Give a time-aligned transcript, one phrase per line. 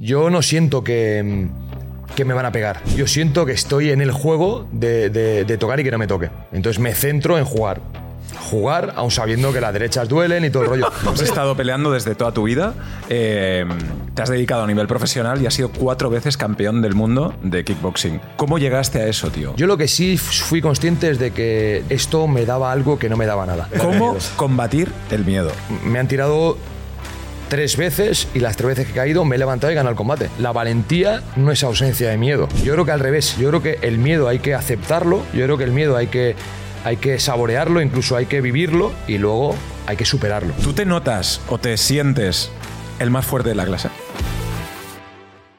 [0.00, 1.46] yo no siento que,
[2.16, 2.82] que me van a pegar.
[2.96, 6.06] Yo siento que estoy en el juego de, de- de tocar y que no me
[6.06, 6.30] toque.
[6.52, 7.80] Entonces me centro en jugar.
[8.50, 10.88] Jugar, aun sabiendo que las derechas duelen y todo el rollo.
[11.12, 12.74] Has estado peleando desde toda tu vida,
[13.08, 13.64] eh,
[14.14, 17.64] te has dedicado a nivel profesional y has sido cuatro veces campeón del mundo de
[17.64, 18.20] kickboxing.
[18.36, 19.54] ¿Cómo llegaste a eso, tío?
[19.56, 23.16] Yo lo que sí fui consciente es de que esto me daba algo que no
[23.16, 23.68] me daba nada.
[23.78, 25.52] ¿Cómo combatir el miedo?
[25.84, 26.56] Me han tirado
[27.50, 29.90] tres veces y las tres veces que he caído me he levantado y he ganado
[29.90, 30.30] el combate.
[30.38, 32.48] La valentía no es ausencia de miedo.
[32.62, 33.36] Yo creo que al revés.
[33.36, 35.26] Yo creo que el miedo hay que aceptarlo.
[35.34, 36.36] Yo creo que el miedo hay que,
[36.84, 39.54] hay que saborearlo, incluso hay que vivirlo y luego
[39.86, 40.54] hay que superarlo.
[40.62, 42.50] ¿Tú te notas o te sientes
[43.00, 43.90] el más fuerte de la clase?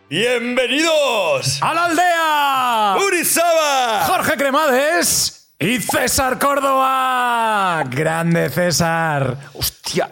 [0.10, 1.60] ¡Bienvenidos!
[1.62, 3.06] ¡A la aldea!
[3.06, 4.06] ¡Urizaba!
[4.08, 7.84] Jorge Cremades y César Córdoba.
[7.90, 9.38] Grande César.
[9.54, 10.10] Hostia.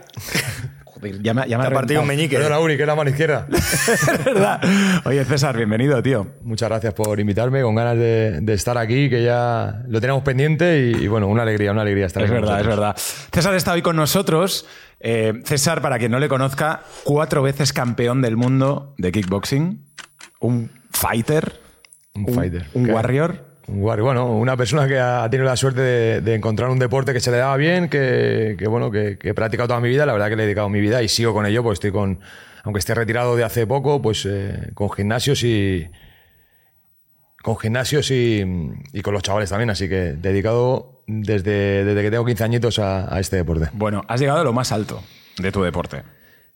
[0.99, 2.35] Joder, ya me, ya me Te ha partido un meñique.
[2.35, 3.47] Perdona, Uri, que es la mano izquierda.
[4.25, 4.61] ¿Verdad?
[5.05, 6.27] Oye, César, bienvenido, tío.
[6.43, 10.91] Muchas gracias por invitarme, con ganas de, de estar aquí, que ya lo tenemos pendiente
[10.97, 12.95] y, y bueno, una alegría, una alegría estar Es aquí con verdad, es verdad.
[13.31, 14.65] César está hoy con nosotros.
[14.99, 19.85] Eh, César, para quien no le conozca, cuatro veces campeón del mundo de kickboxing.
[20.41, 21.59] Un fighter.
[22.13, 22.65] Un fighter.
[22.73, 23.48] Un warrior.
[23.71, 25.81] Bueno, una persona que ha tenido la suerte
[26.21, 29.33] de, encontrar un deporte que se le daba bien, que, que, bueno, que, que he
[29.33, 31.45] practicado toda mi vida, la verdad que le he dedicado mi vida y sigo con
[31.45, 32.19] ello, pues estoy con,
[32.63, 35.89] aunque esté retirado de hace poco, pues eh, con gimnasios y
[37.43, 38.43] con gimnasios y,
[38.91, 43.13] y con los chavales también, así que dedicado desde, desde que tengo 15 añitos a,
[43.13, 43.69] a este deporte.
[43.73, 45.01] Bueno, has llegado a lo más alto
[45.37, 46.03] de tu deporte.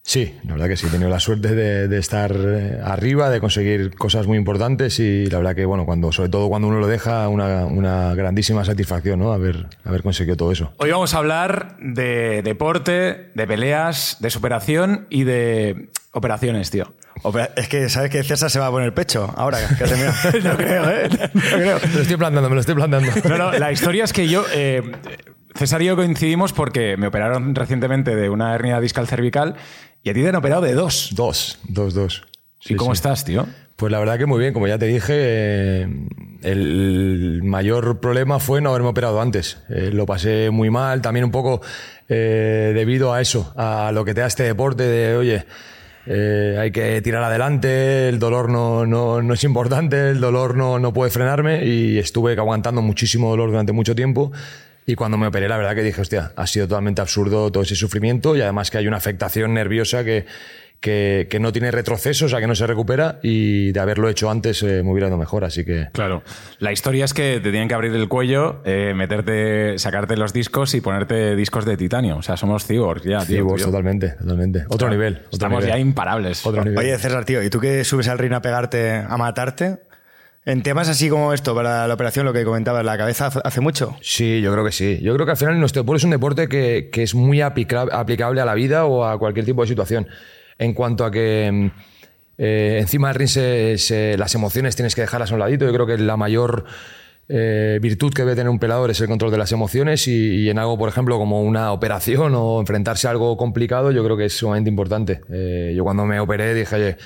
[0.06, 3.40] Sí, la verdad que sí, he tenido la suerte de, de estar eh, arriba, de
[3.40, 6.88] conseguir cosas muy importantes y la verdad que, bueno, cuando, sobre todo cuando uno lo
[6.88, 9.31] deja, una, una grandísima satisfacción, ¿no?
[9.31, 10.74] Haber, haber conseguido todo eso.
[10.78, 16.94] Hoy vamos a hablar de deporte, de peleas, de superación y de operaciones, tío.
[17.22, 19.88] Opera- Es que sabes que César se va a poner el pecho ahora que ha
[19.88, 20.16] terminado.
[20.44, 21.09] no creo, ¿eh?
[21.34, 21.80] No creo.
[21.81, 23.09] Me lo estoy plantando, me lo estoy plantando.
[23.30, 24.44] No, no, la historia es que yo.
[24.54, 24.81] eh,
[25.56, 29.56] César y yo coincidimos porque me operaron recientemente de una hernia discal cervical
[30.03, 31.09] y a ti te han operado de dos.
[31.14, 32.24] Dos, dos, dos.
[32.66, 33.00] ¿Y cómo sí.
[33.00, 33.47] estás, tío?
[33.75, 35.88] Pues la verdad que muy bien, como ya te dije, eh,
[36.44, 39.58] el mayor problema fue no haberme operado antes.
[39.69, 41.62] Eh, lo pasé muy mal, también un poco
[42.09, 45.46] eh, debido a eso, a lo que te da este deporte de, oye,
[46.06, 50.80] eh, hay que tirar adelante, el dolor no, no, no es importante, el dolor no,
[50.80, 54.31] no puede frenarme y estuve aguantando muchísimo dolor durante mucho tiempo.
[54.85, 57.75] Y cuando me operé, la verdad que dije, hostia, ha sido totalmente absurdo todo ese
[57.75, 60.25] sufrimiento y además que hay una afectación nerviosa que,
[60.83, 64.29] que, que no tiene retroceso, o sea, que no se recupera y de haberlo hecho
[64.29, 65.88] antes eh, me hubiera ido mejor, así que...
[65.94, 66.23] Claro.
[66.59, 70.75] La historia es que te tienen que abrir el cuello, eh, meterte, sacarte los discos
[70.75, 72.17] y ponerte discos de titanio.
[72.17, 73.55] O sea, somos cyborgs ya, tío.
[73.55, 73.65] Yo.
[73.65, 74.65] totalmente, totalmente.
[74.67, 75.15] Otro nivel.
[75.19, 75.75] Otro Estamos nivel.
[75.75, 76.45] ya imparables.
[76.45, 76.77] Otro nivel.
[76.79, 79.77] Oye, César, tío, ¿y tú que subes al ring a pegarte, a matarte?
[80.46, 83.96] En temas así como esto, para la operación, lo que comentabas, la cabeza hace- mucho.
[84.02, 85.00] Sí, yo creo que sí.
[85.02, 87.88] Yo creo que al final nuestro deporte es un deporte que, que es muy aplica-
[87.92, 90.08] aplicable a la vida o a cualquier tipo de situación.
[90.59, 91.68] En cuanto a que mm,
[92.40, 95.66] eh, encima del ring se- las emociones tienes que dejarlas a un ladito.
[95.66, 96.66] Yo creo que la mayor
[97.30, 100.50] eh, virtud que debe tener un pelador es el control de las emociones y, y
[100.50, 104.25] en algo, por ejemplo, como una operación o enfrentarse a algo complicado, yo creo que
[104.25, 105.22] es sumamente importante.
[105.31, 106.98] Eh, yo cuando me operé dije, oye,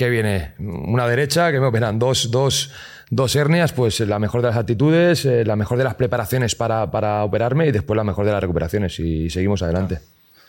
[0.00, 0.54] ¿qué viene?
[0.58, 2.72] Una derecha, que me operan dos, dos,
[3.10, 6.90] dos hernias, pues la mejor de las actitudes, eh, la mejor de las preparaciones para,
[6.90, 10.00] para operarme y después la mejor de las recuperaciones y seguimos adelante.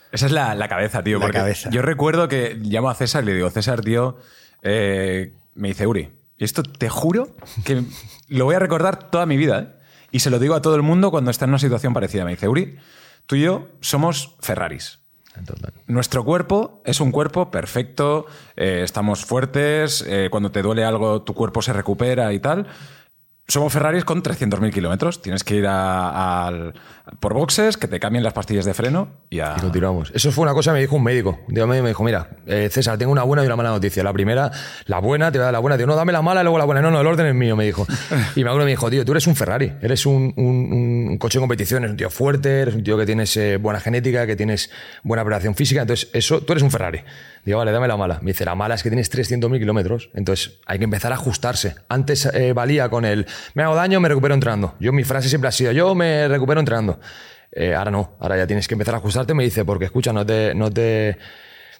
[0.09, 1.19] Esa es la, la cabeza, tío.
[1.19, 1.69] La porque cabeza.
[1.69, 4.19] Yo recuerdo que llamo a César y le digo, César, tío,
[4.61, 6.11] eh, me dice Uri.
[6.38, 7.35] Y esto te juro
[7.66, 7.84] que
[8.29, 9.59] lo voy a recordar toda mi vida.
[9.59, 9.67] ¿eh?
[10.11, 12.23] Y se lo digo a todo el mundo cuando está en una situación parecida.
[12.23, 12.78] Me dice, Uri,
[13.25, 15.00] tú y yo somos Ferraris.
[15.87, 18.25] Nuestro cuerpo es un cuerpo perfecto,
[18.55, 22.67] eh, estamos fuertes, eh, cuando te duele algo tu cuerpo se recupera y tal.
[23.47, 25.21] Somos Ferraris con 300.000 kilómetros.
[25.21, 26.73] Tienes que ir al-
[27.19, 29.55] por boxes, que te cambien las pastillas de freno y a...
[29.57, 30.11] Y continuamos.
[30.16, 31.39] Eso fue una cosa que me dijo un médico.
[31.47, 34.03] Un día me dijo, mira, eh, César, tengo una buena y una mala noticia.
[34.03, 34.51] La primera,
[34.85, 35.78] la buena, te voy a dar la buena.
[35.78, 36.81] Digo, no, dame la mala y luego la buena.
[36.81, 37.85] No, no, el orden es mío, me dijo.
[38.35, 39.73] Y me acuerdo, me dijo, tío, tú eres un Ferrari.
[39.81, 43.05] Eres un, un- un coche de competición, eres un tío fuerte, eres un tío que
[43.05, 44.69] tienes eh, buena genética, que tienes
[45.03, 45.81] buena preparación física.
[45.81, 47.02] Entonces, eso, tú eres un Ferrari.
[47.46, 48.19] Digo, vale, dame la mala.
[48.22, 50.09] Me dice, la mala es que tienes 300.000 kilómetros.
[50.13, 51.75] Entonces, hay que empezar a ajustarse.
[51.90, 53.25] Antes eh, valía con el,
[53.55, 54.75] me hago daño, me recupero entrenando.
[54.79, 56.99] Yo, mi frase siempre ha sido, yo me recupero entrenando.
[57.51, 59.33] Eh, ahora no, ahora ya tienes que empezar a ajustarte.
[59.33, 61.17] Me dice, porque escucha, no te, no te.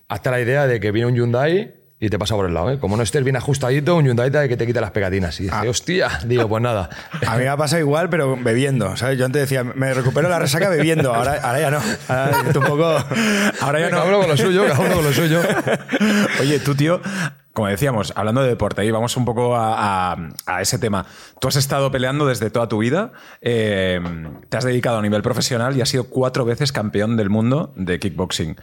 [0.10, 1.74] Hazte la idea de que viene un Hyundai
[2.04, 2.72] y te pasa por el lado.
[2.72, 2.80] ¿eh?
[2.80, 5.40] Como no estés bien ajustadito, un Hyundai te que te quita las pegatinas.
[5.40, 6.90] Y dice, hostia, digo, pues nada.
[7.28, 9.18] A mí me ha pasado igual, pero bebiendo, ¿sabes?
[9.20, 11.80] Yo antes decía, me recupero la resaca bebiendo, ahora, ahora ya no.
[12.08, 12.86] Ahora un poco...
[13.62, 14.10] Ahora ya Cada no.
[14.10, 15.42] uno con lo suyo, cada uno con lo suyo.
[16.42, 17.00] Oye, tú, tío,
[17.54, 21.06] como decíamos, hablando de deporte, y vamos un poco a, a- a ese tema.
[21.40, 23.12] Tú has estado peleando desde toda tu vida,
[23.42, 24.00] eh,
[24.50, 28.00] te has dedicado a nivel profesional y has sido cuatro veces campeón del mundo de
[28.00, 28.56] kickboxing.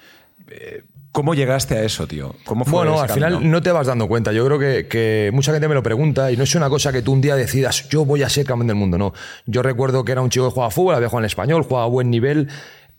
[0.51, 2.35] Eh, ¿Cómo llegaste a eso, tío?
[2.45, 4.31] ¿Cómo fue Bueno, al final no te vas dando cuenta.
[4.33, 7.03] Yo creo que, que mucha gente me lo pregunta y no es una cosa que
[7.03, 8.99] tú un día decidas, yo voy a ser campeón del mundo.
[8.99, 9.13] No.
[9.47, 11.89] Yo recuerdo que era un chico que jugaba fútbol, había jugado en español, jugaba a
[11.89, 12.49] buen nivel.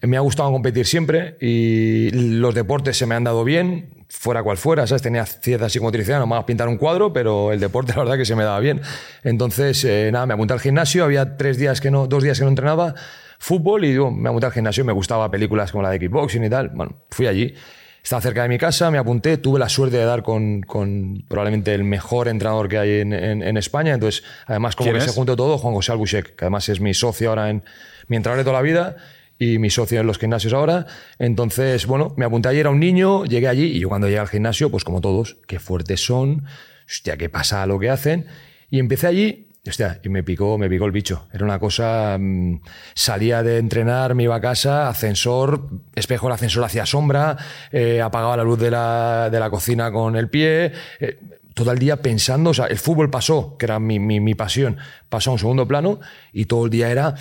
[0.01, 4.57] Me ha gustado competir siempre y los deportes se me han dado bien, fuera cual
[4.57, 4.85] fuera.
[4.88, 5.01] ¿sabes?
[5.01, 8.35] Tenía cierta psicomotricidad, no más pintar un cuadro, pero el deporte la verdad que se
[8.35, 8.81] me daba bien.
[9.23, 12.44] Entonces, eh, nada, me apunté al gimnasio, había tres días que no, dos días que
[12.44, 12.95] no entrenaba
[13.38, 16.50] fútbol y digo, me apunté al gimnasio, me gustaba películas como la de kickboxing y
[16.50, 16.69] tal.
[16.69, 17.53] Bueno, fui allí.
[18.01, 21.73] Estaba cerca de mi casa, me apunté, tuve la suerte de dar con, con probablemente
[21.73, 23.94] el mejor entrenador que hay en, en- en España.
[23.94, 26.94] Entonces, además, como ¿Quién que se juntó todo, Juan José Albuchec, que además es mi
[26.94, 27.61] socio ahora en
[28.07, 28.95] mi entrenador de toda la vida
[29.39, 30.86] y mi socio en los gimnasios ahora.
[31.18, 34.27] Entonces, bueno, me apunté allí, era un niño, llegué allí y yo cuando llegué al
[34.27, 36.45] gimnasio, pues como todos, qué fuertes son,
[36.86, 38.27] hostia, qué pasa lo que hacen.
[38.69, 41.27] Y empecé allí Hostia, y me picó, me picó el bicho.
[41.33, 42.18] Era una cosa.
[42.19, 42.62] mm,
[42.94, 47.38] salía de entrenar, me iba a casa, ascensor, espejo del ascensor hacia sombra,
[47.71, 50.71] eh, apagaba la luz de la, de la cocina con el pie.
[51.00, 51.19] eh,
[51.53, 54.77] todo el día pensando, o sea, el fútbol pasó, que era mi, mi, mi pasión,
[55.09, 56.00] pasó a un segundo plano
[56.31, 57.15] y todo el día era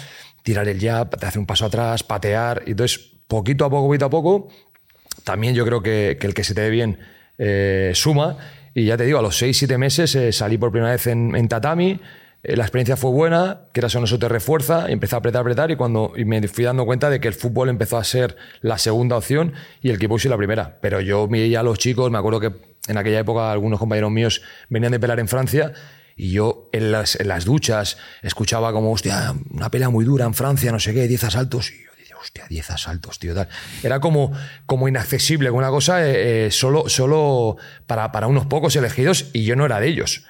[0.48, 2.62] tirar el jab, hacer un paso atrás, patear.
[2.64, 4.48] Y entonces, poquito a poco, poquito a poco,
[5.22, 7.00] también yo creo que, el que se te dé bien
[7.36, 8.38] eh, suma.
[8.72, 12.00] Y ya te digo, a los 6-7 meses eh, salí por primera vez en, tatami.
[12.42, 15.42] eh, la experiencia fue buena, que era eso, eso te refuerza, y empecé a apretar,
[15.42, 18.78] apretar, y cuando me fui dando cuenta de que el fútbol empezó a ser la
[18.78, 19.52] segunda opción
[19.82, 20.78] y el kickboxing la primera.
[20.80, 22.52] Pero yo veía a los chicos, me acuerdo que
[22.88, 24.40] en aquella época algunos compañeros míos
[24.70, 25.74] venían de pelar en Francia,
[26.18, 30.34] y yo en las, en las duchas escuchaba como, hostia, una pelea muy dura en
[30.34, 33.48] Francia, no sé qué, 10 asaltos, y yo decía, hostia, 10 asaltos, tío, tal.
[33.84, 34.32] Era como,
[34.66, 37.56] como inaccesible, una cosa eh, eh, solo, solo
[37.86, 40.24] para, para unos pocos elegidos y yo no era de ellos.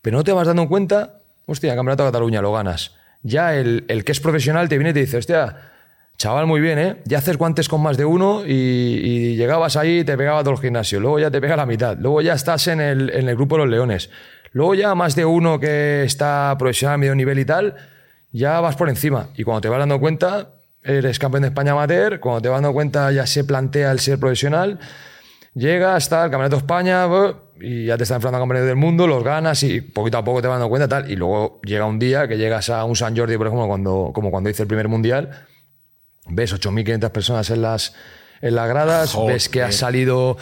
[0.00, 2.94] Pero no te vas dando cuenta, hostia, Campeonato de Cataluña, lo ganas.
[3.22, 5.70] Ya el, el que es profesional te viene y te dice, hostia,
[6.16, 6.96] chaval, muy bien, ¿eh?
[7.04, 10.54] Ya haces guantes con más de uno y, y llegabas ahí y te pegaba todo
[10.54, 10.98] el gimnasio.
[10.98, 11.98] Luego ya te pega la mitad.
[11.98, 14.08] Luego ya estás en el, en el grupo de los leones.
[14.52, 17.76] Luego ya más de uno que está profesional, medio nivel y tal,
[18.32, 19.28] ya vas por encima.
[19.36, 22.20] Y cuando te vas dando cuenta, eres campeón de España amateur.
[22.20, 24.78] Cuando te vas dando cuenta, ya se plantea el ser profesional.
[25.54, 27.06] Llegas, tal, Campeonato de España,
[27.60, 30.40] y ya te están enfrentando a campeones del mundo, los ganas y poquito a poco
[30.40, 31.10] te vas dando cuenta, tal.
[31.10, 34.30] Y luego llega un día que llegas a un San Jordi, por ejemplo, cuando, como
[34.30, 35.46] cuando hice el primer mundial,
[36.26, 37.94] ves 8.500 personas en las,
[38.40, 39.34] en las gradas, Joder.
[39.34, 40.36] ves que has salido,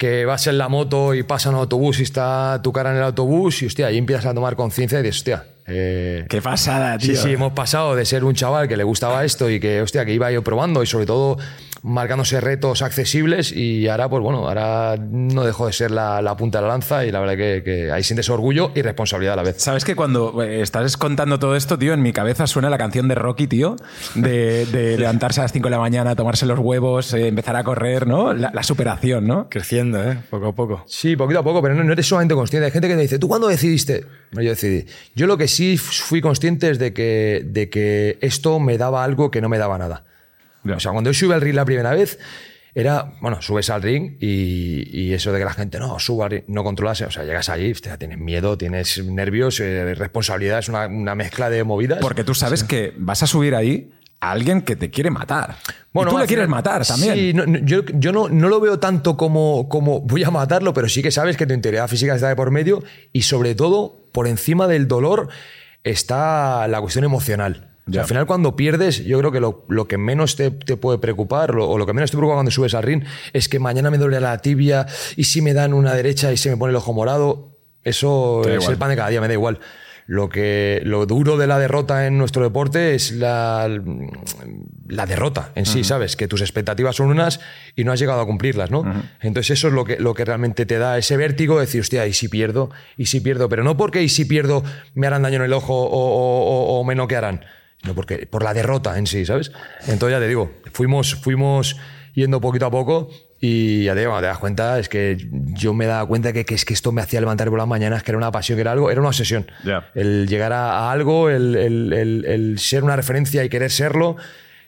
[0.00, 3.02] que vas en la moto y pasa un autobús y está tu cara en el
[3.02, 7.14] autobús y hostia, ahí empiezas a tomar conciencia y dices, hostia, eh, Qué pasada, tío.
[7.14, 10.06] Sí, sí, hemos pasado de ser un chaval que le gustaba esto y que, hostia,
[10.06, 11.36] que iba yo probando y sobre todo
[11.82, 16.58] marcándose retos accesibles y ahora, pues bueno, ahora no dejó de ser la, la punta
[16.58, 19.42] de la lanza y la verdad que, que ahí sientes orgullo y responsabilidad a la
[19.42, 19.56] vez.
[19.62, 23.08] ¿Sabes que cuando eh, estás contando todo esto, tío, en mi cabeza suena la canción
[23.08, 23.76] de Rocky, tío?
[24.14, 27.64] De, de levantarse a las 5 de la mañana, tomarse los huevos, eh, empezar a
[27.64, 28.32] correr, ¿no?
[28.32, 29.48] La, la superación, ¿no?
[29.48, 30.18] Creciendo, ¿eh?
[30.30, 30.84] Poco a poco.
[30.86, 32.66] Sí, poquito a poco, pero no, no eres solamente consciente.
[32.66, 34.06] Hay gente que te dice, ¿tú cuándo decidiste?
[34.32, 34.86] No, yo decidí.
[35.14, 39.30] Yo lo que sí fui consciente es de que, de que esto me daba algo
[39.30, 40.04] que no me daba nada.
[40.64, 40.76] Ya.
[40.76, 42.18] O sea, cuando yo subí al ring la primera vez,
[42.74, 46.30] era, bueno, subes al ring y, y eso de que la gente, no, suba al
[46.30, 50.68] ring, no controlas, o sea, llegas allí, hostia, tienes miedo, tienes nervios, eh, responsabilidad, es
[50.68, 51.98] una, una mezcla de movidas.
[52.00, 53.90] Porque tú sabes que vas a subir ahí
[54.20, 55.56] a alguien que te quiere matar.
[55.92, 57.14] y tú le quieres matar también.
[57.14, 60.72] Sí, no, no, yo, yo no, no lo veo tanto como, como voy a matarlo,
[60.72, 64.04] pero sí que sabes que tu integridad física está de por medio y sobre todo,
[64.12, 65.28] por encima del dolor,
[65.82, 67.69] está la cuestión emocional.
[67.90, 68.02] O sea, Ya.
[68.02, 71.54] al final, cuando pierdes, yo creo que lo, lo que menos te, te puede preocupar,
[71.54, 73.98] lo- o lo que menos te preocupa cuando subes al ring, es que mañana me
[73.98, 76.92] duele la tibia y si me dan una derecha y se me pone el ojo
[76.92, 78.72] morado, eso es igual.
[78.72, 79.58] el pan de cada día, me da igual.
[80.06, 83.68] Lo, que, lo duro de la derrota en nuestro deporte es la,
[84.88, 86.16] la derrota en sí, ¿sabes?
[86.16, 87.38] Que tus expectativas son unas
[87.76, 88.82] y no has llegado a cumplirlas, ¿no?
[89.20, 92.06] Entonces eso es lo que, lo que realmente te da ese vértigo de decir, hostia,
[92.08, 92.70] ¿y si pierdo?
[92.96, 93.48] ¿Y si pierdo?
[93.48, 96.44] Pero no porque ¿y si pierdo me harán daño en el ojo o, o-
[96.76, 97.44] o- o me noquearán?
[97.84, 99.52] No, porque por la derrota en sí, ¿sabes?
[99.86, 101.76] Entonces ya te digo, fuimos, fuimos
[102.14, 103.08] yendo poquito a poco
[103.40, 106.44] y ya te, digo, cuando te das cuenta, es que yo me daba cuenta que,
[106.44, 108.60] que es que esto me hacía levantar por las mañanas, que era una pasión, que
[108.60, 109.46] era algo, era una obsesión.
[109.94, 114.16] El llegar a, a algo, el, el- el- el ser una referencia y querer serlo.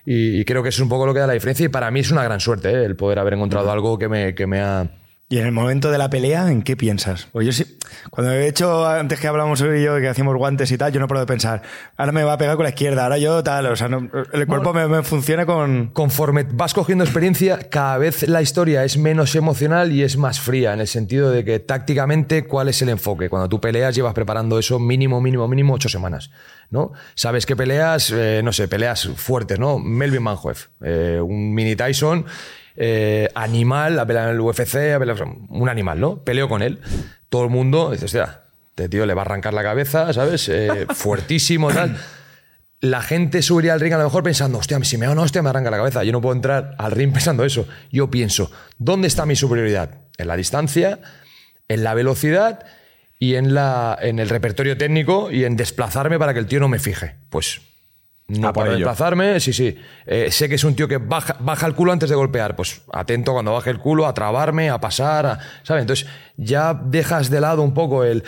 [0.06, 1.66] Y, y creo que eso es un poco lo que da la diferencia.
[1.66, 2.84] Y para mí es una gran suerte ¿eh?
[2.86, 4.88] el poder haber encontrado algo que me, que me ha
[5.32, 7.26] Y en el momento de la pelea, ¿en qué piensas?
[7.32, 7.78] Pues yo sí,
[8.10, 11.00] cuando he hecho, antes que hablamos sobre y yo, que hacíamos guantes y tal, yo
[11.00, 11.62] no puedo pensar,
[11.96, 14.46] ahora me va a pegar con la izquierda, ahora yo tal, o sea, no- el
[14.46, 15.86] cuerpo me, me funciona con...
[15.94, 20.74] Conforme vas cogiendo experiencia, cada vez la historia es menos emocional y es más fría,
[20.74, 23.30] en el sentido de que tácticamente, ¿cuál es el enfoque?
[23.30, 26.30] Cuando tú peleas, llevas preparando eso mínimo, mínimo, mínimo ocho semanas,
[26.68, 26.92] ¿no?
[27.14, 29.78] Sabes que peleas, eh, no sé, peleas fuertes, ¿no?
[29.78, 32.26] Melvin Manhoef, eh, un mini Tyson,
[32.76, 36.22] eh, animal, a pelear en el UFC, a pelear- un animal, ¿no?
[36.24, 36.80] Peleo con él.
[37.28, 40.48] Todo el mundo dice, hostia, este tío le va a arrancar la cabeza, ¿sabes?
[40.48, 41.96] Eh, fuertísimo, tal
[42.80, 45.40] la gente subiría al ring a lo mejor pensando, hostia, si me da una hostia
[45.40, 46.02] me arranca la cabeza.
[46.02, 47.68] Yo no puedo entrar al ring pensando eso.
[47.92, 49.90] Yo pienso, ¿dónde está mi superioridad?
[50.18, 50.98] En la distancia,
[51.68, 52.66] en la velocidad
[53.20, 56.66] y en, la, en el repertorio técnico y en desplazarme para que el tío no
[56.66, 57.14] me fije.
[57.30, 57.60] Pues
[58.28, 58.84] no A por para ello.
[59.40, 59.76] sí, sí.
[60.06, 62.56] Eh, sé que es un tío que baja, baja el culo antes de golpear.
[62.56, 65.82] Pues atento cuando baje el culo, a trabarme, a pasar, a- ¿sabes?
[65.82, 68.24] Entonces ya dejas de lado un poco el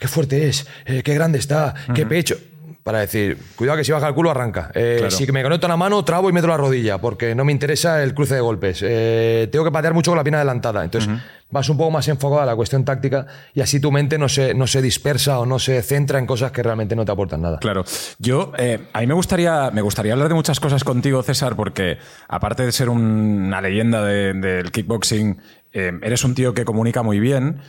[0.00, 2.36] qué fuerte es, eh, qué grande está, qué pecho.
[2.84, 4.70] Para decir, cuidado que si baja el culo arranca.
[4.74, 5.10] Eh, Claro.
[5.10, 8.12] Si me conecto la mano, trabo y meto la rodilla, porque no me interesa el
[8.12, 8.80] cruce de golpes.
[8.86, 10.84] Eh, tengo que patear mucho con la pierna adelantada.
[10.84, 11.10] Entonces
[11.50, 14.52] vas un poco más enfocado a la cuestión táctica y así tu mente no se,
[14.52, 17.58] no se dispersa o no se centra en cosas que realmente no te aportan nada.
[17.58, 17.84] Claro.
[18.18, 21.96] Yo, eh, a mí me gustaría, me gustaría hablar de muchas cosas contigo, César, porque
[22.28, 25.38] aparte de ser un- una leyenda de- del kickboxing,
[25.72, 27.60] eres un tío que comunica muy bien.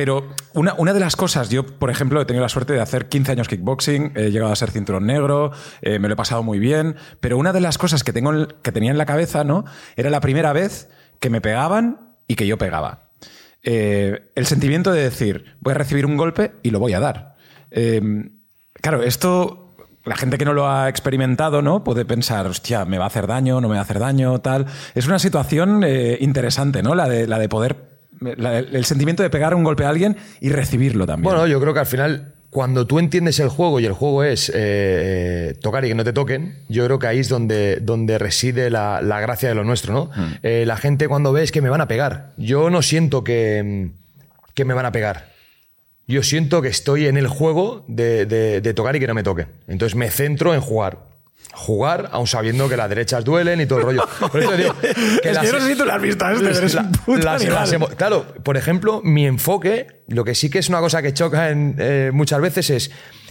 [0.00, 3.10] Pero una, una de las cosas, yo, por ejemplo, he tenido la suerte de hacer
[3.10, 5.52] 15 años kickboxing, he llegado a ser cinturón negro,
[5.82, 8.48] eh, me lo he pasado muy bien, pero una de las cosas que, tengo, en-
[8.62, 9.66] que tenía en la cabeza, ¿no?
[9.96, 10.88] Era la primera vez
[11.18, 13.10] que me pegaban y que yo pegaba.
[13.62, 17.34] Eh, el sentimiento de decir, voy a recibir un golpe y lo voy a dar.
[17.70, 18.00] Eh,
[18.80, 19.76] claro, esto,
[20.06, 21.84] la gente que no lo ha experimentado, ¿no?
[21.84, 24.64] Puede pensar, hostia, me va a hacer daño, no me va a hacer daño, tal.
[24.94, 26.94] Es una situación eh, interesante, ¿no?
[26.94, 27.99] La de, la de poder.
[28.20, 31.24] La- el sentimiento de pegar un golpe a alguien y recibirlo también.
[31.24, 34.50] Bueno, yo creo que al final, cuando tú entiendes el juego y el juego es
[34.54, 38.70] eh, tocar y que no te toquen, yo creo que ahí es donde, donde reside
[38.70, 40.10] la, la gracia de lo nuestro, ¿no?
[40.42, 42.32] Eh, la gente cuando ve es que me van a pegar.
[42.36, 43.90] Yo no siento que,
[44.54, 45.30] que me van a pegar.
[46.08, 49.22] Yo siento que estoy en el juego de, de- de tocar y que no me
[49.22, 49.46] toquen.
[49.68, 50.98] Entonces me centro en jugar.
[51.52, 54.04] Jugar, aun sabiendo que las derechas duelen y todo el rollo.
[54.30, 54.74] Por eso digo
[55.22, 57.44] que las- yo no sé si tú lo has visto este, la- un puto las-
[57.96, 61.74] claro, por ejemplo, mi enfoque, lo que sí que es una cosa que choca en,
[61.78, 62.90] eh, muchas veces es,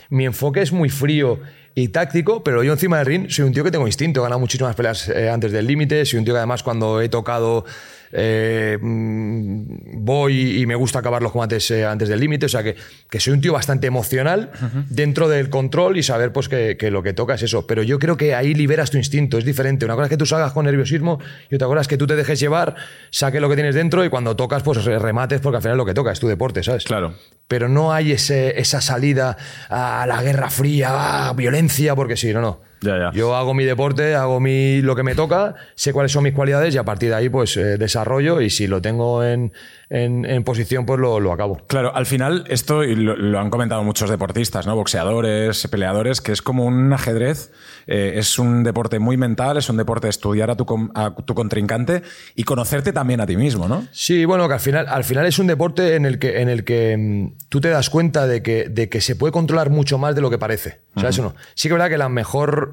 [0.10, 1.40] mi enfoque es muy frío
[1.76, 4.40] y táctico, pero yo encima del ring soy un tío que tengo instinto, he ganado
[4.40, 7.64] muchísimas peleas eh, antes del límite, soy un tío que además cuando he tocado
[8.12, 12.64] eh, mm, voy y me gusta acabar los combates eh, antes del límite, o sea
[12.64, 12.76] que,
[13.10, 14.52] que soy un tío bastante emocional
[14.90, 18.00] dentro del control y saber pues que, que lo que toca es eso, pero yo
[18.00, 20.66] creo que ahí liberas tu instinto, es diferente, una cosa es que tú salgas con
[20.66, 22.76] nerviosismo y otra cosa es que tú te dejes llevar,
[23.12, 25.86] saques lo que tienes dentro y cuando tocas pues re- remates porque al final lo
[25.86, 26.84] que toca es tu deporte, ¿sabes?
[26.86, 27.14] Claro.
[27.48, 29.38] Pero no hay ese, esa salida
[29.70, 32.62] a la guerra fría, a violencia, porque sí, no, no.
[32.82, 33.12] Ya, ya.
[33.14, 36.74] Yo hago mi deporte, hago mi, lo que me toca, sé cuáles son mis cualidades
[36.74, 39.52] y a partir de ahí pues eh, desarrollo y si lo tengo en,
[39.90, 41.58] en- en posición pues lo, lo acabo.
[41.68, 44.76] Claro, al final esto y lo, lo han comentado muchos deportistas, ¿no?
[44.76, 47.52] Boxeadores, peleadores, que es como un ajedrez,
[47.88, 51.34] eh, es un deporte muy mental, es un deporte de estudiar a tu, a tu
[51.36, 52.04] contrincante
[52.36, 53.86] y conocerte también a ti mismo, ¿no?
[53.92, 56.64] Sí, bueno, que al final, al final es un deporte en el que, en el
[56.64, 60.16] que mm, tú te das cuenta de que, de que se puede controlar mucho más
[60.16, 60.80] de lo que parece.
[60.96, 61.36] ¿Sabes o no?
[61.56, 62.69] Sí que es verdad que la mejor.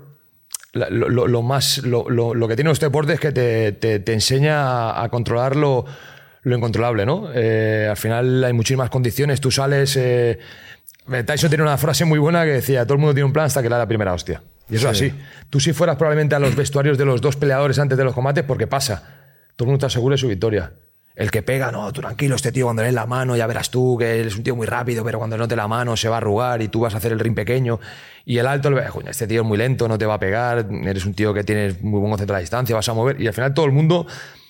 [0.77, 4.13] Lo, lo- lo más, lo, lo- que tiene este deporte es que te, te- te
[4.13, 5.85] enseña a, controlar lo,
[6.45, 7.29] incontrolable, ¿no?
[7.35, 9.41] Eh, al final hay muchísimas condiciones.
[9.41, 9.97] Tú sales.
[9.97, 10.39] eh,
[11.25, 13.63] Tyson tiene una frase muy buena que decía: todo el mundo tiene un plan hasta
[13.63, 14.43] que le da la primera hostia.
[14.69, 15.13] Y eso es así.
[15.51, 18.45] Tú si fueras probablemente a los vestuarios de los dos peleadores antes de los combates,
[18.45, 19.03] porque pasa.
[19.57, 20.73] Todo el mundo te asegura su victoria.
[21.17, 23.71] El que pega, no, tú tranquilo, este tío cuando le des la mano, ya verás
[23.71, 26.11] tú que él es un tío muy rápido, pero cuando no te la mano se
[26.11, 27.81] va a arrugar y tú vas a hacer el ring pequeño.
[28.27, 30.21] Y el alto, le ve, "Coño, este tío es muy lento, no te va a
[30.21, 33.19] pegar, eres un tío que tienes muy buen concepto de la distancia, vas a mover.
[33.19, 34.07] Y al final todo el mundo,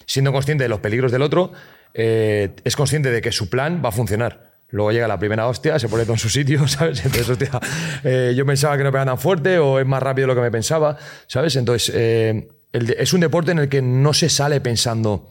[0.07, 1.53] siendo consciente de los peligros del otro,
[1.95, 4.57] eh, es consciente de que su plan va a funcionar.
[4.71, 6.99] Luego llega la primera hostia, se pone todo en su sitio, ¿sabes?
[7.05, 7.61] Entonces, hostia,
[8.03, 10.45] eh, yo pensaba que no pegaba tan fuerte o es más rápido de lo que
[10.45, 11.55] me pensaba, ¿sabes?
[11.55, 15.31] Entonces, eh, es un deporte en el que no se sale pensando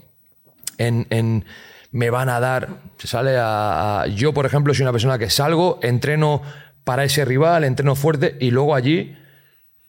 [0.78, 1.46] en, en
[1.92, 2.70] me van a dar.
[2.98, 6.42] Se sale a, a- Yo, por ejemplo, soy una persona que salgo, entreno
[6.84, 9.16] para ese rival, entreno fuerte y luego allí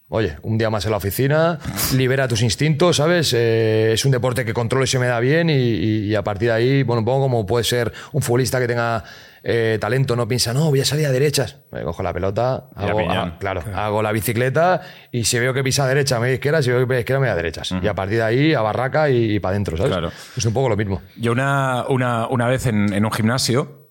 [0.09, 1.59] Oye, un día más en la oficina,
[1.97, 3.33] libera tus instintos, ¿sabes?
[3.37, 6.23] Eh, es un deporte que controlo y se me da bien y, y- y a
[6.23, 9.03] partir de ahí, bueno, un poco como puede ser un futbolista que tenga
[9.43, 11.57] eh, talento, no piensa, no, voy a salir a derechas.
[11.73, 15.85] Me cojo la pelota, hago, ah, claro, hago la bicicleta y si veo que pisa
[15.85, 17.37] a derecha, me voy a izquierda, si veo que pisa a izquierda, me voy a
[17.37, 17.75] derechas.
[17.83, 19.91] Y a partir de ahí, a barraca y, para adentro, ¿sabes?
[19.91, 20.13] Claro.
[20.37, 21.03] Es un poco lo mismo.
[21.17, 23.86] Yo una, una, una vez en, en un gimnasio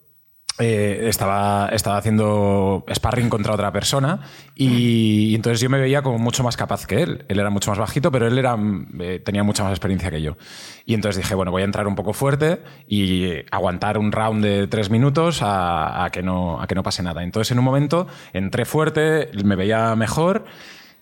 [0.58, 4.22] eh, estaba, estaba haciendo sparring contra otra persona
[4.56, 7.26] y, y entonces yo me veía como mucho más capaz que él.
[7.28, 8.58] Él era mucho más bajito, pero él era,
[9.00, 10.38] eh, tenía mucha más experiencia que yo.
[10.86, 14.68] Y entonces dije, bueno, voy a entrar un poco fuerte y aguantar un round de
[14.68, 17.24] tres minutos a, a que, no, a que no pase nada.
[17.24, 20.46] Entonces en un momento entré fuerte, me veía mejor.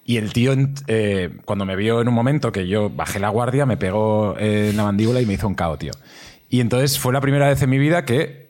[0.05, 0.53] Y el tío,
[0.87, 4.75] eh, cuando me vio en un momento que yo bajé la guardia, me pegó en
[4.75, 5.93] la mandíbula y me hizo un cao, tío.
[6.49, 8.42] Y entonces fue la primera vez en mi vida que.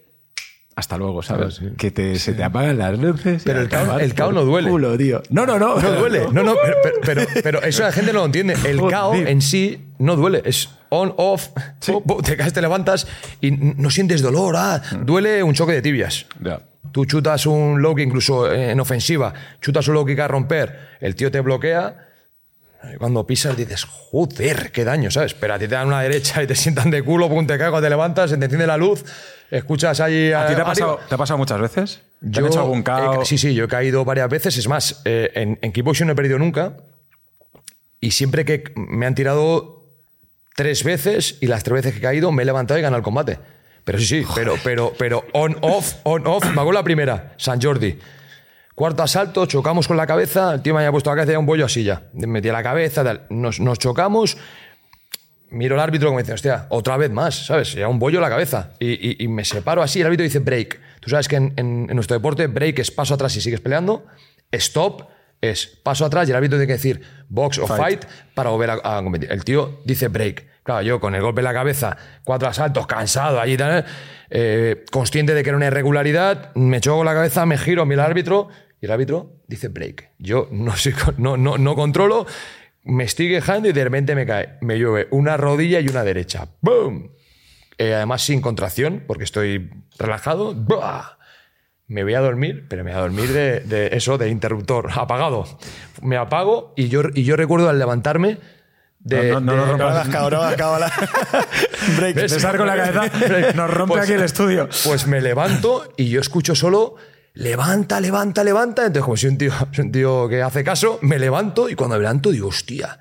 [0.75, 1.61] Hasta luego, ¿sabes?
[1.77, 3.43] Que te, se te apagan las luces.
[3.45, 4.69] Pero el cao- el cao no duele.
[4.69, 5.21] culo, tío.
[5.29, 5.79] No, no, no.
[5.79, 6.25] No duele.
[6.31, 8.55] No, no, pero, pero- pero- pero eso la gente no lo entiende.
[8.65, 8.79] El.
[8.79, 10.41] KO en sí no duele.
[10.45, 11.49] Es on, off,
[11.85, 13.07] pum, te caes, te levantas
[13.39, 14.55] y no sientes dolor.
[14.57, 16.25] Ah, duele un choque de tibias.
[16.43, 16.61] Ya.
[16.91, 20.77] Tú chutas un low kick incluso eh, en ofensiva, chutas un low kick a romper,
[21.01, 22.09] el tío te bloquea.
[22.91, 25.33] Y Cuando pisas dices, joder, qué daño, ¿sabes?
[25.33, 27.81] Pero a ti te dan una derecha y te sientan de culo, pum, te cuando
[27.81, 29.03] te levantas, se te enciende la luz,
[29.49, 30.31] escuchas ahí...
[30.31, 32.01] ¿A ti te ha pasado, te ha pasado muchas veces?
[32.19, 33.23] ¿Te Yo han hecho algún cao?
[33.25, 34.57] sí, sí, yo he caído varias veces.
[34.57, 36.77] Es más, eh, en, en kickboxing no he perdido nunca.
[37.99, 39.85] Y siempre que me han tirado
[40.55, 43.03] tres veces y las tres veces que he caído me he levantado y ganado el
[43.03, 43.39] combate.
[43.83, 46.45] Pero sí, sí, pero, pero, pero on, off, on, off.
[46.53, 47.97] Me hago la primera, San Jordi.
[48.75, 50.53] Cuarto asalto, chocamos con la cabeza.
[50.53, 52.03] El tío me había puesto la cabeza y un bollo así ya.
[52.13, 53.21] Me metí la cabeza, tal.
[53.29, 54.37] Nos, nos chocamos.
[55.51, 57.73] Miro al árbitro como dice, hostia, otra vez más, ¿sabes?
[57.73, 58.71] Ya un bollo en la cabeza.
[58.79, 59.99] Y, y- y me separo así.
[60.01, 60.79] El árbitro dice break.
[60.99, 64.05] Tú sabes que en, en- en nuestro deporte, break es paso atrás y sigues peleando.
[64.51, 65.03] Stop
[65.41, 68.97] es paso atrás y el árbitro tiene que decir box o fight, para volver a,
[68.97, 69.31] a competir.
[69.31, 70.47] El tío dice break.
[70.63, 73.83] Claro, yo con el golpe en la cabeza, cuatro asaltos, cansado allí, tal,
[74.29, 78.09] eh, consciente de que era una irregularidad, me choco la cabeza, me giro, miro al
[78.11, 78.47] árbitro
[78.83, 80.09] y el árbitro dice break.
[80.19, 82.25] Yo no, sé, no, no, no controlo,
[82.83, 86.49] me estoy quejando y de repente me cae, me llueve una rodilla y una derecha.
[86.59, 87.11] ¡Boom!
[87.77, 90.53] Eh, además sin contracción, porque estoy relajado.
[90.53, 91.17] ¡Buah!
[91.87, 95.45] Me voy a dormir, pero me voy a dormir de, de eso, de interruptor, apagado.
[96.01, 98.37] Me apago y yo, y yo recuerdo al levantarme
[98.99, 99.31] de...
[99.31, 100.09] No, no, no de- No rompas.
[100.09, 100.29] cao,
[100.77, 100.91] la-
[101.97, 102.15] Break.
[102.17, 102.33] ¿Ves?
[102.33, 104.67] César con la cabeza nos rompe Pues- aquí el estudio.
[104.83, 106.95] Pues me levanto y yo escucho solo
[107.33, 108.85] levanta, levanta, levanta.
[108.85, 111.95] Entonces, como soy un tío, soy un tío que hace caso, me levanto y cuando
[111.95, 112.99] me levanto digo, hostia,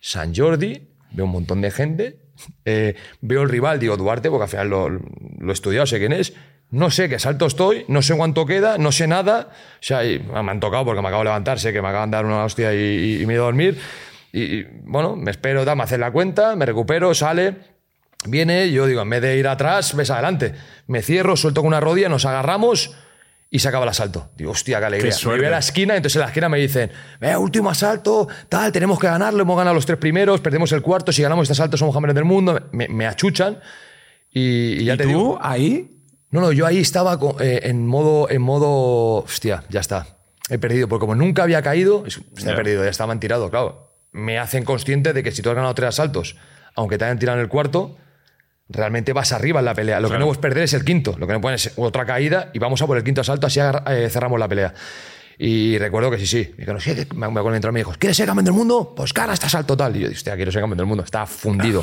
[0.00, 2.18] San Jordi, veo un montón de gente,
[2.64, 6.12] eh, veo el rival, digo Duarte, porque al final lo, lo he estudiado, sé quién
[6.12, 6.32] es.
[6.70, 9.48] No sé qué salto estoy, no sé cuánto queda, no sé nada.
[9.52, 12.10] O sea, y me han tocado porque me acabo de levantar, sé que me acaban
[12.10, 13.78] de dar una hostia y, y- y me he ido a dormir.
[14.32, 17.56] Y, y, bueno, me espero, tal, me hacen la cuenta, me recupero, sale.
[18.26, 20.54] Viene, yo digo, en vez de ir atrás, ves adelante.
[20.88, 22.94] Me cierro, suelto con una rodilla, nos agarramos
[23.50, 24.30] y se acaba el asalto.
[24.36, 25.12] Digo, hostia, qué alegría.
[25.18, 25.26] Qué.
[25.28, 28.70] Me voy a la esquina, entonces en la esquina me dicen, "Eh, último asalto, tal,
[28.72, 31.76] tenemos que ganarlo, hemos ganado los tres primeros, perdemos el cuarto, si ganamos este asalto
[31.76, 32.60] somos campeones del mundo.
[32.72, 33.58] Me, me achuchan
[34.30, 35.38] y, y ya ¿Y te tú digo.
[35.40, 35.94] ahí?
[36.30, 40.18] No, no, yo ahí estaba eh, en modo, en modo, hostia, ya está.
[40.50, 42.54] He perdido, porque como nunca había caído, hostia, he Ya.
[42.56, 43.94] perdido, ya estaban tirados, claro.
[44.12, 46.36] Me hacen consciente de que si tú has ganado tres asaltos,
[46.74, 47.96] aunque te hayan tirado en el cuarto,
[48.68, 50.00] realmente vas arriba en la pelea.
[50.00, 50.20] Lo que Claro.
[50.20, 51.14] no puedes perder es el quinto.
[51.18, 53.60] Lo que no puedes es otra caída y vamos a por el quinto asalto, así
[53.60, 54.74] eh, cerramos la pelea.
[55.38, 56.50] Y recuerdo que sí, sí.
[56.52, 58.92] Me dijeron, sí, que- me acuerdo entrar me dijo, ¿quieres ser campeón del mundo?
[58.96, 59.94] Pues cara este asalto tal.
[59.96, 61.04] Y yo dije, hostia, quiero ser campeón del mundo.
[61.04, 61.82] Está fundido.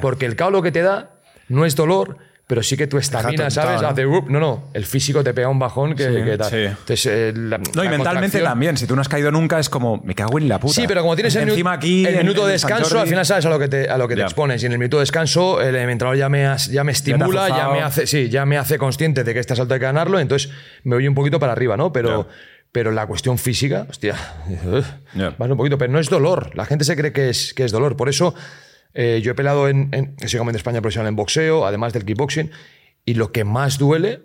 [0.00, 1.12] Porque el cao lo que te da
[1.48, 3.82] no es dolor, pero sí que tu estamina, ¿sabes?
[3.82, 3.88] ¿no?
[3.88, 4.26] Hace, "Up".
[4.30, 4.70] no, no.
[4.72, 6.48] El físico te pega un bajón que, que tal.
[6.50, 6.56] sí.
[6.58, 8.76] Entonces, eh, la- No, y la mentalmente también.
[8.76, 10.74] Si tú no has caído nunca, es como, me cago en la puta.
[10.74, 13.26] Sí, pero como tienes el, Encima aquí, el minuto de en San descanso, al final
[13.26, 14.26] sabes a lo que te, a lo que te Ya.
[14.26, 14.62] expones.
[14.62, 17.72] Y en el minuto de descanso, el entrenador ya me, ya me estimula, ya, forzado.
[17.72, 20.50] me hace, sí, ya me hace consciente de que este asalto hay que ganarlo, entonces
[20.84, 21.92] me voy un poquito para arriba, ¿no?
[21.92, 22.34] Pero, Ya.
[22.70, 24.14] pero la cuestión física, hostia,
[25.14, 25.34] Ya.
[25.36, 26.50] vas un poquito, pero no es dolor.
[26.54, 27.96] La gente se cree que es, que es dolor.
[27.96, 28.34] Por eso
[28.94, 32.50] eh, yo he peleado en, en, de España profesional en boxeo, además del kickboxing,
[33.04, 34.20] y lo que más duele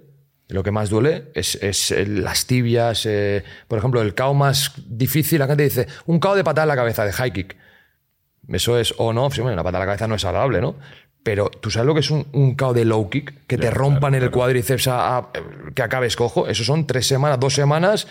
[0.48, 3.06] lo que más duele es, es, eh, las tibias.
[3.06, 6.68] eh, por ejemplo, el KO más difícil, la gente dice, un KO de patada en
[6.68, 7.56] la cabeza, de high kick.
[8.50, 10.76] Eso es on off, sí, bueno, una patada en la cabeza no es agradable, ¿no?
[11.24, 14.14] Pero tú sabes lo que es un, un KO de low kick, que te rompan
[14.16, 15.30] el cuádriceps a, a-
[15.74, 16.48] que acabes cojo.
[16.50, 18.08] Eso son tres semanas, dos semanas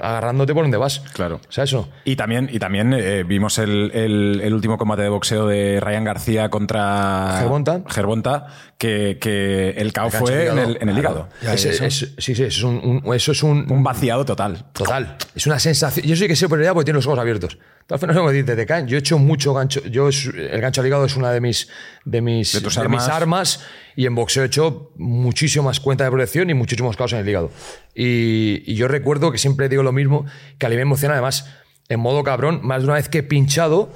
[0.00, 1.00] agarrándote por donde vas.
[1.12, 1.40] Claro.
[1.48, 1.88] O sea, eso.
[2.04, 6.04] Y también, y también eh, vimos el, el- el último combate de boxeo de Ryan
[6.04, 7.82] García contra Gervonta.
[7.88, 8.46] Gervonta,
[8.78, 11.28] que, que el Gancho fue en el, en el hígado.
[11.42, 11.84] Ya, Ese- eso.
[11.84, 14.66] es- sí, sí, eso es un, un- eso es un, Un vaciado total.
[14.72, 15.16] Total.
[15.34, 16.06] Es una sensación.
[16.06, 17.58] Yo sí que sé por porque tiene los ojos abiertos.
[17.88, 18.88] Al final, como dices, te caen.
[18.88, 19.80] Yo he hecho mucho gancho.
[19.84, 21.68] Yo el gancho al hígado es una de mis,
[22.04, 23.02] de mis, De armas.
[23.04, 23.64] mis armas.
[23.94, 27.28] Y en boxeo he hecho muchísimo más cuenta de protección y muchísimos caos en el
[27.28, 27.50] hígado.
[27.94, 30.26] Y, y yo recuerdo que siempre digo lo mismo,
[30.58, 31.48] que a nivel emocional, además,
[31.88, 33.92] en modo cabrón, más de una vez que he pinchado,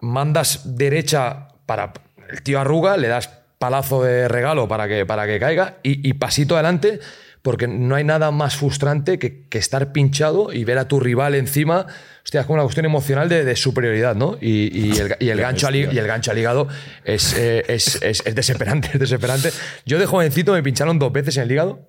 [0.00, 1.92] mandas derecha para.
[2.30, 6.14] El tío arruga, le das palazo de regalo para que, para que caiga y, y
[6.14, 6.98] pasito adelante,
[7.42, 11.34] porque no hay nada más frustrante que, que estar pinchado y ver a tu rival
[11.34, 11.86] encima.
[12.24, 14.38] Hostia, es como una cuestión emocional de, de superioridad, ¿no?
[14.40, 16.68] Y, y el, y el gancho al, y el gancho al hígado
[17.04, 19.50] es, eh, es, es- es desesperante, es desesperante.
[19.84, 21.88] Yo de jovencito me pincharon dos veces en el hígado.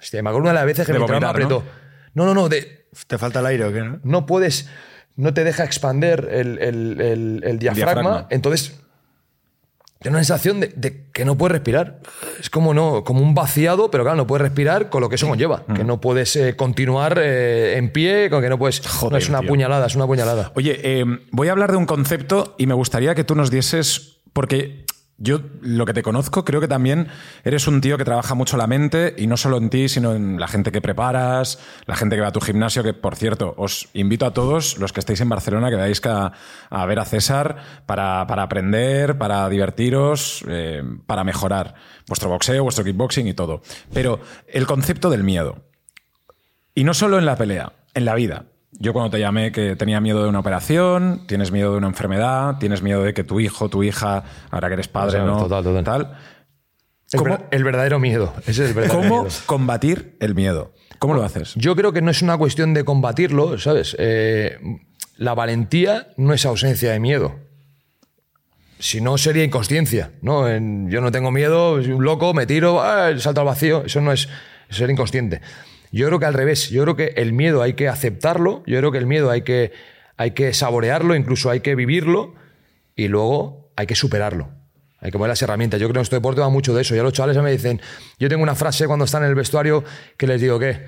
[0.00, 1.80] Hostia, me acuerdo una de las veces que De mi entrenador me vomitar, apretó.
[2.14, 3.80] No, no, no, de, ¿Te falta el aire o qué?
[3.80, 3.98] no?
[4.04, 4.68] no puedes,
[5.16, 8.26] no te deja expander el, el- el- el diafragma, diafragma.
[8.30, 8.78] entonces
[10.00, 12.00] tiene una sensación de, de que no puedes respirar.
[12.38, 15.26] Es como, no, como un vaciado, pero claro, no puedes respirar con lo que eso
[15.26, 15.64] conlleva.
[15.74, 18.86] Que no puedes eh, continuar eh, en pie, con que no puedes...
[18.86, 19.48] Joder, no, es una tío.
[19.48, 20.52] puñalada, es una puñalada.
[20.56, 24.18] Oye, eh, voy a hablar de un concepto y me gustaría que tú nos dieses,
[24.34, 24.84] porque
[25.16, 27.08] yo lo que te conozco, creo que también
[27.44, 30.40] eres un tío que trabaja mucho la mente y no solo en ti, sino en
[30.40, 33.88] la gente que preparas, la gente que va a tu gimnasio, que por cierto, os
[33.94, 36.32] invito a todos los que estéis en Barcelona que vayáis a,
[36.68, 41.74] a ver a César para, aprender, para divertiros, eh, para mejorar
[42.08, 43.62] vuestro boxeo, vuestro kickboxing y todo.
[43.92, 45.64] Pero el concepto del miedo.
[46.74, 48.46] Y no solo en la pelea, en la vida.
[48.80, 52.56] Yo cuando te llamé que tenía miedo de una operación, tienes miedo de una enfermedad,
[52.58, 55.38] tienes miedo de que tu hijo, tu hija, ahora que eres padre, O sea, ¿no?
[55.42, 55.84] total, total.
[55.84, 56.18] Tal.
[57.12, 58.32] El, ¿Cómo, el verdadero miedo.
[58.46, 59.34] Ese es el verdadero cómo miedo.
[59.46, 60.72] combatir el miedo?
[60.98, 61.54] ¿Cómo lo haces?
[61.54, 63.94] Yo creo que no es una cuestión de combatirlo, ¿sabes?
[63.98, 64.58] Eh,
[65.16, 67.36] la valentía no es ausencia de miedo.
[68.80, 70.10] Si no, sería inconsciencia.
[70.22, 70.48] ¿no?
[70.48, 73.84] En- yo no tengo miedo, soy un loco, me tiro, ah, salto al vacío.
[73.84, 74.28] Eso no es
[74.68, 75.40] ser inconsciente.
[75.94, 76.70] Yo creo que al revés.
[76.70, 78.64] Yo creo que el miedo hay que aceptarlo.
[78.66, 79.72] Yo creo que el miedo hay que,
[80.16, 82.34] hay que saborearlo, incluso hay que vivirlo
[82.96, 84.50] y luego hay que superarlo.
[84.98, 85.80] Hay que poner las herramientas.
[85.80, 86.96] Yo creo que nuestro deporte va mucho de eso.
[86.96, 87.80] Ya los chavales me dicen,
[88.18, 89.84] yo tengo una frase cuando están en el vestuario
[90.16, 90.84] que les digo, ¿qué?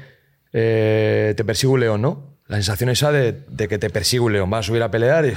[0.53, 2.39] Eh, te persigue un león, ¿no?
[2.49, 4.51] La sensación esa de, que te persigue un león.
[4.51, 5.35] Vas a subir a pelear y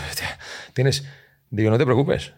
[0.73, 1.05] tienes...
[1.51, 2.33] Digo, no te preocupes.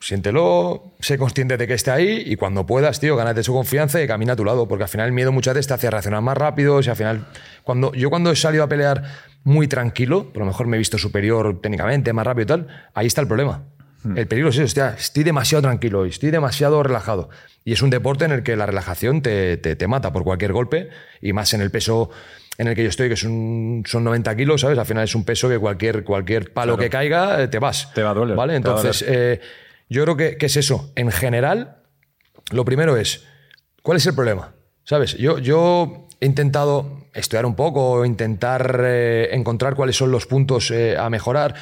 [0.00, 4.06] Siéntelo, sé consciente de que esté ahí y cuando puedas, tío, gánate su confianza y
[4.06, 6.36] camina a tu lado, porque al final el miedo muchas veces te hace reaccionar más
[6.38, 6.80] rápido.
[6.80, 7.26] Y al final,
[7.64, 9.02] cuando yo cuando he salido a pelear
[9.44, 13.06] muy tranquilo, por lo mejor me he visto superior técnicamente, más rápido y tal, ahí
[13.06, 13.64] está el problema.
[14.14, 17.28] El peligro es eso, hostia, estoy demasiado tranquilo, estoy demasiado relajado.
[17.64, 20.52] Y es un deporte en el que la relajación te, te- te mata por cualquier
[20.52, 20.88] golpe,
[21.20, 22.08] y más en el peso
[22.56, 24.78] en el que yo estoy, que son, son 90 kilos, ¿sabes?
[24.78, 27.92] Al final es un peso que cualquier, cualquier palo que caiga, eh, te vas.
[27.92, 28.54] Te va a doler, ¿Vale?
[28.54, 29.40] Entonces, eh,
[29.88, 30.90] yo creo que, que es eso.
[30.96, 31.82] En general,
[32.50, 33.24] lo primero es,
[33.82, 34.54] ¿cuál es el problema?
[34.84, 35.16] ¿Sabes?
[35.16, 40.96] Yo, yo he intentado estudiar un poco, intentar eh, encontrar cuáles son los puntos eh,
[40.96, 41.54] a mejorar.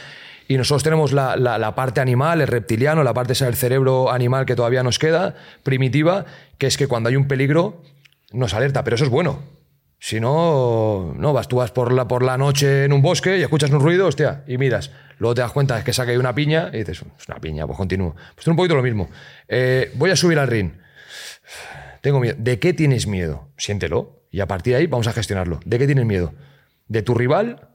[0.49, 4.55] Y nosotros tenemos la, la- parte animal, el reptiliano, la parte del cerebro animal que
[4.55, 5.35] todavía nos queda,
[5.65, 6.25] primitiva,
[6.59, 7.83] que es que cuando hay un peligro
[8.33, 9.41] nos alerta, pero eso es bueno.
[9.99, 13.43] Si no, no vas, tú vas por la, por la noche en un bosque y
[13.43, 14.93] escuchas un ruido, hostia, y miras.
[15.19, 17.77] Luego te das cuenta de que caído una piña y dices, es una piña, pues
[17.77, 18.15] continúo.
[18.35, 19.09] Pues es un poquito lo mismo.
[19.49, 20.73] Eh, voy a subir al ring.
[22.03, 22.37] Tengo miedo.
[22.39, 23.49] ¿De qué tienes miedo?
[23.57, 24.25] Siéntelo.
[24.31, 25.61] Y a partir de ahí vamos a gestionarlo.
[25.65, 26.35] ¿De qué tienes miedo?
[26.89, 27.69] ¿De tu rival?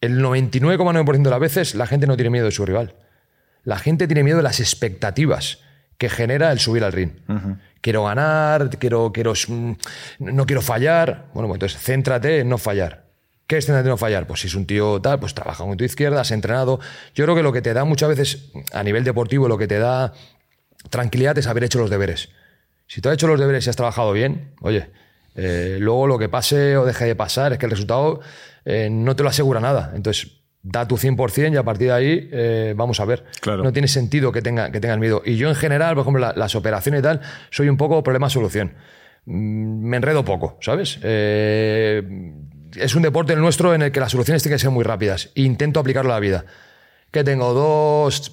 [0.00, 2.96] El 99,9% de las veces la gente no tiene miedo de su rival.
[3.64, 5.60] La gente tiene miedo de las expectativas
[5.98, 7.12] que genera el subir al ring.
[7.80, 9.72] Quiero ganar, quiero, quiero, mm,
[10.18, 11.26] no quiero fallar.
[11.32, 13.05] Bueno, pues entonces céntrate en no fallar.
[13.46, 14.26] ¿Qué es céntrate en no fallar?
[14.26, 16.80] Pues si es un tío tal, pues trabaja con tu izquierda, has entrenado.
[17.14, 19.78] Yo creo que lo que te da muchas veces, a nivel deportivo, lo que te
[19.78, 20.12] da
[20.90, 22.30] tranquilidad es haber hecho los deberes.
[22.86, 24.90] Si tú has hecho los deberes y has trabajado bien, oye,
[25.34, 28.20] eh, luego lo que pase o deje de pasar es que el resultado
[28.64, 29.92] eh, no te lo asegura nada.
[29.94, 30.32] Entonces,
[30.62, 33.24] da tu 100% y a partir de ahí eh, vamos a ver.
[33.40, 33.62] Claro.
[33.62, 35.22] No tiene sentido que, tenga, que tengas miedo.
[35.24, 38.74] Y yo en general, por ejemplo, la- las operaciones y tal, soy un poco problema-solución.
[39.26, 40.98] Mm, Me enredo poco, ¿sabes?
[41.02, 42.02] Eh,
[42.78, 45.30] es un deporte el nuestro en el que las soluciones tienen que ser muy rápidas.
[45.34, 46.44] Intento aplicarlo a la vida.
[47.10, 48.32] Que tengo dos,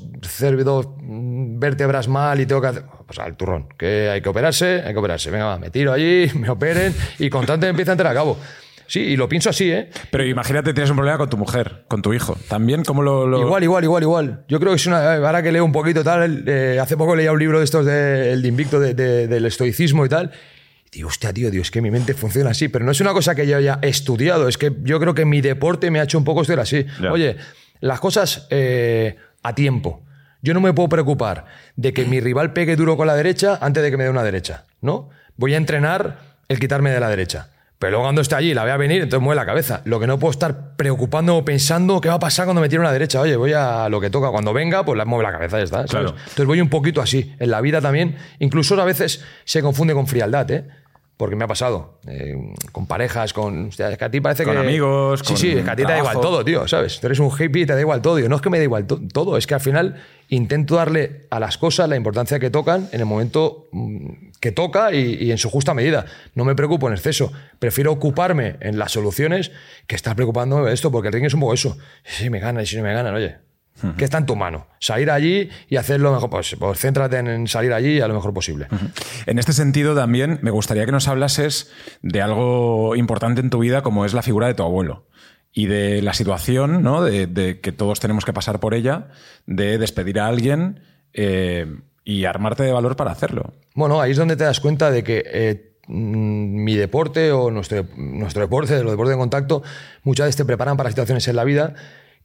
[1.59, 2.83] vértebras mal y tengo que hacer.
[3.05, 3.67] Pues al turrón.
[3.77, 5.31] Que hay que operarse, hay que operarse.
[5.31, 8.37] Venga, va, me tiro allí, me operen y con tanto empieza a entrar a cabo.
[8.85, 9.89] Sí, y lo pienso así, ¿eh?
[10.11, 12.35] Pero imagínate, tienes un problema con tu mujer, con tu hijo.
[12.49, 13.25] También, ¿cómo lo...?
[13.25, 14.45] lo- Igual, igual, igual, igual.
[14.49, 15.15] Yo creo que es una.
[15.15, 18.33] Ahora que leo un poquito tal, eh, hace poco leía un libro de estos de,
[18.33, 20.31] el de Invicto de- de- del estoicismo y tal.
[20.93, 22.67] Digo, hostia, tío, Dios, es que mi mente funciona así.
[22.67, 25.41] Pero no es una cosa que yo haya estudiado, es que yo creo que mi
[25.41, 26.85] deporte me ha hecho un poco ser así.
[27.11, 27.37] Oye,
[27.79, 30.03] las cosas eh, a tiempo.
[30.41, 33.81] Yo no me puedo preocupar de que mi rival pegue duro con la derecha antes
[33.81, 35.09] de que me dé una derecha, ¿no?
[35.37, 37.49] Voy a entrenar el quitarme de la derecha.
[37.79, 39.81] Pero luego cuando esté allí y la vea venir, entonces mueve la cabeza.
[39.83, 42.79] Lo que no puedo estar preocupando o pensando qué va a pasar cuando me tire
[42.79, 43.19] una derecha.
[43.19, 44.29] Oye, voy a lo que toca.
[44.29, 45.77] Cuando venga, pues la mueve la cabeza, ya está.
[45.79, 45.91] ¿sabes?
[45.91, 46.09] Claro.
[46.11, 47.35] Entonces voy un poquito así.
[47.39, 50.65] En la vida también, incluso a veces se confunde con frialdad, ¿eh?
[51.23, 51.99] Porque me ha pasado.
[52.05, 52.35] eh,
[52.73, 53.67] con parejas, con.
[53.69, 54.59] hostia, es que a ti parece Con que.
[54.59, 56.99] amigos, Sí, con sí, es que a ti te da igual todo, tío, ¿sabes?
[56.99, 58.17] Tú eres un hippie y te da igual todo.
[58.17, 59.95] Digo, no es que me da igual to- todo, es que al final
[60.27, 64.93] intento darle a las cosas la importancia que tocan en el momento mm, que toca
[64.93, 66.05] y, y en su justa medida.
[66.35, 67.31] No me preocupo en exceso.
[67.57, 69.51] Prefiero ocuparme en las soluciones
[69.87, 71.77] que estar preocupándome de esto, porque el ring es un poco eso.
[72.03, 73.37] Si me ganan y si no me ganan, oye.
[73.97, 74.67] ¿Qué está en tu mano?
[74.79, 76.29] Salir allí y hacer lo mejor.
[76.29, 78.67] Pues, pues céntrate en salir allí a lo mejor posible.
[79.25, 83.81] En este sentido, también me gustaría que nos hablases de algo importante en tu vida,
[83.81, 85.05] como es la figura de tu abuelo.
[85.51, 87.03] Y de la situación, ¿no?
[87.03, 89.09] De, de que todos tenemos que pasar por ella,
[89.45, 90.79] de despedir a alguien
[91.13, 91.67] eh,
[92.03, 93.53] y armarte de valor para hacerlo.
[93.75, 97.85] Bueno, ahí es donde te das cuenta de que eh, mm, mi deporte o nuestro,
[97.97, 99.63] nuestro deporte, los deportes de contacto,
[100.03, 101.75] muchas veces te preparan para situaciones en la vida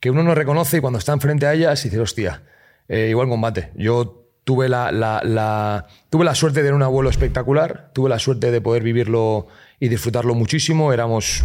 [0.00, 2.42] que uno no reconoce y cuando está enfrente a ellas dice, hostia,
[2.88, 3.70] eh, igual combate.
[3.76, 8.18] Yo tuve la, la- la- tuve la suerte de tener un abuelo espectacular, tuve la
[8.18, 9.46] suerte de poder vivirlo
[9.78, 10.92] y disfrutarlo muchísimo.
[10.92, 11.44] Éramos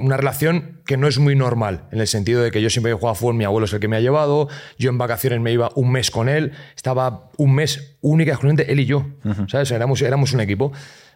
[0.00, 2.94] una relación que no es muy normal, en el sentido de que yo siempre he
[2.94, 5.50] jugado a fútbol, mi abuelo es el que me ha llevado, yo en vacaciones me
[5.52, 9.06] iba un mes con él, estaba un mes única y exclusivamente él y yo,
[9.48, 9.70] ¿sabes?
[9.70, 10.72] Éramos, éramos un equipo.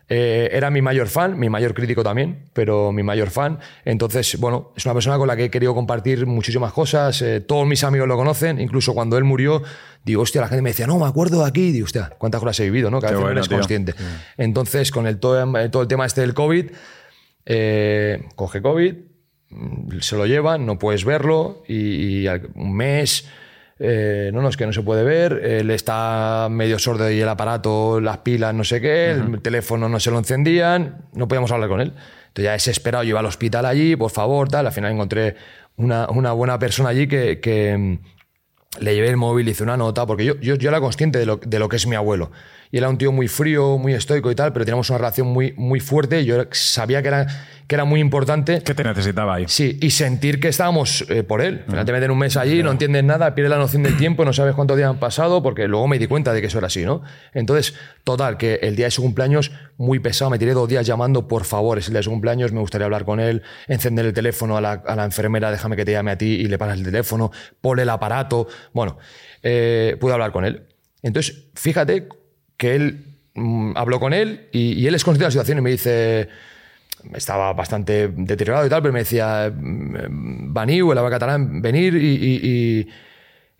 [0.08, 3.58] Eh, era mi mayor fan, mi mayor crítico también, pero mi mayor fan.
[3.84, 7.22] Entonces, bueno, es una persona con la que he querido compartir muchísimas cosas.
[7.22, 9.62] eh, todos mis amigos lo conocen, incluso cuando él murió,
[10.04, 11.72] digo, hostia, la gente me decía, no, me acuerdo de aquí.
[11.72, 13.00] Digo, hostia, cuántas cosas he vivido, ¿no?
[13.00, 13.58] Que a Qué veces no bueno, eres tío.
[13.58, 13.94] consciente.
[14.36, 16.66] Entonces, con el todo, eh, todo el tema este del COVID,
[17.46, 18.94] eh, coge COVID,
[19.50, 23.26] mm, se lo llevan, no puedes verlo y, y un mes,
[23.84, 27.28] eh, no, no, es que no se puede ver, él está medio sordo y el
[27.28, 31.68] aparato, las pilas, no sé qué, el teléfono no se lo encendían, no podíamos hablar
[31.68, 31.92] con él.
[32.28, 35.34] Entonces ya desesperado, yo iba al hospital allí, por favor, tal, al final encontré
[35.76, 37.40] una, una buena persona allí que...
[37.40, 37.98] que, mm,
[38.80, 41.36] le llevé el móvil, hice una nota, porque yo, yo, yo era consciente de lo,
[41.36, 42.30] de lo que es mi abuelo.
[42.72, 45.52] Y era un tío muy frío, muy estoico y tal, pero teníamos una relación muy,
[45.58, 47.26] muy fuerte y yo sabía que era,
[47.66, 48.62] que era muy importante.
[48.62, 49.44] ¿Qué te necesitaba ahí?
[49.46, 51.64] Sí, y sentir que estábamos eh, por él.
[51.66, 54.24] Al final te meten un mes allí, no entiendes nada, pierdes la noción del tiempo,
[54.24, 56.68] no sabes cuántos días han pasado, porque luego me di cuenta de que eso era
[56.68, 57.02] así, ¿no?
[57.34, 61.28] Entonces, total, que el día de su cumpleaños, muy pesado, me tiré dos días llamando,
[61.28, 64.14] por favor, es el día de su cumpleaños, me gustaría hablar con él, encender el
[64.14, 66.78] teléfono a la, a la enfermera, déjame que te llame a ti y le paras
[66.78, 68.48] el teléfono, ponle el aparato.
[68.72, 68.96] Bueno,
[69.42, 70.68] eh, pude hablar con él.
[71.02, 72.08] Entonces, fíjate
[72.62, 75.60] que él mm, habló con él y, y él es consciente de la situación y
[75.62, 76.28] me dice
[77.14, 82.14] estaba bastante deteriorado y tal, pero me decía, mm, Baniu, el agua catalán, venir y,
[82.14, 82.40] y,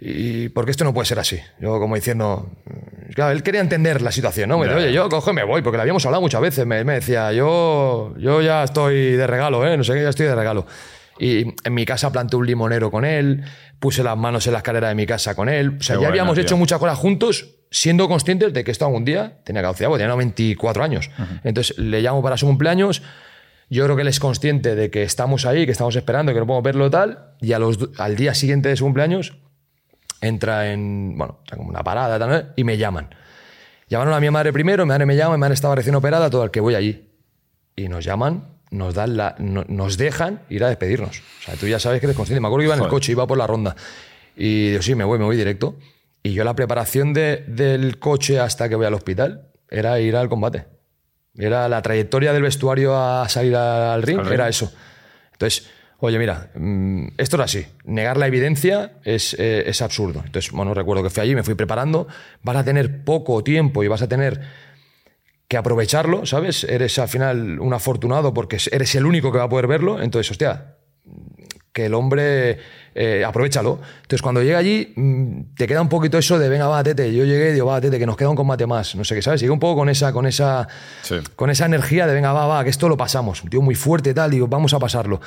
[0.01, 1.39] y- y- porque esto no puede ser así.
[1.61, 4.59] Yo como diciendo, mm, claro, él quería entender la situación, ¿no?
[4.59, 4.85] Me dice, Ya.
[4.85, 6.65] oye, yo cojo me voy, porque le habíamos hablado muchas veces.
[6.67, 9.77] Me, me decía, yo, yo ya estoy de regalo, ¿eh?
[9.77, 10.65] No sé qué, ya estoy de regalo.
[11.19, 13.43] Y en mi casa planté un limonero con él,
[13.81, 15.77] puse las manos en la escalera de mi casa con él.
[15.81, 16.43] O sea, Qué ya buena, habíamos tío.
[16.45, 20.15] hecho muchas cosas juntos, siendo conscientes de que esto algún día tenía caducidad, porque tenía
[20.15, 21.11] 24 años.
[21.43, 23.03] Entonces le llamo para su cumpleaños.
[23.71, 26.47] Yo creo que él es consciente de que estamos ahí, que estamos esperando, que no
[26.47, 29.35] podemos verlo tal, y a los, al día siguiente de su cumpleaños
[30.21, 33.09] entra en, bueno, como una parada tal, y me llaman.
[33.89, 36.45] Llamaron a mi madre primero, mi madre me llama, mi madre estaba recién operada, todo
[36.45, 37.09] el que voy allí.
[37.75, 41.21] Y nos llaman, nos dan la, no- nos dejan ir a despedirnos.
[41.41, 42.41] O sea, tú ya sabes que eres consciente.
[42.41, 43.75] Me acuerdo que iba en el coche, iba por la ronda.
[44.37, 45.77] Y digo, sí, me voy, me voy directo.
[46.23, 50.29] Y yo la preparación de- del coche hasta que voy al hospital era ir al
[50.29, 50.67] combate.
[51.35, 54.35] Era la trayectoria del vestuario a salir al ring, Al ring.
[54.35, 54.73] era eso.
[55.33, 57.67] Entonces, oye, mira, mm, esto era así.
[57.85, 60.23] Negar la evidencia es, eh, es absurdo.
[60.25, 62.07] Entonces, bueno, recuerdo que fui allí, me fui preparando.
[62.43, 64.41] Vas a tener poco tiempo y vas a tener
[65.49, 66.65] que aprovecharlo, ¿sabes?
[66.65, 70.01] Eres al final un afortunado porque eres el único que va a poder verlo.
[70.03, 70.77] Entonces, hostia,
[71.73, 72.59] que el hombre
[72.95, 73.81] eh, aprovechalo.
[74.03, 77.13] Entonces, cuando llega allí, mm, te queda un poquito eso de venga, va, tete.
[77.15, 78.95] Yo llegué y digo, va, tete, que nos queda un combate más.
[78.95, 79.41] No sé qué, ¿sabes?
[79.41, 80.69] Llegué un poco con esa, con esa,
[81.03, 81.17] Sí.
[81.35, 83.43] con esa energía de venga, va, va, que esto lo pasamos.
[83.43, 85.21] Un tío muy fuerte, tal, digo, vamos a pasarlo.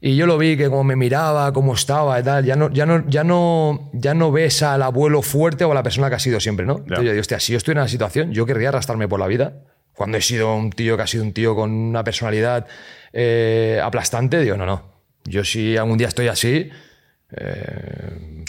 [0.00, 2.84] Y yo lo vi que como me miraba, cómo estaba y tal, ya no, ya
[2.86, 6.18] no, ya no, ya no ves al abuelo fuerte o a la persona que ha
[6.18, 6.78] sido siempre, ¿no?
[6.78, 9.28] Entonces yo digo, hostia, si yo estoy en una situación, yo querría arrastrarme por la
[9.28, 9.60] vida.
[9.94, 12.66] Cuando he sido un tío que ha sido un tío con una personalidad
[13.12, 14.91] eh, aplastante, digo, no, no.
[15.24, 16.70] Yo si algún día estoy así,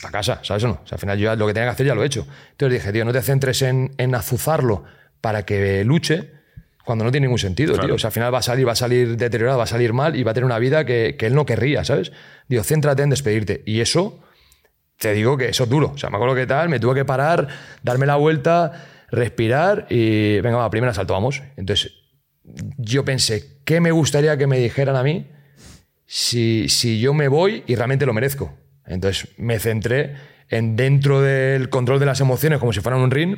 [0.02, 0.82] para casa, ¿sabes o no?
[0.84, 2.28] O sea, al final yo lo que tenía que hacer ya lo he hecho.
[2.52, 4.84] Entonces dije, tío, no te centres en, en azuzarlo
[5.22, 6.32] para que luche
[6.84, 7.96] cuando no tiene ningún sentido, tío.
[7.96, 10.18] O sea, al final va a salir, va a salir deteriorado, va a salir mal
[10.18, 12.12] y va a tener una vida que, que él no querría, ¿sabes?
[12.50, 13.64] Digo, céntrate en despedirte.
[13.66, 14.20] Y eso,
[14.98, 15.92] te digo que eso es duro.
[15.96, 17.48] O sea, me acuerdo que tal, me tuve que parar,
[17.84, 18.74] darme la vuelta,
[19.10, 21.42] respirar y venga, va, primera salto, vamos.
[21.56, 21.94] Entonces,
[22.44, 25.32] yo pensé, ¿qué me gustaría que me dijeran a mí
[26.16, 28.54] si, si yo me voy y realmente lo merezco?
[28.86, 30.14] Entonces, me centré
[30.50, 33.38] en dentro del control de las emociones, como si fueran un ring,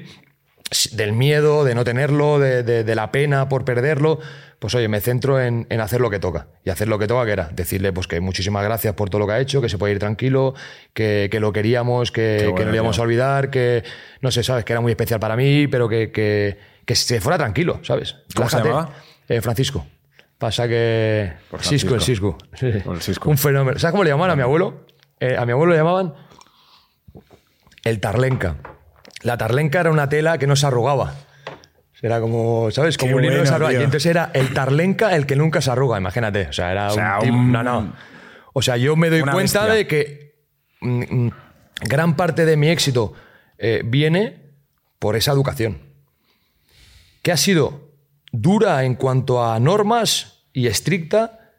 [0.91, 4.19] del miedo, de no tenerlo, de, de- de la pena por perderlo,
[4.59, 6.47] pues oye, me centro en, en hacer lo que toca.
[6.65, 9.27] Y hacer lo que toca, que era decirle pues que muchísimas gracias por todo lo
[9.27, 10.53] que ha hecho, que se puede ir tranquilo,
[10.93, 13.83] que, que lo queríamos, que, Qué bueno, que no le íbamos a olvidar, que
[14.19, 17.79] no sé, sabes, que era muy especial para mí, pero que, que, se fuera tranquilo,
[17.83, 18.15] ¿sabes?
[18.35, 18.67] ¿Cómo se Relájate.
[18.69, 18.95] llamaba?
[19.29, 19.85] Eh, Francisco.
[20.37, 21.33] Pasa que.
[21.49, 22.01] Por Cisco, el.
[22.01, 22.37] Cisco.
[22.53, 22.79] Sí, sí.
[22.79, 23.29] Por el Cisco.
[23.29, 23.79] Un fenómeno.
[23.79, 24.85] ¿Sabes cómo le llamaban a mi abuelo?
[25.19, 26.13] Eh, a mi abuelo le llamaban
[27.83, 28.57] el tarlenca.
[29.21, 31.13] La tarlenca era una tela que no se arrugaba.
[32.01, 32.97] Era como, ¿sabes?
[32.97, 33.71] Como Qué un que bueno, se arruga.
[33.73, 36.47] Y entonces era el tarlenca el que nunca se arruga, imagínate.
[36.49, 37.93] O sea, era sea, un, un- No, no.
[38.53, 39.73] O sea, yo me doy cuenta bestia.
[39.73, 40.35] de que
[40.81, 41.31] mm, mm,
[41.89, 43.13] gran parte de mi éxito
[43.57, 44.51] eh, viene
[44.99, 45.79] por esa educación.
[47.23, 47.84] Que ha sido
[48.41, 51.51] dura en cuanto a normas y estricta,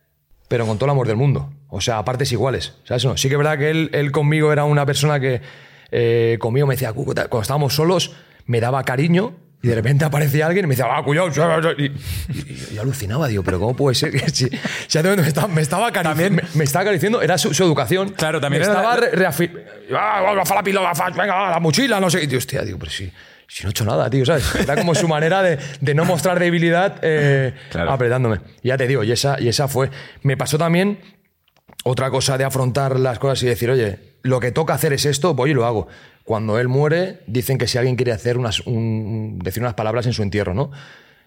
[0.49, 1.53] pero con todo el amor del mundo.
[1.69, 2.75] O sea, a partes iguales.
[2.85, 3.05] ¿Sabes?
[3.05, 5.41] No, sí que es verdad que él, él conmigo era una persona que
[5.91, 8.13] eh, conmigo me decía, cuando estábamos solos,
[8.47, 11.29] me daba cariño y de repente aparecía alguien y me decía, ah, cuidado.
[11.79, 11.93] Y, y-
[12.71, 14.49] y yo alucinaba, digo, pero ¿cómo puede ser que si,
[14.87, 18.11] si me estaba, me estaba acariciando, me, me estaba acariciando, era su, su educación.
[18.11, 21.99] Claro, también me era estaba la- re- reafir- Ah, la pila, fa- venga, la mochila,
[22.01, 22.25] no sé.
[22.31, 23.11] Y, hostia, digo, pero si,
[23.49, 24.55] si no he hecho nada, tío, ¿sabes?
[24.57, 27.91] Era como su manera de, de no mostrar debilidad eh, Claro.
[27.93, 28.41] apretándome.
[28.63, 29.91] Ya te digo, y esa, y esa fue.
[30.23, 30.99] Me pasó también
[31.85, 35.35] otra cosa de afrontar las cosas y decir, oye, lo que toca hacer es esto,
[35.35, 35.87] voy y lo hago.
[36.25, 40.13] Cuando él muere, dicen que si alguien quiere hacer unas, un- decir unas palabras en
[40.13, 40.73] su entierro, ¿no?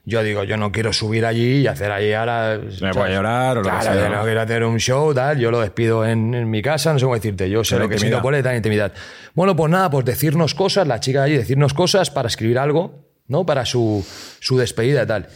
[0.10, 2.60] Yo digo, yo no quiero subir allí y hacer ahí ahora.
[2.82, 4.24] Me voy a llorar o lo que Claro, sea, yo ¿no?
[4.24, 5.38] quiero hacer un show, tal.
[5.40, 7.50] Yo lo despido en, en mi casa, no sé cómo decirte.
[7.50, 8.92] Yo sé Pero lo que siento por tan intimidad.
[9.36, 13.06] Bueno, pues nada, pues decirnos cosas, la chica de allí, decirnos cosas para escribir algo,
[13.28, 13.46] ¿no?
[13.46, 14.04] Para su,
[14.40, 15.28] su despedida y tal.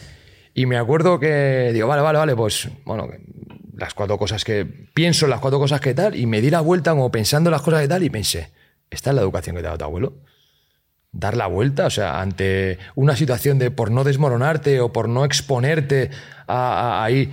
[0.54, 3.20] Y me acuerdo que digo, vale, vale, vale, pues, bueno, que
[3.76, 4.66] las cuatro cosas que.
[4.92, 7.52] Pienso en las cuatro cosas que tal, y me di la vuelta como pensando en
[7.52, 8.50] las cosas que tal, y pensé,
[8.90, 10.12] ¿esta es la educación que te ha dado tu abuelo?
[11.16, 15.24] Dar la vuelta, o sea, ante una situación de por no desmoronarte o por no
[15.24, 16.10] exponerte
[16.46, 17.32] a, a- ahí,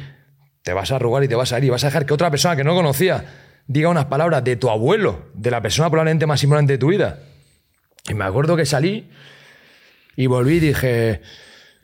[0.61, 2.29] te vas a arrugar y te vas a ir y vas a dejar que otra
[2.29, 3.25] persona que no conocía
[3.67, 7.19] diga unas palabras de tu abuelo, de la persona probablemente más importante de tu vida.
[8.07, 9.09] Y me acuerdo que salí
[10.15, 11.21] y volví y dije,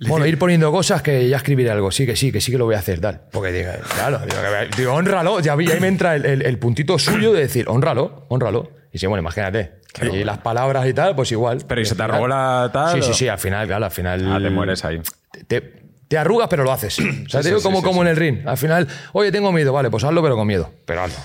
[0.08, 2.66] bueno, ir poniendo cosas que ya escribiré algo, sí, que sí, que sí que lo
[2.66, 3.22] voy a hacer, tal.
[3.32, 4.38] Porque digo, claro, digo,
[4.78, 8.26] digo, honralo, ya vi, ahí me entra el, el- el puntito suyo de decir, honralo,
[8.30, 8.72] honralo.
[8.92, 9.80] Y sí, bueno, imagínate.
[10.02, 11.64] Y las palabras y tal, pues igual.
[11.68, 14.32] Pero ¿y se te final- la tal, Sí, sí, sí, al final, claro, al final.
[14.32, 15.02] Ah, te mueres ahí.
[15.48, 15.62] Te,
[16.08, 16.98] te arrugas, pero lo haces.
[17.26, 18.02] O sea, te digo sí, como, sí, como sí.
[18.02, 18.48] en el ring.
[18.48, 20.72] Al final, oye, tengo miedo, vale, pues hazlo, pero con miedo.
[20.86, 21.18] Pero hazlo.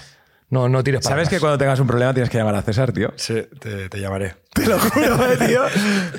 [0.51, 2.93] No, no tires para ¿Sabes que cuando tengas un problema tienes que llamar a César,
[2.93, 3.15] tío?
[3.17, 4.35] Sí, te, te llamaré.
[4.53, 5.63] Te lo juro, eh, tío.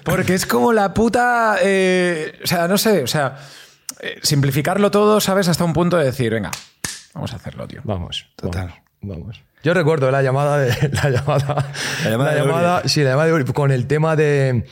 [0.03, 1.57] Porque es como la puta.
[1.61, 3.37] eh, o sea, no sé, o sea,
[3.99, 5.47] eh, simplificarlo todo, ¿sabes?
[5.49, 6.49] Hasta un punto de decir, venga,
[7.13, 7.81] vamos a hacerlo, tío.
[7.83, 8.27] Vamos.
[8.35, 8.73] Total.
[9.01, 9.19] Vamos.
[9.19, 9.41] vamos.
[9.63, 10.69] Yo recuerdo la llamada de.
[11.03, 11.71] La llamada.
[12.03, 14.65] La llamada de llamada- sí, la llamada de con el tema de.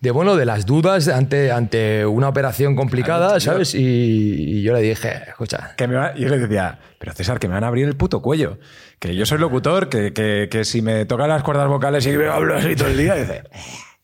[0.00, 3.38] De bueno, de las dudas ante, ante una operación complicada.
[3.38, 3.72] ¿sabes?
[3.74, 3.78] Y,
[4.58, 7.54] y yo le dije, escucha, Que me va- yo le decía, pero César, que me
[7.54, 8.58] van a abrir el puto cuello.
[8.98, 12.26] Que yo soy locutor, que, que- que si me tocan las cuerdas vocales y me
[12.26, 13.44] hablo así todo el día, dice,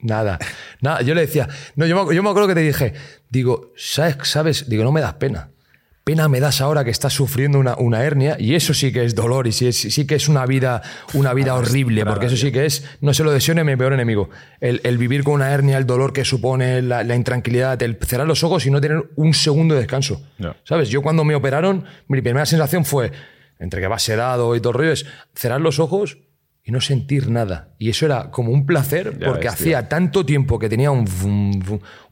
[0.01, 0.39] Nada,
[0.81, 1.01] nada.
[1.03, 2.93] Yo le decía, no, yo me, yo me acuerdo que te dije,
[3.29, 4.19] digo, ¿sabes?
[4.23, 4.69] ¿sabes?
[4.69, 5.51] Digo, no me das pena.
[6.09, 9.15] Pena me das ahora que estás sufriendo una, una hernia y eso sí que es
[9.15, 10.81] dolor y sí, sí que es una vida,
[11.13, 13.93] una vida horrible, porque eso sí que es, no se lo deseo a mi peor
[13.93, 14.31] enemigo.
[14.59, 18.27] El, el vivir con una hernia, el dolor que supone, la, la intranquilidad, el cerrar
[18.27, 20.23] los ojos y no tener un segundo de descanso.
[20.65, 20.89] ¿Sabes?
[20.89, 23.13] Yo cuando me operaron, mi primera sensación fue,
[23.59, 26.17] entre que vas sedado y todo el rollo, es cerrar los ojos
[26.65, 27.75] y no sentir nada.
[27.79, 29.63] Y eso era como un placer Ya porque ves, tío.
[29.77, 31.05] hacía tanto tiempo que tenía un,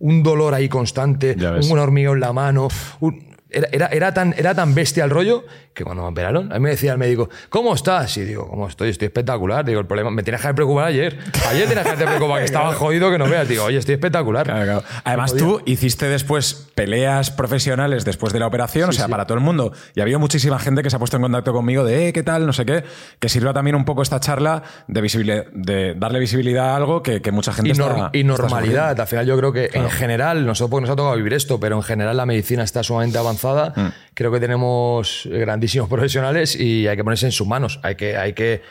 [0.00, 1.35] un dolor ahí constante,
[1.70, 2.68] un hormigueo en la mano.
[3.00, 5.45] un- era, era, era tan, era tan bestia el rollo
[5.77, 8.16] que cuando me operaron, a mí me decía el médico, ¿cómo estás?
[8.16, 8.88] Y digo, ¿cómo estoy?
[8.88, 9.62] Estoy espectacular.
[9.64, 11.19] Digo, el problema, me tenías que haber preocupado ayer.
[11.49, 13.47] Ayer tenías que haberte preocupado, que estaba jodido que no veas.
[13.47, 14.47] Digo, oye, estoy espectacular.
[14.47, 14.83] Claro, claro.
[15.05, 19.45] Además, tú hiciste después peleas profesionales después de la operación, o sea, para todo el
[19.45, 19.73] mundo.
[19.95, 22.23] Y ha habido muchísima gente que se ha puesto en contacto conmigo de, eh, ¿qué
[22.23, 22.47] tal?
[22.47, 22.85] No sé qué.
[23.21, 27.21] Que sirva también un poco esta charla de, visibilidad, de darle visibilidad a algo que,
[27.21, 28.88] que mucha gente y, está, y está normalidad.
[28.88, 29.03] sufriendo.
[29.03, 31.77] Al final yo creo que en general, nosotros porque nos ha tocado vivir esto, pero
[31.77, 33.45] en general la medicina está sumamente avanzada.
[33.76, 33.88] Mm.
[34.14, 37.80] Creo que tenemos grandísimos profesionales y hay que ponerse en sus manos.
[37.82, 38.62] Hay que, hay que,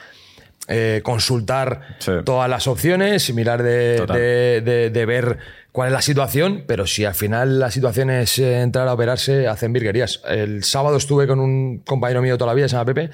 [0.68, 2.12] eh, consultar Sí.
[2.26, 5.38] todas las opciones, mirar de, de- de- de ver
[5.72, 9.48] cuál es la situación, pero si al final la situación es eh, entrar a operarse,
[9.48, 10.22] hacen virguerías.
[10.28, 13.10] El sábado estuve con un compañero mío toda la vida, se llama Pepe,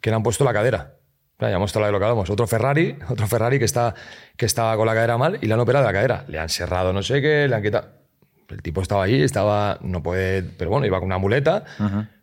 [0.00, 0.94] que le han puesto la cadera.
[1.38, 2.28] Ya hemos hablado de lo que hablamos.
[2.28, 3.94] Otro Ferrari, otro Ferrari que, está,
[4.36, 6.24] que estaba con la cadera mal y le han operado la cadera.
[6.28, 7.88] Le han cerrado no sé qué, le han quitado.
[8.50, 11.64] El tipo estaba allí, estaba, no puede, pero bueno, iba con una muleta,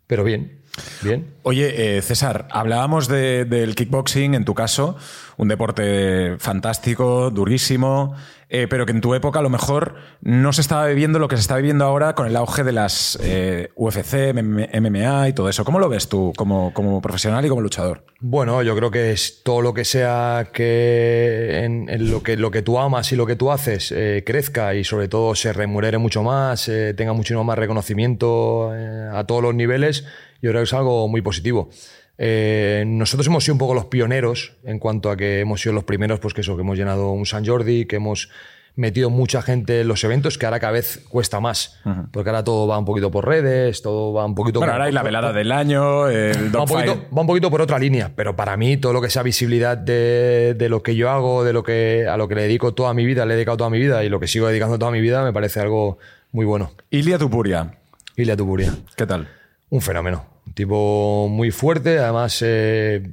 [0.08, 0.60] pero bien,
[1.02, 1.28] bien.
[1.44, 4.98] Oye, eh, César, hablábamos de- del kickboxing, en tu caso,
[5.38, 8.16] un deporte fantástico, durísimo,
[8.50, 11.36] eh, pero que en tu época a lo mejor no se estaba viviendo lo que
[11.36, 15.50] se está viviendo ahora con el auge de las eh, UFC, MM MMA y todo
[15.50, 15.66] eso.
[15.66, 18.06] ¿Cómo lo ves tú como, como profesional y como luchador?
[18.20, 22.62] Bueno, yo creo que es todo lo que sea que en, lo que lo que
[22.62, 26.24] tú amas y lo que tú haces eh, crezca y sobre todo se remunere mucho
[26.24, 30.06] más, eh, tenga muchísimo más reconocimiento a todos los niveles,
[30.42, 31.70] yo creo que es algo muy positivo.
[32.18, 35.84] Eh, nosotros hemos sido un poco los pioneros en cuanto a que hemos sido los
[35.84, 38.30] primeros, pues que eso, que hemos llenado un San Jordi, que hemos
[38.76, 41.80] metido mucha gente en los eventos, que ahora cada vez cuesta más,
[42.12, 44.60] porque ahora todo va un poquito por redes, todo va un poquito...
[44.60, 47.60] Bueno, ahora hay la velada del año, el va un, poquito, va un poquito por
[47.60, 51.10] otra línea, pero para mí todo lo que sea visibilidad de, de lo que yo
[51.10, 53.58] hago, de lo que a lo que le dedico toda mi vida, le he dedicado
[53.58, 55.98] toda mi vida y lo que sigo dedicando toda mi vida, me parece algo
[56.32, 56.72] muy bueno.
[56.92, 57.80] Ilia Tupuria,
[58.16, 59.28] Ilia Tupuria, ¿qué tal?
[59.70, 60.26] un fenómeno,
[60.58, 63.12] tipo muy fuerte, además eh,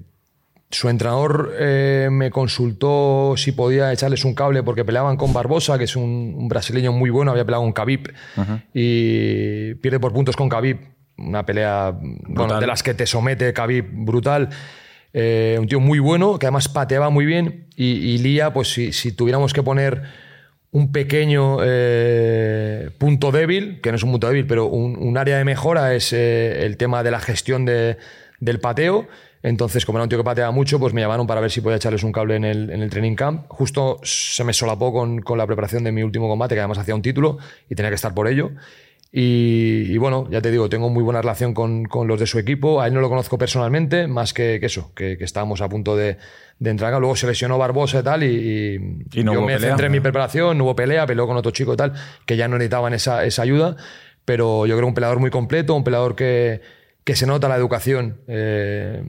[0.71, 5.85] su entrenador eh, me consultó si podía echarles un cable porque peleaban con Barbosa, que
[5.85, 8.13] es un, un brasileño muy bueno, había peleado con Khabib
[8.73, 10.79] y pierde por puntos con Khabib,
[11.19, 14.49] una pelea bueno, de las que te somete Khabib brutal.
[15.13, 17.67] Eh, un tío muy bueno, que además pateaba muy bien.
[17.77, 20.03] Y, y Lía, pues si, si tuviéramos que poner
[20.75, 25.45] un pequeño eh, punto débil, que no es un punto débil, pero un, área de
[25.45, 27.97] mejora es eh, el tema de la gestión de-
[28.41, 29.07] del pateo.
[29.45, 31.77] Entonces, como era un tío que pateaba mucho, pues me llamaron para ver si podía
[31.77, 33.45] echarles un cable en el, en el training camp.
[33.51, 36.97] Justo se me solapó con, con la preparación de mi último combate, que además hacía
[36.97, 37.39] un título
[37.70, 38.51] y tenía que estar por ello.
[39.17, 42.41] Y, y bueno, ya te digo, tengo muy buena relación con, con los de su
[42.41, 42.81] equipo.
[42.81, 45.95] A él no lo conozco personalmente, más que, que eso, que, que estábamos a punto
[45.97, 46.17] de,
[46.59, 46.93] de entrar.
[46.99, 48.75] Luego se lesionó Barbosa y tal, y,
[49.12, 49.71] y Y no yo me pelea.
[49.71, 51.93] centré en mi preparación, no hubo pelea, peleó con otro chico y tal,
[52.27, 53.77] que ya no necesitaban esa, esa ayuda.
[54.25, 56.61] Pero yo creo un peleador muy completo, un peleador que,
[57.05, 58.19] que se nota la educación.
[58.27, 59.05] eh,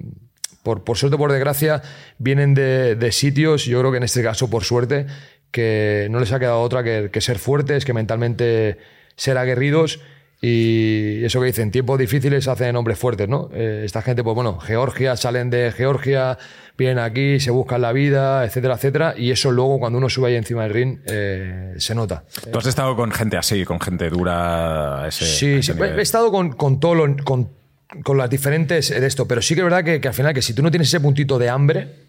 [0.61, 1.81] por, por suerte por desgracia,
[2.19, 5.07] vienen de, de sitios, yo creo que en este caso, por suerte,
[5.49, 8.77] que no les ha quedado otra que, que ser fuertes, que mentalmente
[9.15, 9.99] ser aguerridos.
[10.41, 13.49] Y eso que dicen, tiempos difíciles hacen hombres fuertes, ¿no?
[13.53, 16.37] Eh, esta gente, pues bueno, Georgia, salen de Georgia,
[16.77, 19.15] vienen aquí, se buscan la vida, etcétera, etcétera.
[19.17, 22.25] Y eso luego, cuando uno sube ahí encima del ring, eh, se nota.
[22.51, 25.05] Tú has estado con gente así, con gente dura.
[25.07, 27.49] ese- Sí, ese sí, he estado con, con todo lo- con,
[28.03, 30.41] con las diferentes de esto, pero sí que es verdad que, que al final que
[30.43, 32.04] si tú no tienes ese puntito de hambre,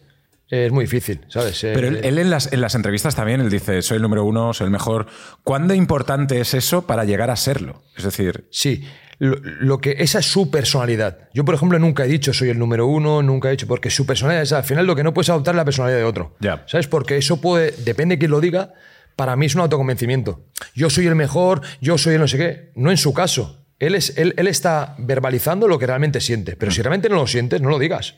[0.49, 1.62] es muy difícil, ¿sabes?
[1.64, 4.24] Eh, Pero él, él en, las, en las entrevistas también, él dice, soy el número
[4.24, 5.07] uno, soy el mejor.
[5.42, 7.82] ¿Cuándo importante es eso para llegar a serlo?
[7.97, 8.84] Es decir, Sí,
[9.18, 11.28] lo, lo que esa es su personalidad.
[11.32, 14.07] Yo, por ejemplo, nunca he dicho soy el número uno, nunca he dicho, porque su
[14.07, 16.36] personalidad es al final lo que no puedes adoptar es la personalidad de otro.
[16.40, 16.64] Ya.
[16.66, 16.86] ¿Sabes?
[16.86, 18.74] Porque eso puede, depende de quién lo diga,
[19.16, 20.44] para mí es un autoconvencimiento.
[20.74, 22.72] Yo soy el mejor, yo soy el no sé qué.
[22.74, 23.64] No en su caso.
[23.78, 26.55] Él, es, él, él está verbalizando lo que realmente siente.
[26.57, 28.14] Pero si realmente no lo sientes, no lo digas.